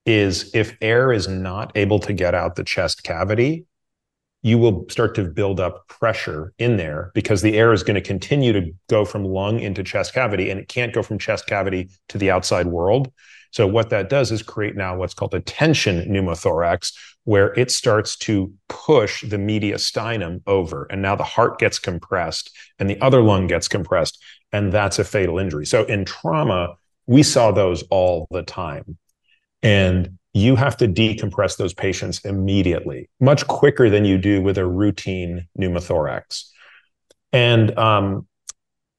[0.07, 3.67] is if air is not able to get out the chest cavity,
[4.43, 8.01] you will start to build up pressure in there because the air is going to
[8.01, 11.91] continue to go from lung into chest cavity and it can't go from chest cavity
[12.09, 13.13] to the outside world.
[13.51, 16.93] So what that does is create now what's called a tension pneumothorax,
[17.25, 20.87] where it starts to push the mediastinum over.
[20.91, 24.23] And now the heart gets compressed and the other lung gets compressed.
[24.53, 25.67] And that's a fatal injury.
[25.67, 26.77] So in trauma,
[27.07, 28.97] we saw those all the time.
[29.63, 34.67] And you have to decompress those patients immediately, much quicker than you do with a
[34.67, 36.45] routine pneumothorax.
[37.33, 38.27] And um,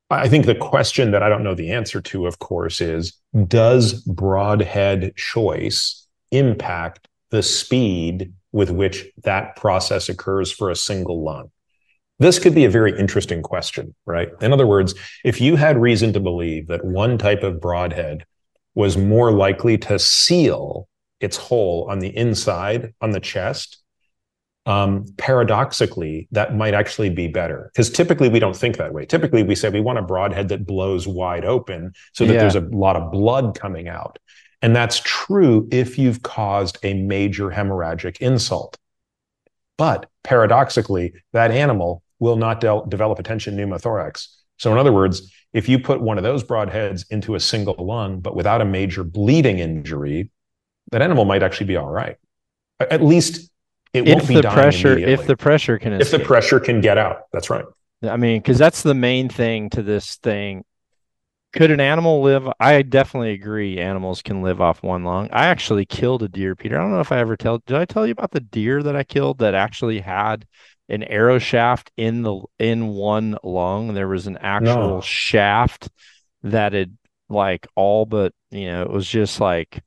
[0.10, 3.14] I think the question that I don't know the answer to, of course, is
[3.48, 11.50] does broadhead choice impact the speed with which that process occurs for a single lung?
[12.20, 14.30] This could be a very interesting question, right?
[14.42, 14.94] In other words,
[15.24, 18.26] if you had reason to believe that one type of broadhead
[18.76, 20.88] was more likely to seal
[21.22, 23.78] its hole on the inside, on the chest,
[24.66, 27.70] um, paradoxically, that might actually be better.
[27.74, 29.06] Because typically we don't think that way.
[29.06, 32.40] Typically we say we want a broadhead that blows wide open so that Yeah.
[32.42, 34.20] there's a lot of blood coming out.
[34.62, 38.78] And that's true if you've caused a major hemorrhagic insult.
[39.78, 44.28] But paradoxically, that animal will not de- develop a tension pneumothorax.
[44.60, 48.20] So, in other words, if you put one of those broadheads into a single lung,
[48.20, 50.30] but without a major bleeding injury,
[50.92, 52.18] that animal might actually be all right.
[52.80, 53.50] At least
[53.94, 56.82] it won't if be the dying pressure if the pressure can if the pressure can
[56.82, 57.24] get out.
[57.32, 57.66] That's right.
[58.04, 60.64] I mean, because that's the main thing to this thing.
[61.54, 62.48] Could an animal live?
[62.62, 63.78] I definitely agree.
[63.78, 65.30] Animals can live off one lung.
[65.34, 66.78] I actually killed a deer, Peter.
[66.80, 67.58] I don't know if I ever tell.
[67.66, 70.46] Did I tell you about the deer that I killed that actually had
[70.88, 73.94] an arrow shaft in the in one lung?
[73.94, 75.02] There was an actual No.
[75.02, 75.90] shaft
[76.44, 76.98] that had
[77.30, 79.84] like all but you know it was just like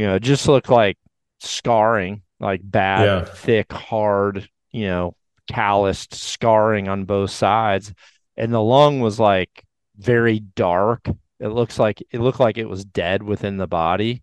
[0.00, 0.96] you know it just looked like
[1.40, 3.24] scarring, like bad, Yeah.
[3.24, 5.14] thick, hard, you know,
[5.46, 7.92] calloused scarring on both sides,
[8.36, 9.50] and the lung was like
[9.98, 11.06] very dark.
[11.38, 14.22] It looks like it looked like it was dead within the body,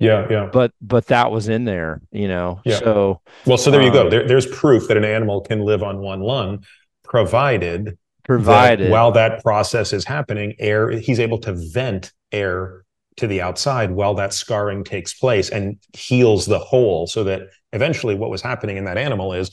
[0.00, 0.48] Yeah, yeah.
[0.52, 2.60] but but that was in there, you know.
[2.64, 2.78] Yeah.
[2.78, 4.02] So Well, so there you go.
[4.06, 6.64] Um, There, there's proof that an animal can live on one lung,
[7.04, 12.83] provided that provided while that process is happening, air he's able to vent air
[13.16, 17.42] to the outside while that scarring takes place and heals the hole, so that
[17.72, 19.50] eventually what was happening in that animal is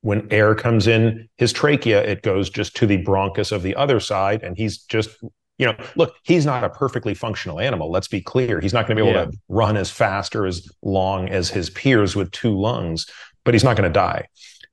[0.00, 4.00] when air comes in his trachea, it goes just to the bronchus of the other
[4.00, 5.10] side, and he's just
[5.58, 7.88] you know, look, he's not a perfectly functional animal.
[7.90, 8.58] Let's be clear.
[8.58, 9.26] He's not going to be able Yeah.
[9.26, 13.06] to run as fast or as long as his peers with two lungs,
[13.44, 14.26] but he's not going to die.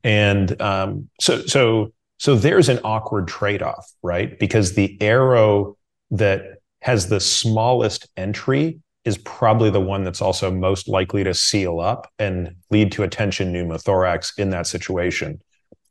[0.03, 4.40] And um, so, so, so there's an awkward trade-off, right?
[4.40, 5.77] Because the arrow
[6.11, 11.80] that has the smallest entry is probably the one that's also most likely to seal
[11.80, 15.41] up and lead to a tension pneumothorax in that situation.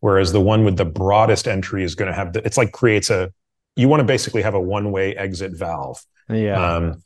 [0.01, 3.10] Whereas the one with the broadest entry is going to have the, it's like creates
[3.10, 3.32] a,
[3.77, 6.05] you want to basically have a one-way exit valve.
[6.28, 6.77] yeah.
[6.77, 7.02] Um,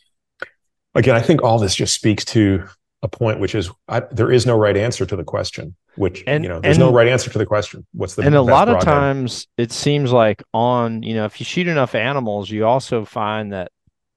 [0.95, 2.69] again, I think all this just speaks to
[3.03, 5.75] a point, which is I, there is no right answer to the question.
[5.97, 7.87] Which And- you know, there's no right answer to the question.
[7.93, 11.45] What's the and a lot of times it seems like on you know if you
[11.45, 13.71] shoot enough animals you also find that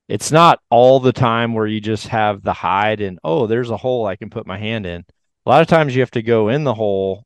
[0.08, 3.78] it's not all the time where you just have the hide and oh there's a
[3.78, 5.04] hole i can put my hand in
[5.46, 7.26] a lot of times you have to go in the hole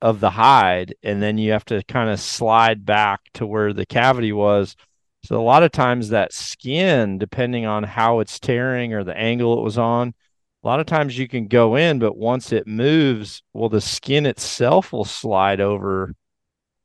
[0.00, 3.86] of the hide and then you have to kind of slide back to where the
[3.86, 4.76] cavity was
[5.24, 9.58] so a lot of times that skin depending on how it's tearing or the angle
[9.58, 10.14] it was on
[10.62, 14.26] a lot of times you can go in, but once it moves, well, the skin
[14.26, 16.14] itself will slide over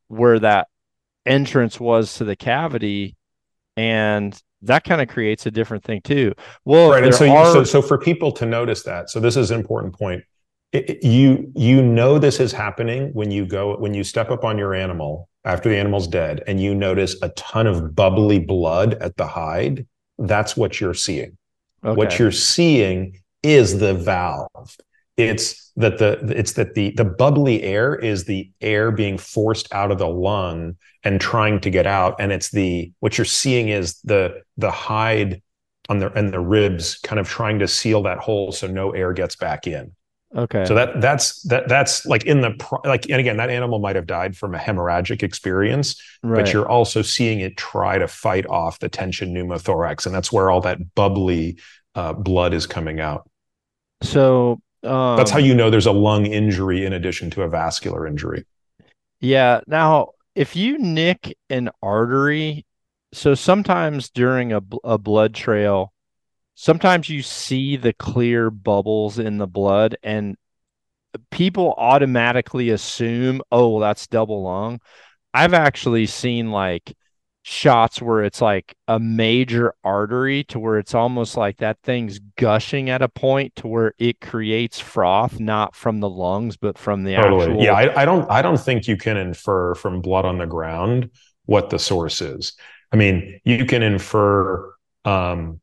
[0.08, 0.68] where that
[1.26, 3.16] entrance was to the cavity,
[3.76, 6.34] and that kind of creates a different thing too.
[6.64, 9.50] Well, right and so, are, so so for people to notice that so this is
[9.50, 10.22] an important point.
[10.72, 14.44] It- it- you you know this is happening when you go when you step up
[14.44, 18.94] on your animal after the animal's dead and you notice a ton of bubbly blood
[18.94, 19.86] at the hide
[20.18, 21.36] that's what you're seeing.
[21.82, 24.76] What you're seeing is the valve.
[25.16, 29.92] It's that the it's that the the bubbly air is the air being forced out
[29.92, 32.16] of the lung and trying to get out.
[32.18, 35.40] And it's the what you're seeing is the the hide
[35.88, 39.12] on the and the ribs kind of trying to seal that hole so no air
[39.12, 39.92] gets back in.
[40.36, 40.64] Okay.
[40.64, 44.06] so that that's that that's like in the like and again that animal might have
[44.06, 46.34] died from a hemorrhagic experience right.
[46.34, 50.06] but you're also seeing it try to fight off the tension pneumothorax.
[50.06, 51.58] And that's where all that bubbly
[51.94, 53.30] uh, blood is coming out
[54.04, 58.06] so um, that's how you know there's a lung injury in addition to a vascular
[58.06, 58.44] injury
[59.24, 59.60] Yeah.
[59.66, 62.66] Now, if you nick an artery,
[63.12, 65.94] so sometimes during a, a blood trail,
[66.54, 70.36] sometimes you see the clear bubbles in the blood, and
[71.30, 74.80] people automatically assume, oh, well, that's double lung.
[75.32, 76.94] I've actually seen like
[77.46, 82.88] shots where it's like a major artery to where it's almost like that thing's gushing
[82.88, 87.14] at a point to where it creates froth, not from the lungs, but from the
[87.14, 87.62] actual.
[87.62, 91.10] yeah I, I don't i don't think you can infer from blood on the ground
[91.44, 92.54] what the source is
[92.92, 94.72] i mean you can infer
[95.04, 95.60] um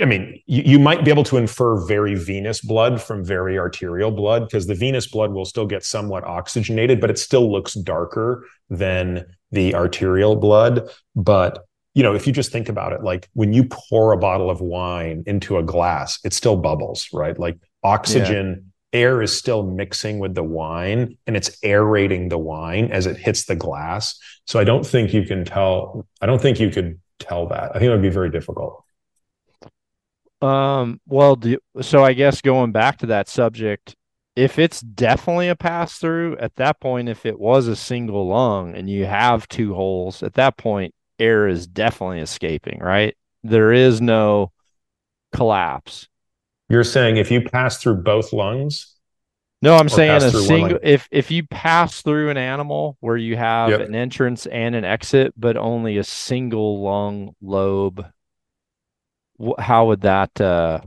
[0.00, 4.10] I mean, you, you might be able to infer very venous blood from very arterial
[4.10, 8.46] blood because the venous blood will still get somewhat oxygenated, but it still looks darker
[8.70, 10.88] than the arterial blood.
[11.16, 11.64] But
[11.94, 14.60] you know, if you just think about it, like when you pour a bottle of
[14.60, 17.38] wine into a glass, it still bubbles, right?
[17.38, 23.06] Like oxygen, air is still mixing with the wine and it's aerating the wine as
[23.06, 24.18] it hits the glass.
[24.46, 27.70] So I don't think you can tell, I don't think you could tell that.
[27.70, 28.84] I think it would be very difficult.
[30.42, 33.94] Um, well, do, so I guess going back to that subject,
[34.34, 38.74] if it's definitely a pass through, at that point, if it was a single lung
[38.74, 43.16] and you have two holes, at that point, air is definitely escaping, right?
[43.44, 44.50] There is no
[45.32, 46.08] collapse.
[46.68, 48.96] You're saying if you pass through both lungs,
[49.60, 53.70] No, I'm saying a single if if you pass through an animal where you have
[53.70, 53.80] yep.
[53.82, 58.06] an entrance and an exit, but only a single lung lobe,
[59.58, 60.40] how would that?
[60.40, 60.80] uh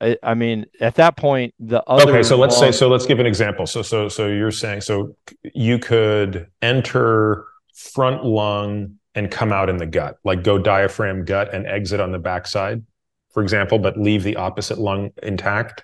[0.00, 2.10] I, I mean, at that point, the other.
[2.10, 2.88] Okay, so let's say so.
[2.88, 3.66] Let's give an example.
[3.66, 9.78] So so so you're saying so you could enter front lung and come out in
[9.78, 12.84] the gut, like go diaphragm gut and exit on the backside,
[13.30, 15.82] for example, but leave the opposite lung intact.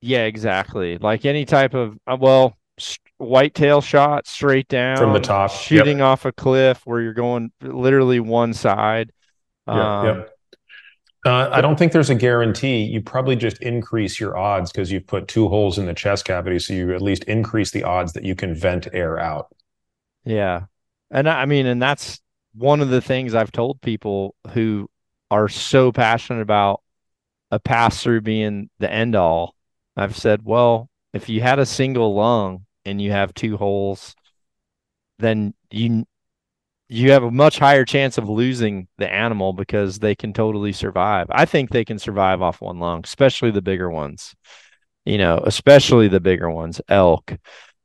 [0.00, 0.98] Yeah, exactly.
[0.98, 2.56] Like any type of uh, well,
[3.18, 6.06] whitetail shot straight down from the top, shooting yep.
[6.06, 9.12] off a cliff where you're going literally one side.
[9.68, 10.37] Yeah, um, yep.
[11.26, 12.84] Uh, I don't think there's a guarantee.
[12.84, 16.58] You probably just increase your odds because you've put two holes in the chest cavity,
[16.58, 19.48] so you at least increase the odds that you can vent air out.
[20.24, 20.66] Yeah,
[21.10, 22.20] and I mean, and that's
[22.54, 24.88] one of the things I've told people who
[25.30, 26.82] are so passionate about
[27.50, 29.54] a pass through being the end all
[29.98, 34.14] I've said, well, if you had a single lung and you have two holes,
[35.18, 36.06] then you
[36.88, 41.26] you have a much higher chance of losing the animal because they can totally survive.
[41.30, 44.34] I think they can survive off one lung, especially the bigger ones.
[45.04, 47.34] You know, especially the bigger ones, elk.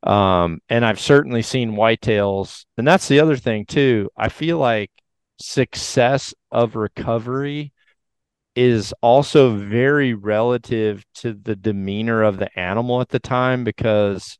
[0.02, 4.10] Um, and I've certainly seen whitetails, and that's the other thing too.
[4.16, 4.90] I feel like
[5.38, 7.72] success of recovery
[8.54, 14.38] is also very relative to the demeanor of the animal at the time because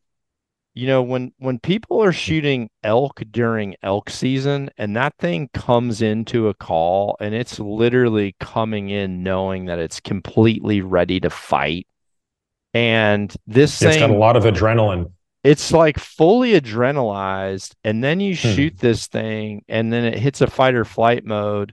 [0.74, 6.02] you know when when people are shooting elk during elk season and that thing comes
[6.02, 11.86] into a call and it's literally coming in knowing that it's completely ready to fight
[12.74, 15.10] and this it's thing, got a lot of adrenaline
[15.44, 18.54] it's like fully adrenalized and then you hmm.
[18.54, 21.72] shoot this thing and then it hits a fight or flight mode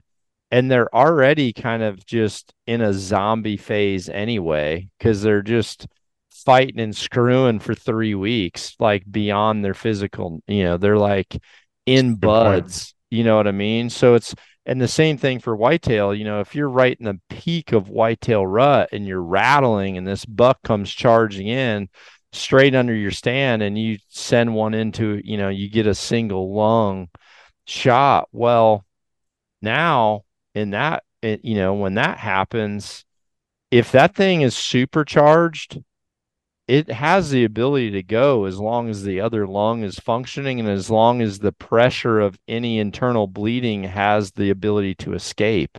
[0.52, 5.86] and they're already kind of just in a zombie phase anyway because they're just
[6.44, 11.38] fighting and screwing for three weeks like beyond their physical you know they're like
[11.86, 13.90] in buds you know what i mean?
[13.90, 17.20] So it's and the same thing for whitetail you know if you're right in the
[17.28, 21.88] peak of whitetail rut and you're rattling and this buck comes charging in
[22.32, 26.54] straight under your stand and you send one into you know you get a single
[26.54, 27.08] lung
[27.66, 28.84] shot well
[29.60, 30.22] now
[30.54, 33.04] in that it, you know when that happens
[33.70, 35.78] if that thing is supercharged
[36.68, 40.68] it has the ability to go as long as the other lung is functioning and
[40.68, 45.76] as long as the pressure of any internal bleeding has the ability to escape.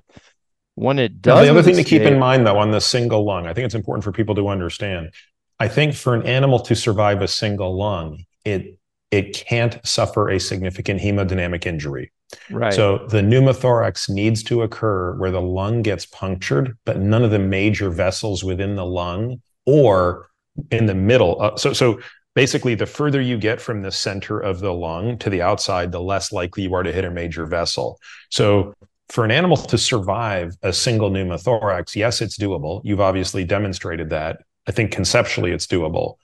[0.76, 3.24] When it does the other thing escape, to keep in mind though on the single
[3.24, 5.12] lung i think it's important for people to understand.
[5.60, 8.78] I think for an animal to survive a single lung it
[9.12, 12.12] it can't suffer a significant hemodynamic injury.
[12.50, 12.74] Right.
[12.74, 17.38] So the pneumothorax needs to occur where the lung gets punctured, but none of the
[17.38, 20.30] major vessels within the lung or
[20.72, 21.42] in the middle.
[21.42, 22.00] Uh, so so
[22.36, 26.02] basically, the further you get from the center of the lung to the outside, the
[26.02, 28.00] less likely you are to hit a major vessel.
[28.30, 28.74] So
[29.10, 32.82] for an animal to survive a single pneumothorax, yes, it's doable.
[32.84, 34.40] You've obviously demonstrated that.
[34.68, 36.16] I think conceptually it's doable,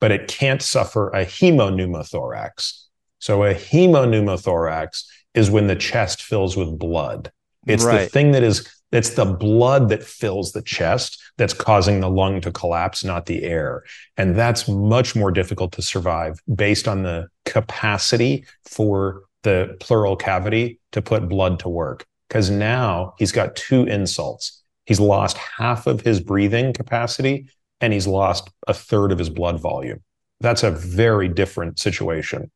[0.00, 2.84] but it can't suffer a hemopneumothorax.
[3.18, 7.32] So a hemopneumothorax is when the chest fills with blood.
[7.66, 8.02] It's right.
[8.02, 12.40] the thing that is it's the blood that fills the chest that's causing the lung
[12.40, 13.84] to collapse, not the air.
[14.16, 20.80] And that's much more difficult to survive based on the capacity for the pleural cavity
[20.92, 22.06] to put blood to work.
[22.28, 24.62] Because now he's got two insults.
[24.86, 27.48] He's lost half of his breathing capacity
[27.80, 30.02] and he's lost a third of his blood volume.
[30.40, 32.50] That's a very different situation,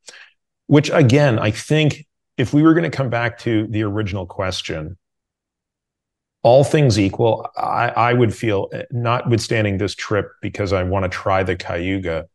[0.66, 2.06] which again, I think
[2.38, 4.96] if we were going to come back to the original question,
[6.42, 11.42] all things equal, I, I would feel, notwithstanding this trip, because I want to try
[11.42, 12.26] the Kayuga,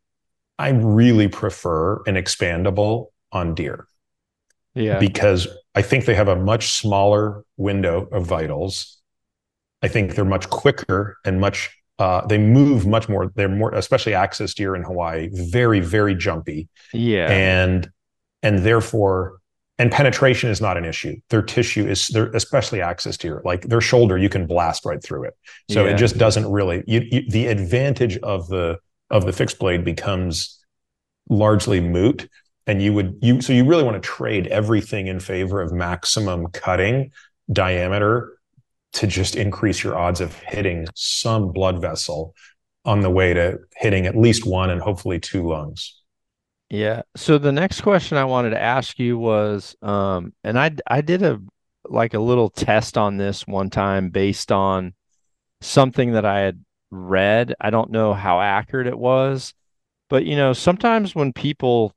[0.57, 3.87] I really prefer an expandable on deer.
[4.73, 4.99] Yeah.
[4.99, 8.97] Because I think they have a much smaller window of vitals.
[9.81, 11.69] I think they're much quicker and much
[11.99, 13.31] uh, they move much more.
[13.35, 16.69] They're more, especially axis deer in Hawaii, very, very jumpy.
[16.93, 17.29] Yeah.
[17.29, 17.91] And
[18.43, 19.39] and therefore
[19.79, 21.15] and penetration is not an issue.
[21.29, 25.25] Their tissue is, they're especially axis deer, like their shoulder, you can blast right through
[25.25, 25.37] it.
[25.69, 25.91] So yeah.
[25.91, 26.83] it just doesn't really.
[26.87, 28.79] You, you, the advantage of the
[29.09, 30.65] of the fixed blade becomes
[31.29, 32.27] largely moot,
[32.65, 36.47] and you would you so you really want to trade everything in favor of maximum
[36.47, 37.11] cutting
[37.51, 38.37] diameter
[38.93, 42.33] to just increase your odds of hitting some blood vessel
[42.83, 45.96] on the way to hitting at least one and hopefully two lungs.
[46.69, 47.03] Yeah.
[47.15, 51.23] So the next question I wanted to ask you was, um, and I I did
[51.23, 51.39] a
[51.85, 54.93] like a little test on this one time based on
[55.61, 57.55] something that I had read.
[57.61, 59.53] I don't know how accurate it was,
[60.09, 61.95] But you know, sometimes when people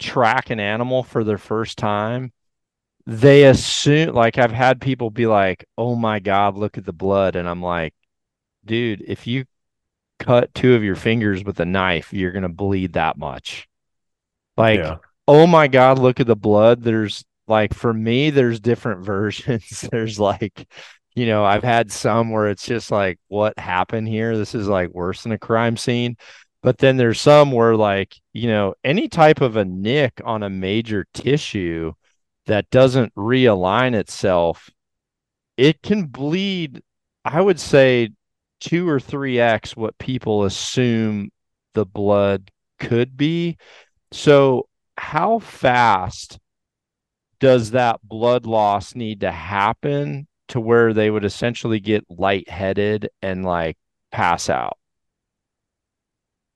[0.00, 2.32] track an animal for their first time,
[3.06, 7.36] they assume like I've had people be like, "Oh my god, look at the blood."
[7.36, 7.94] And I'm like,
[8.66, 9.46] "Dude, if you
[10.20, 13.68] cut two of your fingers with a knife, you're going to bleed that much."
[14.56, 14.96] Like, yeah.
[15.28, 19.82] "Oh my god, look at the blood." There's like for me there's different versions.
[19.90, 20.66] there's like
[21.14, 24.36] you know, I've had some where it's just like, what happened here?
[24.36, 26.16] This is like worse than a crime scene.
[26.62, 30.50] But then there's some where, like, you know, any type of a nick on a
[30.50, 31.92] major tissue
[32.46, 34.70] that doesn't realign itself,
[35.56, 36.82] it can bleed,
[37.24, 38.10] I would say,
[38.60, 41.30] two or three X what people assume
[41.74, 43.58] the blood could be.
[44.14, 46.38] So, how fast
[47.40, 53.44] does that blood loss need to happen to where they would essentially get lightheaded and
[53.44, 53.76] like
[54.12, 54.78] pass out?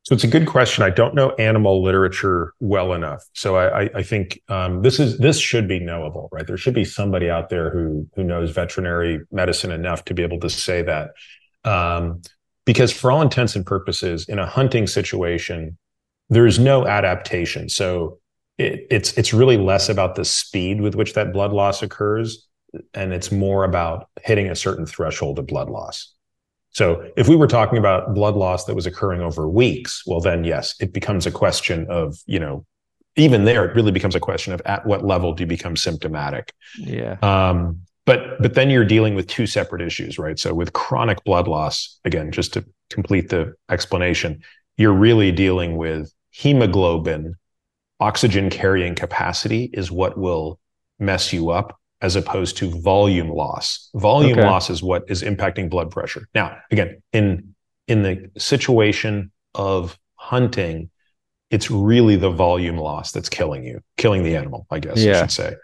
[0.04, 0.84] So it's a good question.
[0.84, 5.40] I don't know animal literature well enough, so I, I think um, this is this
[5.40, 6.46] should be knowable, right?
[6.46, 10.38] There should be somebody out there who who knows veterinary medicine enough to be able
[10.40, 11.10] to say that,
[11.64, 12.22] um,
[12.64, 15.76] because for all intents and purposes, in a hunting situation,
[16.28, 17.68] there is no adaptation.
[17.68, 18.18] So
[18.58, 22.46] it, it's it's really less about the speed with which that blood loss occurs,
[22.94, 26.12] and it's more about hitting a certain threshold of blood loss.
[26.70, 30.44] So if we were talking about blood loss that was occurring over weeks, well, then
[30.44, 32.64] yes, it becomes a question of, you know,
[33.16, 36.52] even there, it really becomes a question of at what level do you become symptomatic?
[36.78, 37.16] Yeah.
[37.22, 40.38] Um, but but then you're dealing with two separate issues, right?
[40.38, 44.42] So with chronic blood loss, again, just to complete the explanation,
[44.76, 47.34] you're really dealing with hemoglobin,
[47.98, 50.60] oxygen carrying capacity is what will
[51.00, 53.90] mess you up as opposed to volume loss.
[53.94, 54.46] Volume okay.
[54.46, 56.28] loss is what is impacting blood pressure.
[56.36, 57.54] Now, again, in
[57.88, 60.90] in the situation of hunting,
[61.50, 65.16] it's really the volume loss that's killing you, killing the animal, I guess yeah.
[65.16, 65.54] I should say.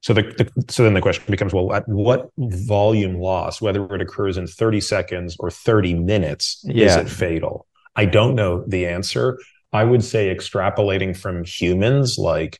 [0.00, 4.00] So the, the, so then the question becomes, well, at what volume loss, whether it
[4.00, 6.86] occurs in 30 seconds or 30 minutes, yeah.
[6.86, 7.66] is it fatal?
[7.94, 9.38] I don't know the answer.
[9.72, 12.58] I would say extrapolating from humans, like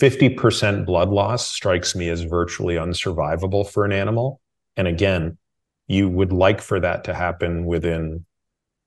[0.00, 4.40] 50% blood loss strikes me as virtually unsurvivable for an animal.
[4.76, 5.38] And again,
[5.86, 8.24] you would like for that to happen within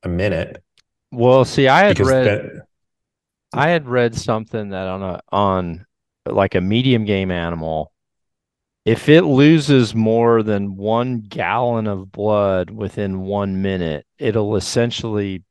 [0.04, 0.62] a minute.
[1.12, 2.68] Well, see, I had read that,
[3.54, 5.86] I had read something that on a on
[6.26, 7.92] like a medium game animal,
[8.84, 15.44] if it loses more than one gallon of blood within one minute, it'll essentially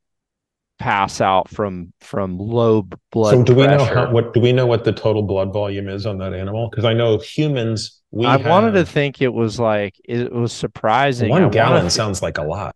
[0.77, 3.31] pass out from from low blood.
[3.31, 6.05] So do we know how, what do we know what the total blood volume is
[6.05, 6.69] on that animal?
[6.69, 8.01] Because I know humans.
[8.11, 11.29] We I have, wanted to think it was like it was surprising.
[11.29, 12.75] One I gallon sounds like a lot.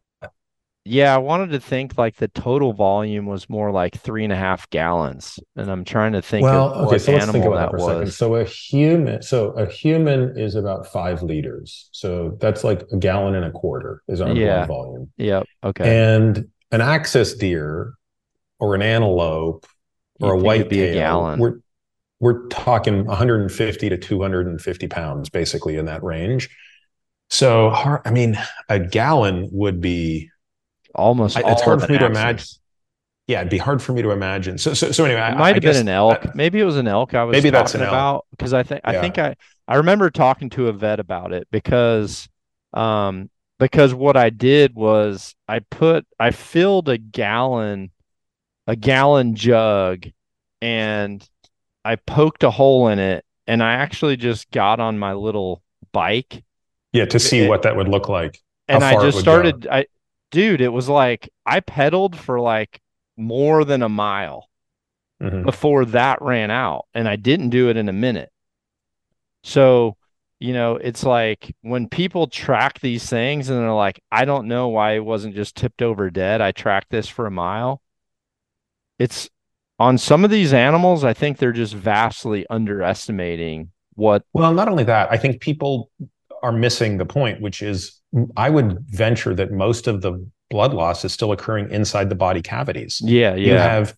[0.86, 4.36] Yeah, I wanted to think like the total volume was more like three and a
[4.36, 6.44] half gallons, and I'm trying to think.
[6.44, 8.10] Well, okay, so let's think about that, that for was.
[8.10, 8.12] a second.
[8.14, 13.36] So a human, so a human is about five liters, so that's like a gallon
[13.36, 14.66] and a quarter is our yeah.
[14.66, 15.12] blood volume.
[15.18, 15.46] Yep.
[15.66, 16.16] Okay.
[16.16, 17.94] And an axis deer
[18.60, 19.66] or an antelope
[20.20, 21.60] or you a white tail, we're
[22.20, 26.50] we're talking 150 to 250 pounds, basically in that range.
[27.30, 28.38] So, I mean,
[28.68, 30.30] a gallon would be
[30.96, 31.38] almost.
[31.38, 32.46] it's hard for me to imagine.
[33.28, 34.58] Yeah, it'd be hard for me to imagine.
[34.58, 36.24] So, so, so anyway, it might I, have I been an elk.
[36.24, 37.14] That, maybe it was an elk.
[37.14, 39.02] I was maybe that's an about because I think I yeah.
[39.02, 39.36] think I
[39.68, 42.28] I remember talking to a vet about it because
[42.74, 43.30] um
[43.60, 47.92] because what I did was I put I filled a gallon
[48.66, 50.06] a gallon jug
[50.62, 51.28] and
[51.84, 55.62] I poked a hole in it and I actually just got on my little
[55.92, 56.44] bike.
[56.94, 58.40] Yeah, to see it, what that would look like.
[58.68, 59.70] And I just started go.
[59.72, 59.86] I
[60.32, 62.80] dude, it was like I pedaled for like
[63.18, 64.50] more than a mile
[65.22, 65.44] mm-hmm.
[65.44, 68.32] before that ran out and I didn't do it in a minute.
[69.44, 69.98] So
[70.40, 74.70] you know, it's like when people track these things and they're like, I don't know
[74.70, 76.40] why it wasn't just tipped over dead.
[76.40, 77.82] I tracked this for a mile.
[78.98, 79.30] It's
[79.80, 84.24] on some of these animals, I think they're just vastly underestimating what.
[84.34, 85.92] Well, not only that, I think people
[86.42, 88.00] are missing the point, which is
[88.38, 92.42] I would venture that most of the blood loss is still occurring inside the body
[92.42, 93.02] cavities.
[93.04, 93.52] Yeah, yeah.
[93.52, 93.96] You have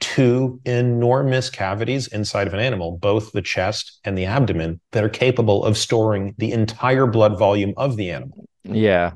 [0.00, 5.08] two enormous cavities inside of an animal, both the chest and the abdomen, that are
[5.08, 8.48] capable of storing the entire blood volume of the animal.
[8.64, 9.12] Yeah.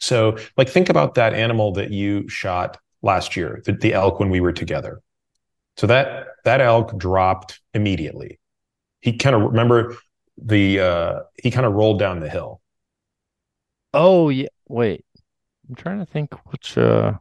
[0.00, 4.30] So, like, think about that animal that you shot last year, the, the elk when
[4.30, 5.00] we were together.
[5.76, 8.38] So that that elk dropped immediately.
[9.00, 9.96] He kind of remember
[10.36, 12.60] the uh he kind of rolled down the hill.
[13.94, 15.04] Oh yeah, wait.
[15.68, 17.14] I'm trying to think which uh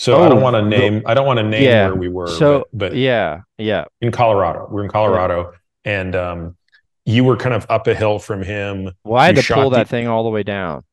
[0.00, 1.02] So I Oh, don't want to name.
[1.04, 1.84] I don't want to name Yeah.
[1.88, 2.26] where we were.
[2.28, 5.52] So but, but yeah, yeah, in Colorado, we're in Colorado,
[5.84, 6.56] and um,
[7.04, 8.92] you were kind of up a hill from him.
[9.04, 10.84] well, I had You to pull that the- thing all the way down.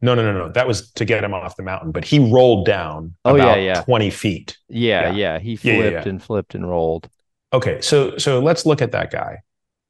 [0.00, 0.52] No, no, no, no.
[0.52, 3.62] That was to get him off the mountain, but he rolled down Oh, yeah, about
[3.62, 3.82] yeah.
[3.82, 4.56] twenty feet.
[4.68, 5.12] Yeah, Yeah.
[5.16, 6.10] yeah, he Yeah, yeah, flipped yeah.
[6.10, 7.08] and flipped and rolled.
[7.52, 9.38] Okay, so so let's look at that guy.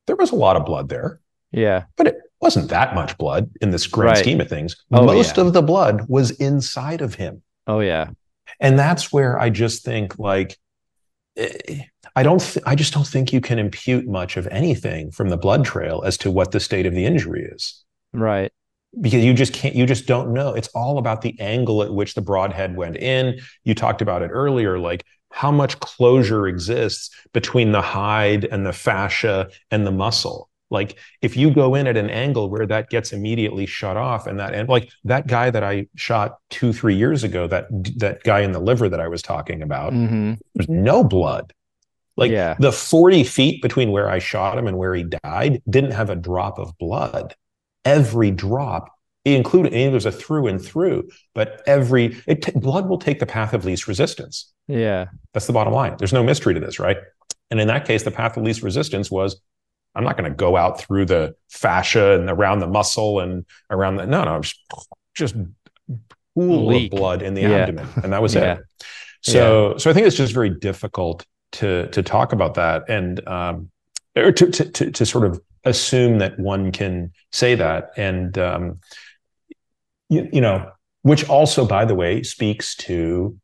[0.06, 1.20] There was a lot of blood there,
[1.52, 4.18] Yeah, but it wasn't that much blood in this grand Right.
[4.18, 4.76] scheme of things.
[4.92, 5.44] Oh, Most yeah.
[5.44, 7.42] of the blood was inside of him.
[7.66, 8.10] oh yeah,
[8.60, 10.56] and that's where i just think like
[11.36, 11.82] eh,
[12.16, 15.36] i don't th- i just don't think you can impute much of anything from the
[15.36, 17.84] blood trail as to what the state of the injury is
[18.14, 18.50] right.
[19.00, 22.14] because you just can't you just don't know it's all about the angle at which
[22.14, 27.70] the broadhead went in you talked about it earlier like how much closure exists between
[27.72, 32.10] the hide and the fascia and the muscle like if you go in at an
[32.10, 35.86] angle where that gets immediately shut off and that and like that guy that i
[35.96, 37.66] shot two three years ago that
[37.96, 41.52] that guy in the liver that i was talking about hmm there's no blood.
[42.16, 42.56] Like Yeah.
[42.58, 46.16] the 40 feet between where i shot him and where he died didn't have a
[46.16, 47.34] drop of blood.
[47.84, 48.90] Every drop
[49.24, 53.26] including and there's a through and through but every it t- blood will take the
[53.26, 54.52] path of least resistance.
[54.68, 55.96] Yeah, that's the bottom line.
[55.98, 56.96] There's no mystery to this right?
[57.50, 59.40] And in that case the path of least resistance was
[59.98, 63.96] i'm not going to go out through the fascia and around the muscle and around
[63.96, 64.58] the no no just
[65.14, 65.34] just
[66.34, 67.50] pool of blood in the Yeah.
[67.56, 68.54] abdomen and that was Yeah.
[68.54, 68.60] it
[69.22, 73.70] so so i think it's just very difficult to to talk about that and um
[74.16, 78.78] or to to to, to sort of assume that one can say that and um
[80.08, 80.70] you, you know
[81.02, 83.36] which also by the way speaks to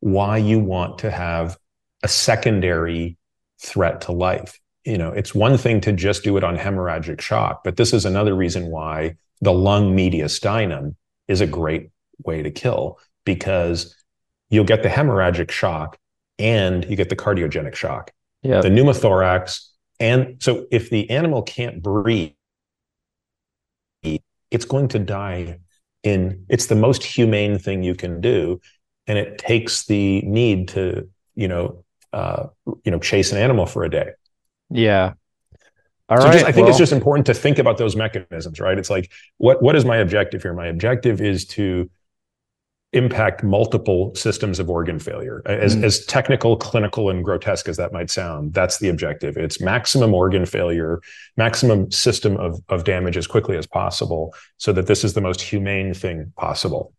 [0.00, 1.56] why you want to have
[2.02, 3.16] a secondary
[3.60, 7.62] threat to life you know it's one thing to just do it on hemorrhagic shock
[7.64, 10.94] but this is another reason why the lung mediastinum
[11.28, 11.90] is a great
[12.24, 13.96] way to kill because
[14.50, 15.98] you'll get the hemorrhagic shock
[16.38, 19.68] and you get the cardiogenic shock yeah, the pneumothorax.
[20.00, 22.32] And so if the animal can't breathe,
[24.02, 25.60] it's going to die
[26.02, 28.60] in it's the most humane thing you can do.
[29.06, 32.48] And it takes the need to, you know, uh,
[32.84, 34.10] you know, chase an animal for a day.
[34.72, 35.14] Yeah.
[36.08, 36.32] All so right.
[36.34, 38.78] just, I think it's just important to think about those mechanisms, right?
[38.78, 40.52] It's like, what what is my objective here?
[40.52, 41.90] My objective is to
[42.92, 45.40] impact multiple systems of organ failure.
[45.46, 45.84] As, Mm.
[45.84, 49.38] as technical, clinical, and grotesque as that might sound, that's the objective.
[49.38, 51.00] It's maximum organ failure,
[51.38, 55.40] maximum system of, of damage as quickly as possible, so that this is the most
[55.40, 56.92] humane thing possible.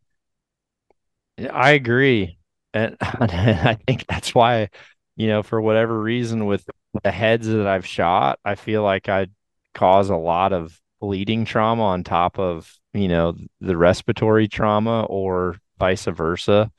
[1.52, 2.40] I agree.
[2.74, 4.70] And I think that's why,
[5.16, 6.68] you know, for whatever reason, with
[7.02, 9.28] the heads that I've shot, I feel like I
[9.74, 15.58] cause a lot of bleeding trauma on top of, you know, the respiratory trauma or
[15.80, 16.72] vice versa.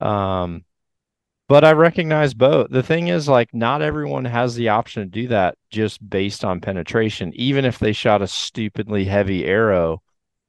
[0.00, 0.64] Um,
[1.48, 2.70] but I recognize both.
[2.70, 6.60] The thing is, like, not everyone has the option to do that just based on
[6.60, 7.32] penetration.
[7.34, 10.02] Even if they shot a stupidly heavy arrow,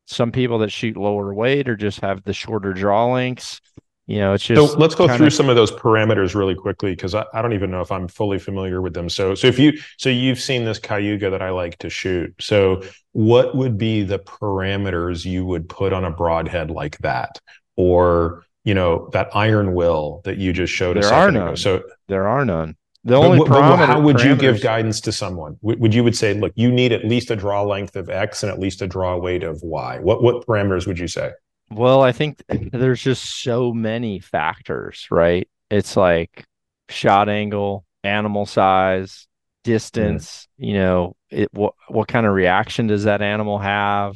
[0.07, 3.61] some people that shoot lower weight or just have the shorter draw lengths.
[4.07, 6.91] You know, it's just so let's go kinda- through some of those parameters really quickly
[6.91, 9.09] because I, I don't even know if I'm fully familiar with them.
[9.09, 12.33] So so if you so you've seen this Kayuga that I like to shoot.
[12.39, 17.39] So what would be the parameters you would put on a broadhead like that?
[17.75, 21.05] Or you know, that iron will that you just showed us?
[21.05, 21.45] There are second ago.
[21.47, 21.57] none.
[21.57, 22.77] So There are none.
[23.03, 25.57] The only but parameter, how would you give guidance to someone?
[25.61, 28.43] Would, would you would say, look, you need at least a draw length of X
[28.43, 29.99] and at least a draw weight of Y?
[29.99, 31.31] What what parameters would you say?
[31.69, 35.47] Well, I think there's just so many factors, right?
[35.69, 36.45] It's like
[36.89, 39.27] shot angle, animal size,
[39.63, 44.15] distance, you know, it what what kind of reaction does that animal have?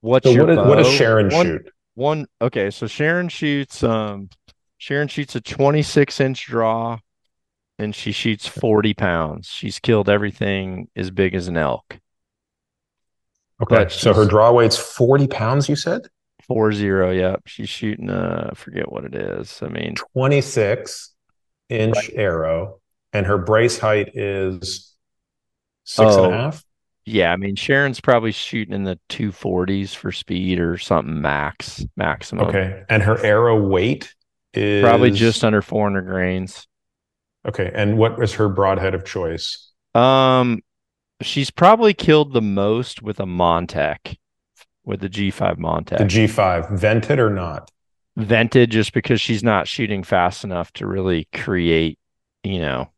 [0.00, 0.92] What's So your what, is, what does?
[0.92, 1.70] Sharon One- shoot?
[1.96, 4.28] One okay, so Sharon shoots um
[4.78, 6.98] Sharon shoots a 26 inch draw
[7.78, 9.46] and she shoots 40 pounds.
[9.46, 11.98] She's killed everything as big as an elk.
[13.62, 15.68] Okay, but so her draw weight's forty pounds.
[15.68, 16.08] You said
[16.46, 17.42] Four zero, yep.
[17.46, 19.60] She's shooting uh I forget what it is.
[19.62, 21.12] I mean, twenty six
[21.68, 22.80] inch arrow,
[23.12, 24.94] and her brace height is
[25.84, 26.30] six and Oh.
[26.30, 26.64] a half.
[27.06, 32.46] yeah, I mean Sharon's probably shooting in the 240s for speed or something max maximum.
[32.48, 34.14] Okay, and her arrow weight
[34.52, 36.66] is Probably just under 400 grains.
[37.48, 37.70] okay.
[37.74, 39.70] And what is her broadhead of choice?
[39.94, 40.60] Um,
[41.22, 44.16] she's probably killed the most with a Montec,
[44.84, 45.98] with the G5 Montec.
[45.98, 47.70] The G five, vented or not?
[48.16, 51.98] Vented just because she's not shooting fast enough to really create,
[52.42, 52.90] you know,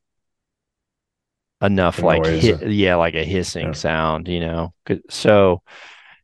[1.62, 3.72] enough The like hit, yeah, like a hissing Yeah.
[3.72, 4.74] sound, you know.
[5.08, 5.62] So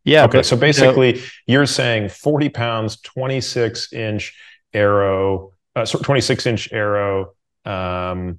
[0.05, 0.25] Yeah.
[0.25, 0.39] Okay.
[0.39, 4.35] but, so basically, you're saying 40 pounds, 26 inch
[4.75, 7.33] arrow, uh, 26 inch arrow,
[7.65, 8.39] um,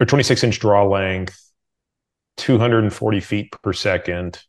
[0.00, 1.38] or 26 inch draw length,
[2.38, 4.42] 240 feet per second,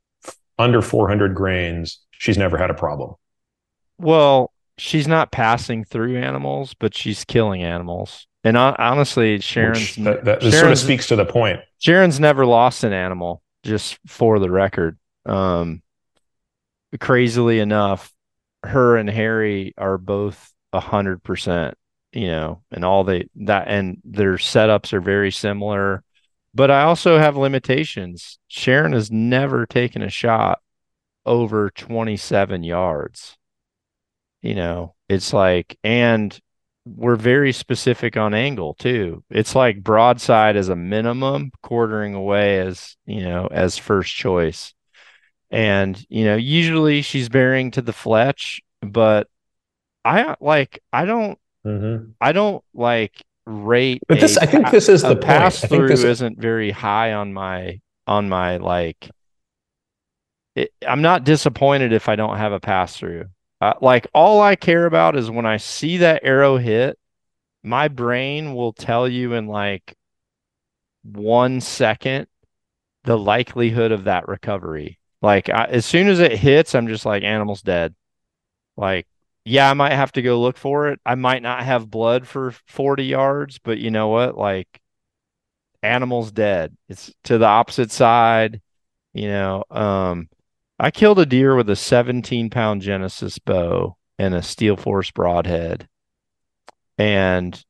[0.64, 2.00] under 400 grains.
[2.12, 3.16] She's never had a problem.
[3.98, 8.28] well, she's not passing through animals, but she's killing animals.
[8.44, 11.60] And hon- honestly, Sharon's Which that, that sort of speaks to the point.
[11.80, 14.98] Sharon's never lost an animal, just for the record.
[15.26, 15.82] Um,
[17.00, 18.12] crazily enough,
[18.64, 21.76] her and Harry are both a hundred percent,
[22.12, 26.04] you know, and all they that and their setups are very similar.
[26.54, 28.40] But I also have limitations.
[28.48, 30.60] Sharon has never taken a shot
[31.26, 33.38] over 27 yards.
[34.42, 36.38] You know, it's like, and
[36.86, 39.24] we're very specific on angle too.
[39.30, 44.74] It's like broadside as a minimum, quartering away as, you know, as first choice.
[45.50, 49.28] And, you know, usually she's bearing to the fletch, but
[50.04, 52.12] I like, I don't, mm-hmm.
[52.20, 54.02] I don't like rate.
[54.08, 57.80] But this, I think this is the pass through this isn't very high on my,
[58.08, 59.10] on my like,
[60.56, 63.26] it, I'm not disappointed if I don't have a pass through.
[63.60, 67.00] Uh, like all I care about is when I see that arrow hit,
[67.64, 69.96] my brain will tell you in like
[71.04, 72.28] one second
[73.06, 75.00] the likelihood of that recovery.
[75.22, 77.96] Like I, as soon as it hits, I'm just like animal's dead.
[78.76, 79.08] Like
[79.46, 81.00] yeah, I might have to go look for it.
[81.06, 84.38] I might not have blood for 40 yards, but you know what?
[84.38, 84.82] Like
[85.82, 86.76] animal's dead.
[86.90, 88.62] It's to the opposite side,
[89.14, 89.64] you know.
[89.72, 90.30] Um
[90.80, 95.88] I killed a deer with a 17 pound Genesis bow and a Steel Force broadhead.
[96.98, 97.64] And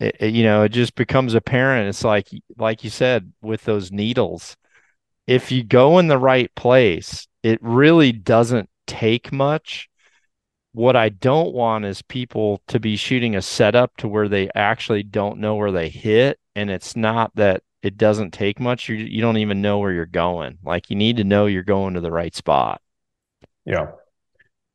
[0.00, 1.88] it, it- you know, it just becomes apparent.
[1.88, 2.28] It's like,
[2.58, 4.56] like you said, with those needles,
[5.28, 9.88] if you go in the right place, it really doesn't take much.
[10.74, 15.04] What I don't want is people to be shooting a setup to where they actually
[15.04, 16.40] don't know where they hit.
[16.56, 18.88] And it's not that it doesn't take much.
[18.88, 20.58] You, you don't even know where you're going.
[20.64, 22.80] Like you need to know you're going to the right spot.
[23.64, 23.92] Yeah.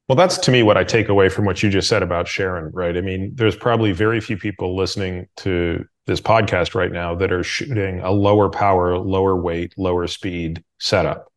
[0.07, 2.71] Well, that's to me what I take away from what you just said about Sharon,
[2.71, 2.95] right?
[2.95, 7.43] I mean, there's probably very few people listening to this podcast right now that are
[7.43, 11.29] shooting a lower power, lower weight, lower speed setup.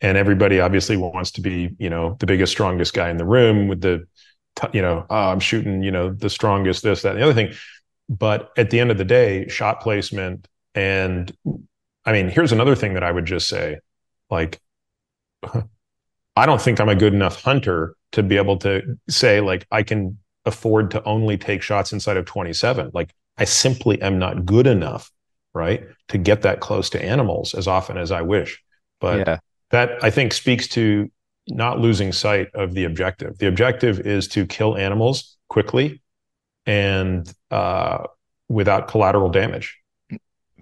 [0.00, 3.68] And everybody obviously wants to be, you know, the biggest, strongest guy in the room
[3.68, 4.06] with the,
[4.72, 7.54] you know, oh, I'm shooting, you know, the strongest, this, that, and the other thing.
[8.08, 11.34] But at the end of the day, shot placement and
[12.04, 13.78] I mean, here's another thing that I would just say
[14.30, 14.60] like,
[16.36, 19.82] I don't think I'm a good enough hunter to be able to say, like, I
[19.82, 22.90] can afford to only take shots inside of 27.
[22.92, 25.10] Like, I simply am not good enough,
[25.52, 28.62] right, to get that close to animals as often as I wish.
[29.00, 29.38] But yeah.
[29.74, 31.10] That I think speaks to
[31.48, 33.38] not losing sight of the objective.
[33.38, 36.00] The objective is to kill animals quickly
[36.64, 38.04] and uh,
[38.48, 39.76] without collateral damage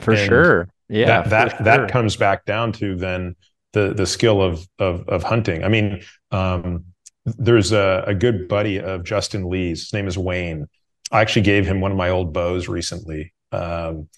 [0.00, 0.68] For And sure.
[0.88, 1.06] Yeah.
[1.06, 3.36] that that for that comes back down to then
[3.72, 5.62] the the skill of of of hunting.
[5.62, 6.84] I mean, um,
[7.24, 9.82] there's a, a good buddy of Justin Lee's.
[9.84, 10.66] His name is Wayne.
[11.10, 14.08] I actually gave him one of my old bows recently, um,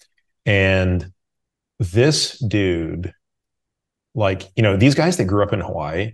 [0.45, 1.11] and
[1.79, 3.13] this dude,
[4.15, 6.13] like you know, these guys that grew up in Hawaii,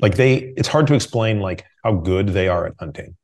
[0.00, 3.16] like they, it's hard to explain like how good they are at hunting.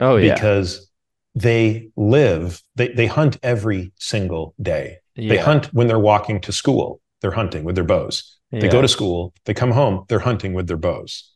[0.00, 0.34] Oh yeah.
[0.34, 0.90] because
[1.34, 4.98] they live they they hunt every single day.
[5.16, 5.28] Yeah.
[5.34, 8.36] they hunt when they're walking to school they're hunting with their bows.
[8.50, 8.72] They Yeah.
[8.72, 11.32] go to school they come home they're hunting with their bows.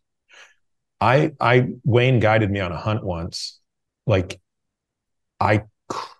[1.01, 3.59] I i wayne guided me on a hunt once.
[4.07, 4.41] Like
[5.41, 5.63] i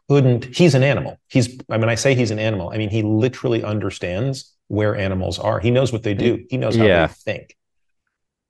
[0.09, 1.19] couldn't he's an animal.
[1.29, 2.71] He's i mean i say he's an animal.
[2.71, 6.77] I mean he literally understands where animals are he knows what they do he knows
[6.77, 7.07] how Yeah.
[7.07, 7.57] they think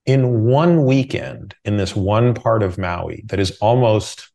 [0.07, 4.31] in one weekend in this one part of maui that is almost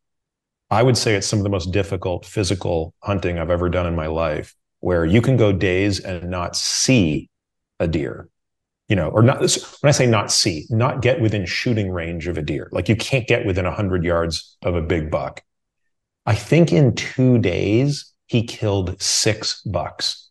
[0.72, 3.96] I would say it's some of the most difficult physical hunting I've ever done in
[3.96, 7.30] my life, where you can go days and not see
[7.80, 8.28] a deer,
[8.88, 9.40] you know, or not.
[9.42, 12.96] When I say not see, not get within shooting range of a deer, like you
[12.96, 15.44] can't get within 100 yards of a big buck.
[16.26, 20.23] I think in two days, he killed six bucks.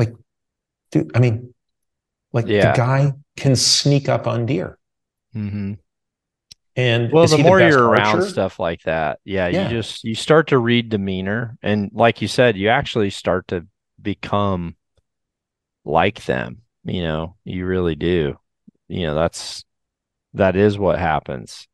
[0.00, 0.14] Like,
[0.92, 1.54] dude, I mean,
[2.32, 2.72] like Yeah.
[2.72, 4.78] the guy can sneak up on deer.
[5.32, 5.74] hmm
[6.76, 8.30] And Well, the more best you're around archer?
[8.30, 9.64] stuff like that, yeah, Yeah.
[9.64, 13.66] you just you start to read demeanor, and like you said, you actually start to
[14.00, 14.76] become
[15.84, 16.62] like them.
[16.84, 18.38] You know, you really do.
[18.88, 19.64] You know, that's
[20.34, 21.66] that is what happens.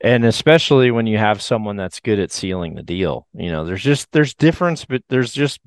[0.00, 3.26] And especially when you have someone that's good at sealing the deal.
[3.34, 5.60] You know, there's just there's difference, but there's just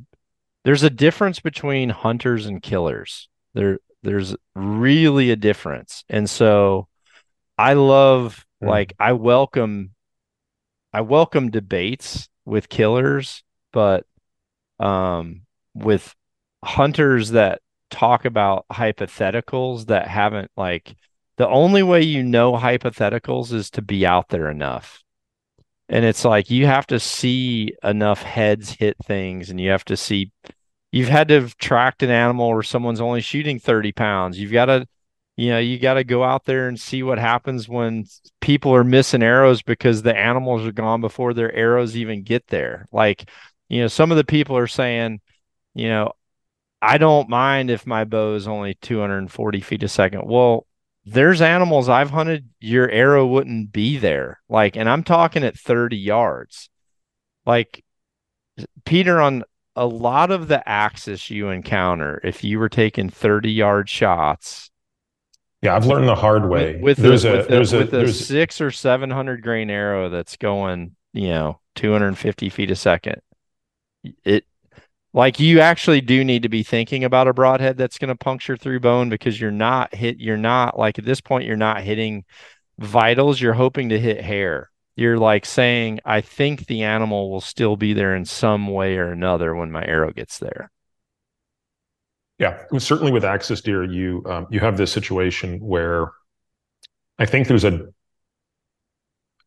[0.67, 3.29] there's a difference between hunters and killers.
[3.53, 6.03] There There's really a difference.
[6.09, 6.89] And so
[7.57, 8.67] I love mm.
[8.67, 9.91] like I welcome
[10.91, 14.05] I welcome debates with killers, but
[14.77, 16.13] um with
[16.65, 20.97] hunters that talk about hypotheticals that haven't like
[21.37, 25.01] the only way you know hypotheticals is to be out there enough.
[25.87, 29.95] And it's like you have to see enough heads hit things and you have to
[29.95, 30.33] see
[30.91, 34.39] you've had to have tracked an animal where someone's only shooting 30 pounds.
[34.39, 34.87] You've got to
[35.37, 38.05] you know, you got to go out there and see what happens when
[38.41, 42.87] people are missing arrows because the animals are gone before their arrows even get there.
[42.91, 43.29] Like,
[43.69, 45.21] you know, some of the people are saying,
[45.75, 46.13] you know,
[46.81, 50.23] I don't mind if my bow is only 240 feet a second.
[50.25, 50.65] Well,
[51.05, 54.41] there's animals I've hunted, your arrow wouldn't be there.
[54.49, 56.69] Like, and I'm talking at 30 yards.
[57.45, 57.83] Like,
[58.85, 59.43] Peter, on
[59.77, 64.71] a lot of the axis you encounter, if you were taking 30 yard shots,
[65.61, 66.75] yeah, I've learned the hard way.
[66.75, 70.09] With, with there's a, with, there's a, with a six or seven hundred grain arrow
[70.09, 73.21] that's going, you know, 250 feet a second.
[74.23, 74.45] It
[75.13, 78.55] like you actually do need to be thinking about a broadhead that's going to puncture
[78.55, 82.23] through bone because you're not hit you're not like at this point you're not hitting
[82.77, 87.77] vitals you're hoping to hit hair you're like saying i think the animal will still
[87.77, 90.69] be there in some way or another when my arrow gets there
[92.39, 96.11] yeah certainly with axis deer you um, you have this situation where
[97.17, 97.87] i think there's a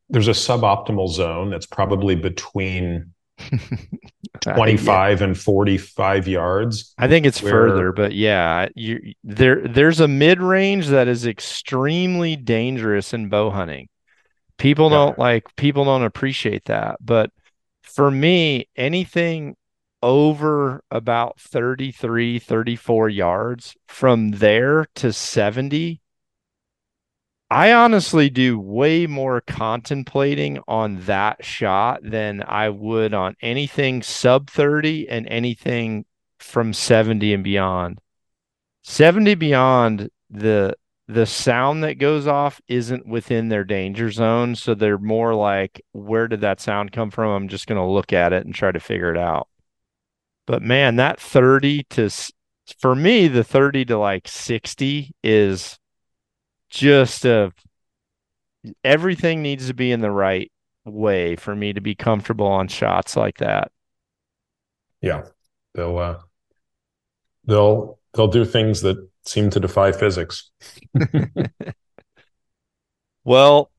[0.09, 3.12] there's a suboptimal zone that's probably between
[4.40, 5.24] 25 yeah.
[5.24, 6.94] and 45 yards.
[6.98, 7.52] I think it's where...
[7.52, 13.89] further, but yeah, you there there's a mid-range that is extremely dangerous in bow hunting.
[14.61, 14.97] People yeah.
[14.97, 17.31] don't like people don't appreciate that, but
[17.82, 19.57] for me, anything
[20.03, 26.01] over about 33 34 yards from there to 70
[27.51, 34.49] I honestly do way more contemplating on that shot than I would on anything sub
[34.49, 36.05] 30 and anything
[36.39, 37.99] from 70 and beyond.
[38.85, 40.77] 70 beyond the
[41.12, 46.28] the sound that goes off isn't within their danger zone, so they're more like where
[46.28, 47.31] did that sound come from?
[47.31, 49.49] I'm just going to look at it and try to figure it out.
[50.47, 52.11] But man, that 30 to
[52.78, 55.78] for me the 30 to like 60 is
[56.70, 57.53] just a
[58.85, 60.53] everything needs to be in the right
[60.85, 63.73] way for me to be comfortable on shots like that.
[65.01, 65.24] Yeah.
[65.74, 66.19] They'll uh
[67.45, 70.51] they'll they'll do things that seem to defy physics.
[73.24, 73.70] well,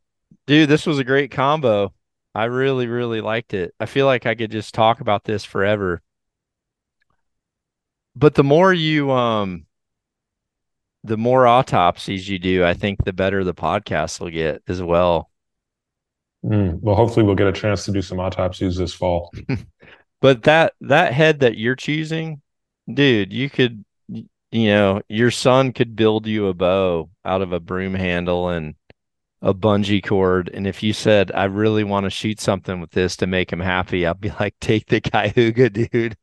[0.47, 1.93] dude, this was a great combo.
[2.33, 3.73] I really really liked it.
[3.79, 6.01] I feel like I could just talk about this forever.
[8.15, 9.65] But the more you um
[11.03, 15.29] the more autopsies you do, I think the better the podcast will get as well.
[16.45, 19.31] Mm, well, hopefully we'll get a chance to do some autopsies this fall.
[20.21, 22.41] but that that head that you're choosing,
[22.91, 23.83] dude, you could
[24.51, 28.75] you know, your son could build you a bow out of a broom handle and
[29.41, 30.49] a bungee cord.
[30.53, 33.59] And if you said, I really want to shoot something with this to make him
[33.59, 36.17] happy, I'd be like, take the Kayuga, dude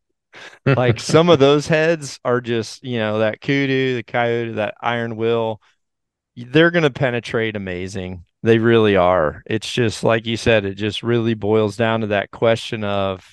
[0.66, 5.16] like some of those heads are just, you know, that kudu, the coyote, that iron
[5.16, 5.60] will,
[6.36, 8.24] they're going to penetrate amazing.
[8.42, 9.42] They really are.
[9.46, 13.28] It's just like you said, it just really boils down to that question of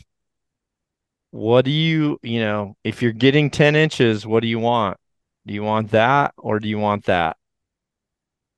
[1.35, 4.97] what do you, you know, if you're getting 10 inches, what do you want?
[5.45, 7.35] Do you want that or do you want that?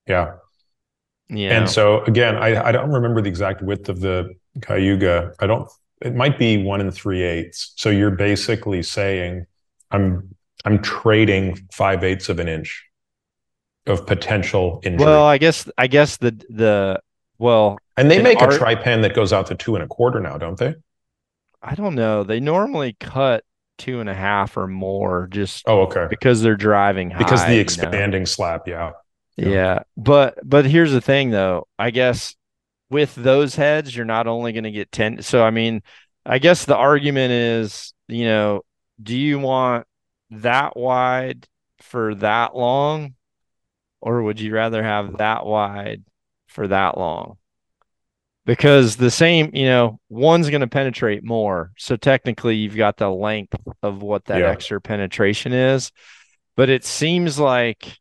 [0.06, 0.36] Yeah.
[1.28, 1.58] Yeah.
[1.58, 5.34] And so again, I, I don't remember the exact width of the Kayuga.
[5.40, 5.68] I don't
[6.02, 7.74] it might be one and three eighths.
[7.78, 9.48] So you're basically saying,
[9.90, 12.86] I'm I'm trading five eighths of an inch
[13.88, 15.04] of potential injury.
[15.04, 17.02] Well, I guess I guess the the
[17.40, 20.20] well, and they make art, a trypan that goes out to two and a quarter
[20.20, 20.76] now, don't they?
[21.62, 22.24] I don't know.
[22.24, 23.44] They normally cut
[23.78, 27.60] two and a half or more, just oh, okay, because they're driving high, because the
[27.60, 28.26] expanding you know?
[28.26, 28.92] slap, yeah.
[29.36, 29.48] yeah.
[29.48, 31.68] Yeah, but but here's the thing, though.
[31.78, 32.36] I guess
[32.90, 35.22] with those heads, you're not only going to get 10.
[35.22, 35.82] So, I mean,
[36.26, 38.62] I guess the argument is, you know,
[39.02, 39.86] do you want
[40.32, 41.48] that wide
[41.82, 43.16] for that long?
[44.00, 46.04] Or would you rather have that wide
[46.48, 47.38] for that long?
[48.48, 51.72] Because the same, you know, one's going to penetrate more.
[51.78, 54.50] So technically, you've got the length of what that yeah.
[54.50, 55.92] extra penetration is.
[56.56, 58.00] But it seems like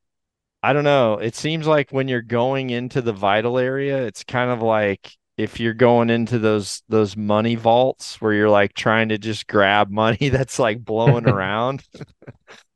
[0.63, 1.19] I don't know.
[1.19, 5.61] It seems like when you're going into the vital area, it's kind of like if
[5.61, 10.29] you're going into those those money vaults where you're like trying to just grab money
[10.31, 11.85] that's like blowing around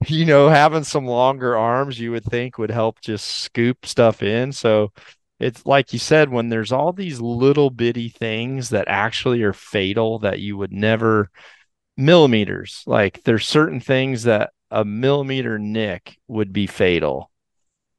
[0.07, 4.53] you know having some longer arms you would think would help just scoop stuff in
[4.53, 4.93] so
[5.41, 10.21] it's like you said when there's all these little bitty things that actually are fatal
[10.21, 11.31] that you would never
[11.97, 17.31] millimeters like there's certain things that a millimeter nick would be fatal.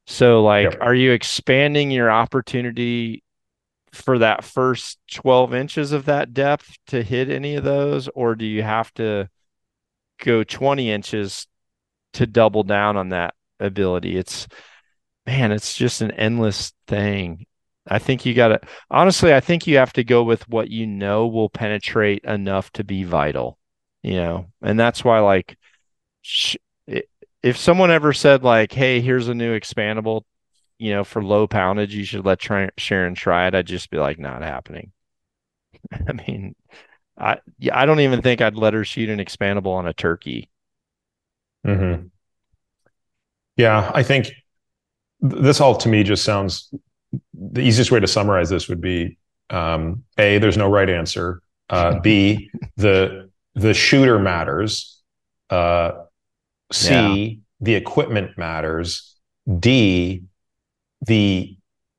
[0.08, 0.78] So like yep.
[0.82, 3.24] are you expanding your opportunity
[3.92, 8.08] for that first 12 inches of that depth to hit any of those?
[8.10, 9.30] Or do you have to
[10.24, 11.48] go 20 inches
[12.14, 14.18] to double down on that ability?
[14.18, 14.48] It's
[15.26, 17.46] man it's just an endless thing
[17.88, 20.88] i think you got to honestly i think you have to go with what you
[20.88, 23.58] know will penetrate enough to be vital
[24.04, 25.58] you know and that's why like
[26.22, 26.58] sh-
[27.44, 30.24] if someone ever said like hey here's a new expandable
[30.82, 33.54] you know, for low poundage, you should let try, Sharon try it.
[33.54, 34.92] I'd just be like, not happening.
[36.08, 36.56] I mean,
[37.16, 37.38] I
[37.72, 40.50] I don't even think I'd let her shoot an expandable on a turkey.
[41.64, 42.08] Hmm.
[43.58, 44.32] Yeah, I think
[45.22, 46.74] this all to me just sounds.
[47.34, 49.18] The easiest way to summarize this would be:
[49.50, 51.42] um, a, there's no right answer.
[51.70, 55.02] Uh, B, the the shooter matters.
[55.50, 55.92] Uh,
[56.72, 57.36] C, yeah.
[57.60, 59.16] the equipment matters.
[59.60, 60.24] D,
[61.06, 61.58] the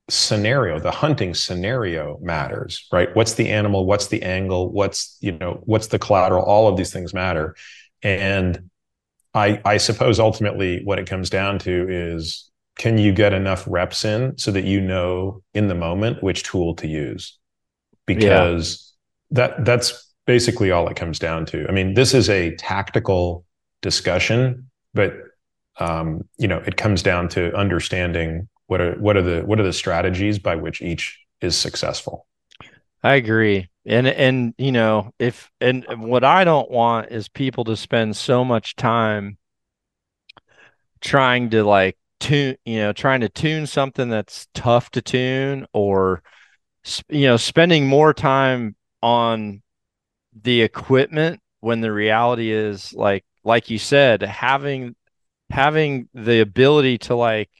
[0.08, 5.62] scenario the hunting scenario matters right what's the animal what's the angle what's you know
[5.64, 7.54] what's the collateral all of these things matter
[8.02, 8.68] and
[9.32, 14.04] i i suppose ultimately what it comes down to is can you get enough reps
[14.04, 17.38] in so that you know in the moment which tool to use?
[18.06, 18.94] Because
[19.30, 19.36] yeah.
[19.36, 21.66] that that's basically all it comes down to.
[21.68, 23.44] I mean this is a tactical
[23.80, 25.14] discussion but
[25.78, 29.64] um, you know it comes down to understanding what are what are the what are
[29.64, 32.26] the strategies by which each is successful.
[33.02, 33.68] I agree.
[33.84, 38.44] And and you know if and what i don't want is people to spend so
[38.44, 39.38] much time
[41.00, 46.22] trying to like tune you know trying to tune something that's tough to tune or
[47.08, 49.62] you know spending more time on
[50.42, 54.94] the equipment when the reality is like like you said having
[55.50, 57.50] having the ability to like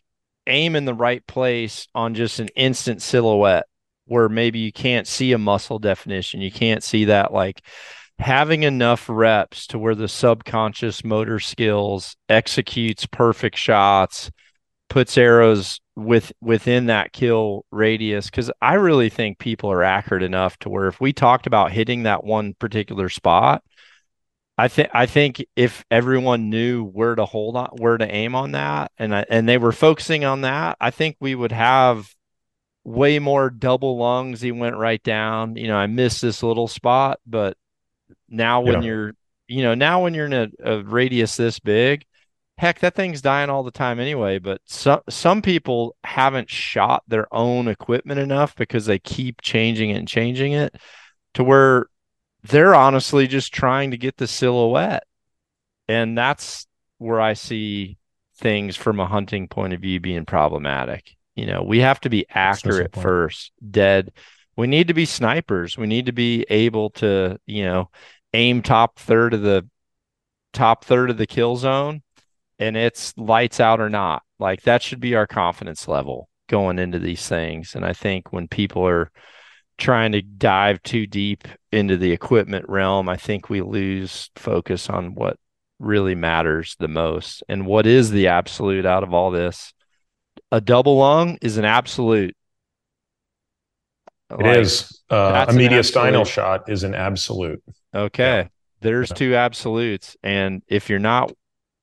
[0.47, 3.67] aim in the right place on just an instant silhouette
[4.07, 6.41] where maybe you can't see a muscle definition.
[6.41, 7.63] You can't see that like
[8.19, 14.31] having enough reps to where the subconscious motor skills executes perfect shots,
[14.93, 20.59] puts arrows with within that kill radius cuz I really think people are accurate enough
[20.59, 23.63] to where if we talked about hitting that one particular spot,
[24.59, 28.53] I think I think if everyone knew where to hold on, where to aim on
[28.53, 32.15] that, and I, and they were focusing on that, I think we would have
[32.85, 34.43] way more double lungs.
[34.43, 35.57] He went right down.
[35.57, 37.57] You know, I missed this little spot, but
[38.29, 38.89] now when yeah.
[38.89, 39.13] you're,
[39.49, 42.05] you know, now when you're in a, a radius this big,
[42.63, 44.39] heck, that thing's dying all the time anyway.
[44.39, 49.99] But some some people haven't shot their own equipment enough because they keep changing it
[49.99, 50.77] and changing it
[51.35, 51.87] to where
[52.45, 55.03] they're honestly just trying to get the silhouette.
[55.89, 56.67] And that's
[56.99, 57.99] where I see
[58.37, 61.17] things from a hunting point of view being problematic.
[61.35, 64.13] You know, we have to be accurate first, dead.
[64.57, 65.77] We need to be snipers.
[65.77, 67.91] We need to be able to, you know,
[68.35, 69.67] aim top third of the
[70.53, 72.03] top third of the kill zone
[72.63, 74.23] and it's lights out or not.
[74.39, 77.75] Like that should be our confidence level going into these things.
[77.75, 79.11] And I think when people are
[79.79, 85.15] trying to dive too deep into the equipment realm, I think we lose focus on
[85.15, 85.37] what
[85.79, 87.43] really matters the most.
[87.49, 89.73] And what is the absolute out of all this?
[90.51, 92.37] A double lung is an absolute.
[94.31, 95.03] It like, is.
[95.11, 97.63] Uh, a mediastinal shot is an absolute.
[97.95, 98.43] Okay.
[98.43, 98.49] Yeah.
[98.81, 99.17] There's yeah.
[99.17, 100.17] two absolutes.
[100.23, 101.33] And if you're not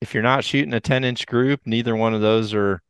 [0.00, 2.82] if you're not shooting a 10 inch group, neither one of those are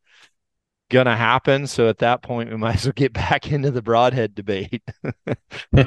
[0.91, 1.67] gonna happen.
[1.67, 4.83] So at that point, we might as well get back into the broadhead debate.
[5.73, 5.83] well,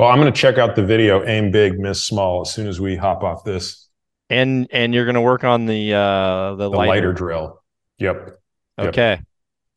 [0.00, 3.24] I'm gonna check out the video "Aim Big, Miss Small" as soon as we hop
[3.24, 3.88] off this.
[4.30, 6.88] And and you're gonna work on the uh the, the lighter.
[6.88, 7.62] lighter drill.
[7.98, 8.38] Yep.
[8.78, 9.10] Okay.
[9.10, 9.24] Yep.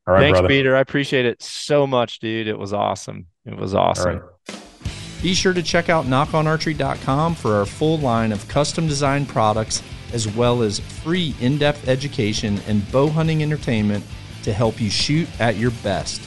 [0.07, 0.47] All right, Thanks, brother.
[0.47, 0.75] Peter.
[0.75, 2.47] I appreciate it so much, dude.
[2.47, 3.27] It was awesome.
[3.45, 4.21] It was awesome.
[5.21, 9.83] Be sure to check out nockonarchery.com for our full line of custom designed products
[10.13, 14.03] as well as free in depth education and bow hunting entertainment
[14.43, 16.21] to help you shoot at your best.